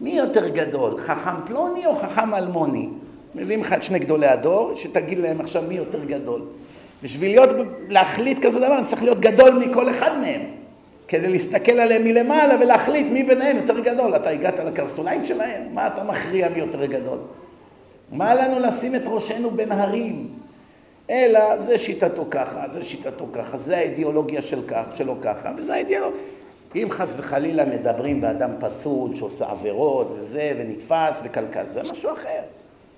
מי 0.00 0.10
יותר 0.10 0.48
גדול, 0.48 1.00
חכם 1.00 1.46
פלוני 1.46 1.86
או 1.86 1.96
חכם 1.96 2.34
אלמוני? 2.34 2.88
מביאים 3.34 3.60
לך 3.60 3.72
את 3.72 3.82
שני 3.82 3.98
גדולי 3.98 4.26
הדור, 4.26 4.72
שתגיד 4.74 5.18
להם 5.18 5.40
עכשיו 5.40 5.62
מי 5.68 5.74
יותר 5.74 6.04
גדול. 6.04 6.42
בשביל 7.02 7.30
להיות, 7.30 7.48
להחליט 7.88 8.46
כזה 8.46 8.60
דבר, 8.60 8.78
אני 8.78 8.86
צריך 8.86 9.02
להיות 9.02 9.20
גדול 9.20 9.50
מכל 9.50 9.90
אחד 9.90 10.18
מהם. 10.20 10.40
כדי 11.08 11.28
להסתכל 11.28 11.72
עליהם 11.72 12.04
מלמעלה 12.04 12.56
ולהחליט 12.60 13.06
מי 13.12 13.22
ביניהם 13.22 13.56
יותר 13.56 13.80
גדול. 13.80 14.16
אתה 14.16 14.30
הגעת 14.30 14.58
לקרסוליים 14.58 15.24
שלהם? 15.24 15.62
מה 15.72 15.86
אתה 15.86 16.04
מכריע 16.04 16.48
מי 16.48 16.58
יותר 16.58 16.86
גדול? 16.86 17.18
מה 18.12 18.34
לנו 18.34 18.58
לשים 18.58 18.94
את 18.94 19.02
ראשנו 19.06 19.50
בין 19.50 19.72
הרים? 19.72 20.26
אלא 21.10 21.58
זה 21.58 21.78
שיטתו 21.78 22.24
ככה, 22.30 22.68
זה 22.68 22.84
שיטתו 22.84 23.26
ככה, 23.32 23.58
זה 23.58 23.76
האידיאולוגיה 23.76 24.42
של 24.42 24.62
כך, 24.66 24.96
שלו 24.96 25.14
ככה, 25.22 25.50
וזה 25.56 25.74
האידיאולוגיה. 25.74 26.20
אם 26.76 26.86
חס 26.90 27.14
וחלילה 27.18 27.64
מדברים 27.64 28.20
באדם 28.20 28.50
פסול 28.60 29.16
שעושה 29.16 29.50
עבירות 29.50 30.16
וזה, 30.18 30.52
ונתפס 30.58 31.22
וקלקל, 31.24 31.64
זה 31.72 31.80
משהו 31.92 32.12
אחר. 32.12 32.40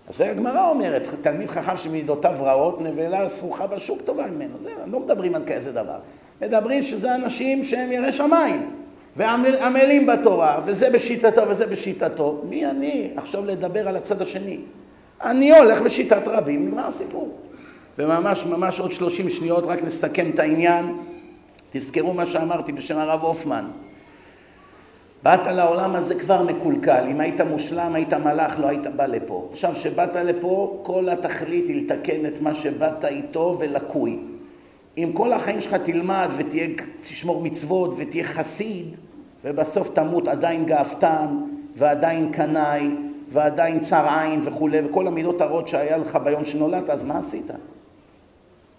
אז 0.08 0.16
זה 0.16 0.30
הגמרא 0.30 0.70
אומרת, 0.70 1.06
תלמיד 1.22 1.50
חכם 1.50 1.76
שמידותיו 1.76 2.34
רעות, 2.40 2.80
נבלה 2.80 3.28
סרוחה 3.28 3.66
בשוק 3.66 4.02
טובה 4.02 4.26
ממנו. 4.26 4.58
זה, 4.60 4.70
לא 4.86 5.00
מדברים 5.00 5.34
על 5.34 5.42
כזה 5.46 5.72
דבר. 5.72 5.98
מדברים 6.42 6.82
שזה 6.82 7.14
אנשים 7.14 7.64
שהם 7.64 7.92
יראי 7.92 8.12
שמיים, 8.12 8.70
ועמלים 9.16 10.06
בתורה, 10.06 10.60
וזה 10.64 10.90
בשיטתו 10.90 11.42
וזה 11.48 11.66
בשיטתו. 11.66 12.42
מי 12.48 12.66
אני 12.66 13.10
עכשיו 13.16 13.44
לדבר 13.44 13.88
על 13.88 13.96
הצד 13.96 14.22
השני? 14.22 14.58
אני 15.22 15.58
הולך 15.58 15.82
בשיטת 15.82 16.22
רבים, 16.28 16.66
נגמר 16.66 16.86
הסיפור. 16.86 17.36
וממש 17.98 18.46
ממש 18.46 18.80
עוד 18.80 18.92
שלושים 18.92 19.28
שניות 19.28 19.64
רק 19.66 19.82
נסכם 19.82 20.30
את 20.34 20.38
העניין. 20.38 20.96
תזכרו 21.72 22.14
מה 22.14 22.26
שאמרתי 22.26 22.72
בשם 22.72 22.98
הרב 22.98 23.22
הופמן. 23.22 23.64
באת 25.22 25.46
לעולם 25.46 25.94
הזה 25.94 26.14
כבר 26.14 26.42
מקולקל, 26.42 27.04
אם 27.10 27.20
היית 27.20 27.40
מושלם, 27.40 27.94
היית 27.94 28.12
מלאך, 28.12 28.60
לא 28.60 28.66
היית 28.66 28.86
בא 28.86 29.06
לפה. 29.06 29.48
עכשיו, 29.52 29.72
כשבאת 29.72 30.16
לפה, 30.16 30.80
כל 30.82 31.08
התכלית 31.08 31.68
היא 31.68 31.82
לתקן 31.82 32.26
את 32.26 32.40
מה 32.40 32.54
שבאת 32.54 33.04
איתו 33.04 33.56
ולקוי. 33.60 34.18
אם 34.98 35.10
כל 35.14 35.32
החיים 35.32 35.60
שלך 35.60 35.74
תלמד 35.74 36.28
ותשמור 36.36 37.42
מצוות 37.42 37.94
ותהיה 37.96 38.24
חסיד, 38.24 38.96
ובסוף 39.44 39.88
תמות 39.88 40.28
עדיין 40.28 40.64
גאוותן, 40.64 41.26
ועדיין 41.76 42.32
קנאי, 42.32 42.90
ועדיין 43.32 43.80
צר 43.80 44.06
עין 44.08 44.40
וכולי, 44.44 44.86
וכל 44.86 45.06
המילות 45.06 45.40
הרעות 45.40 45.68
שהיה 45.68 45.96
לך 45.96 46.16
ביום 46.16 46.44
שנולדת, 46.44 46.90
אז 46.90 47.04
מה 47.04 47.18
עשית? 47.18 47.46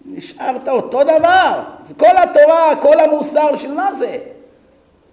נשארת 0.04 0.68
אותו 0.68 1.02
דבר. 1.02 1.62
כל 1.98 2.16
התורה, 2.22 2.76
כל 2.80 3.00
המוסר, 3.00 3.52
בשביל 3.52 3.74
מה 3.74 3.94
זה? 3.94 4.18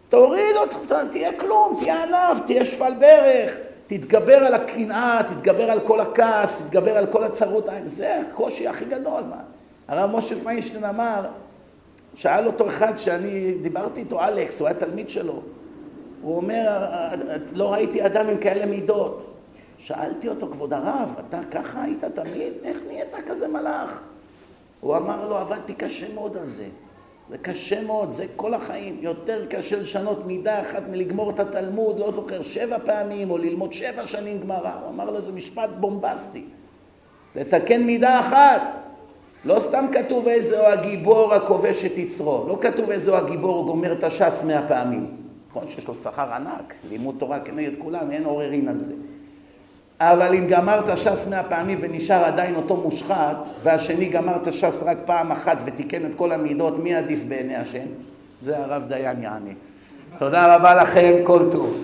תוריד 0.09 0.55
אותך, 0.55 0.93
תהיה 1.11 1.33
כלום, 1.33 1.77
תהיה 1.79 2.03
ענף, 2.03 2.39
תהיה 2.45 2.65
שפל 2.65 2.93
ברך, 2.99 3.57
תתגבר 3.87 4.37
על 4.37 4.53
הקנאה, 4.53 5.21
תתגבר 5.27 5.71
על 5.71 5.79
כל 5.79 5.99
הכעס, 5.99 6.61
תתגבר 6.61 6.97
על 6.97 7.05
כל 7.05 7.23
הצרות, 7.23 7.65
זה 7.83 8.21
הקושי 8.21 8.67
הכי 8.67 8.85
גדול. 8.85 9.23
מה? 9.29 9.41
הרב 9.87 10.17
משה 10.17 10.35
פיינשטיין 10.35 10.83
אמר, 10.83 11.25
שאל 12.15 12.47
אותו 12.47 12.67
אחד 12.69 12.97
שאני 12.97 13.53
דיברתי 13.61 13.99
איתו, 13.99 14.21
אלכס, 14.21 14.59
הוא 14.59 14.67
היה 14.67 14.77
תלמיד 14.77 15.09
שלו, 15.09 15.41
הוא 16.21 16.37
אומר, 16.37 16.85
לא 17.53 17.73
ראיתי 17.73 18.05
אדם 18.05 18.27
עם 18.27 18.37
כאלה 18.37 18.65
מידות. 18.65 19.33
שאלתי 19.77 20.27
אותו, 20.29 20.47
כבוד 20.51 20.73
הרב, 20.73 21.15
אתה 21.27 21.39
ככה 21.51 21.83
היית 21.83 22.03
תמיד? 22.03 22.53
איך 22.63 22.77
נהיית 22.87 23.15
כזה 23.27 23.47
מלאך? 23.47 24.01
הוא 24.81 24.97
אמר 24.97 25.29
לו, 25.29 25.37
עבדתי 25.37 25.73
קשה 25.73 26.13
מאוד 26.13 26.37
על 26.37 26.45
זה. 26.45 26.65
זה 27.29 27.37
קשה 27.37 27.81
מאוד, 27.81 28.09
זה 28.09 28.25
כל 28.35 28.53
החיים. 28.53 28.97
יותר 29.01 29.45
קשה 29.49 29.79
לשנות 29.79 30.25
מידה 30.25 30.61
אחת 30.61 30.83
מלגמור 30.91 31.29
את 31.29 31.39
התלמוד, 31.39 31.99
לא 31.99 32.11
זוכר, 32.11 32.41
שבע 32.41 32.77
פעמים, 32.85 33.31
או 33.31 33.37
ללמוד 33.37 33.73
שבע 33.73 34.07
שנים 34.07 34.39
גמרא. 34.39 34.73
הוא 34.81 34.89
אמר 34.89 35.11
לו, 35.11 35.21
זה 35.21 35.31
משפט 35.31 35.69
בומבסטי. 35.79 36.45
לתקן 37.35 37.83
מידה 37.83 38.19
אחת. 38.19 38.61
לא 39.45 39.59
סתם 39.59 39.85
כתוב 39.93 40.27
איזהו 40.27 40.65
הגיבור 40.65 41.33
הכובש 41.33 41.85
את 41.85 41.97
יצרו. 41.97 42.45
לא 42.47 42.57
כתוב 42.61 42.89
איזהו 42.89 43.15
הגיבור 43.15 43.65
גומר 43.65 43.91
את 43.91 44.03
הש"ס 44.03 44.43
מאה 44.47 44.67
פעמים. 44.67 45.20
נכון 45.51 45.69
שיש 45.69 45.87
לו 45.87 45.95
שכר 45.95 46.33
ענק, 46.33 46.73
לימוד 46.89 47.15
תורה 47.17 47.39
כנגד 47.39 47.71
כולם, 47.77 48.11
אין 48.11 48.23
עוררין 48.23 48.67
על 48.67 48.79
זה. 48.79 48.93
אבל 49.99 50.35
אם 50.35 50.47
גמרת 50.47 50.97
ש"ס 50.97 51.27
מאה 51.27 51.43
פעמים 51.43 51.77
ונשאר 51.81 52.23
עדיין 52.25 52.55
אותו 52.55 52.77
מושחת, 52.77 53.47
והשני 53.63 54.09
גמר 54.09 54.35
את 54.35 54.47
הש"ס 54.47 54.83
רק 54.83 54.97
פעם 55.05 55.31
אחת 55.31 55.57
ותיקן 55.65 56.05
את 56.05 56.15
כל 56.15 56.31
המידות, 56.31 56.79
מי 56.79 56.95
עדיף 56.95 57.23
בעיני 57.23 57.55
השם? 57.55 57.85
זה 58.41 58.57
הרב 58.57 58.83
דיין 58.87 59.23
יענה. 59.23 59.51
תודה 60.17 60.55
רבה 60.55 60.75
לכם, 60.75 61.13
כל 61.23 61.49
טוב. 61.51 61.83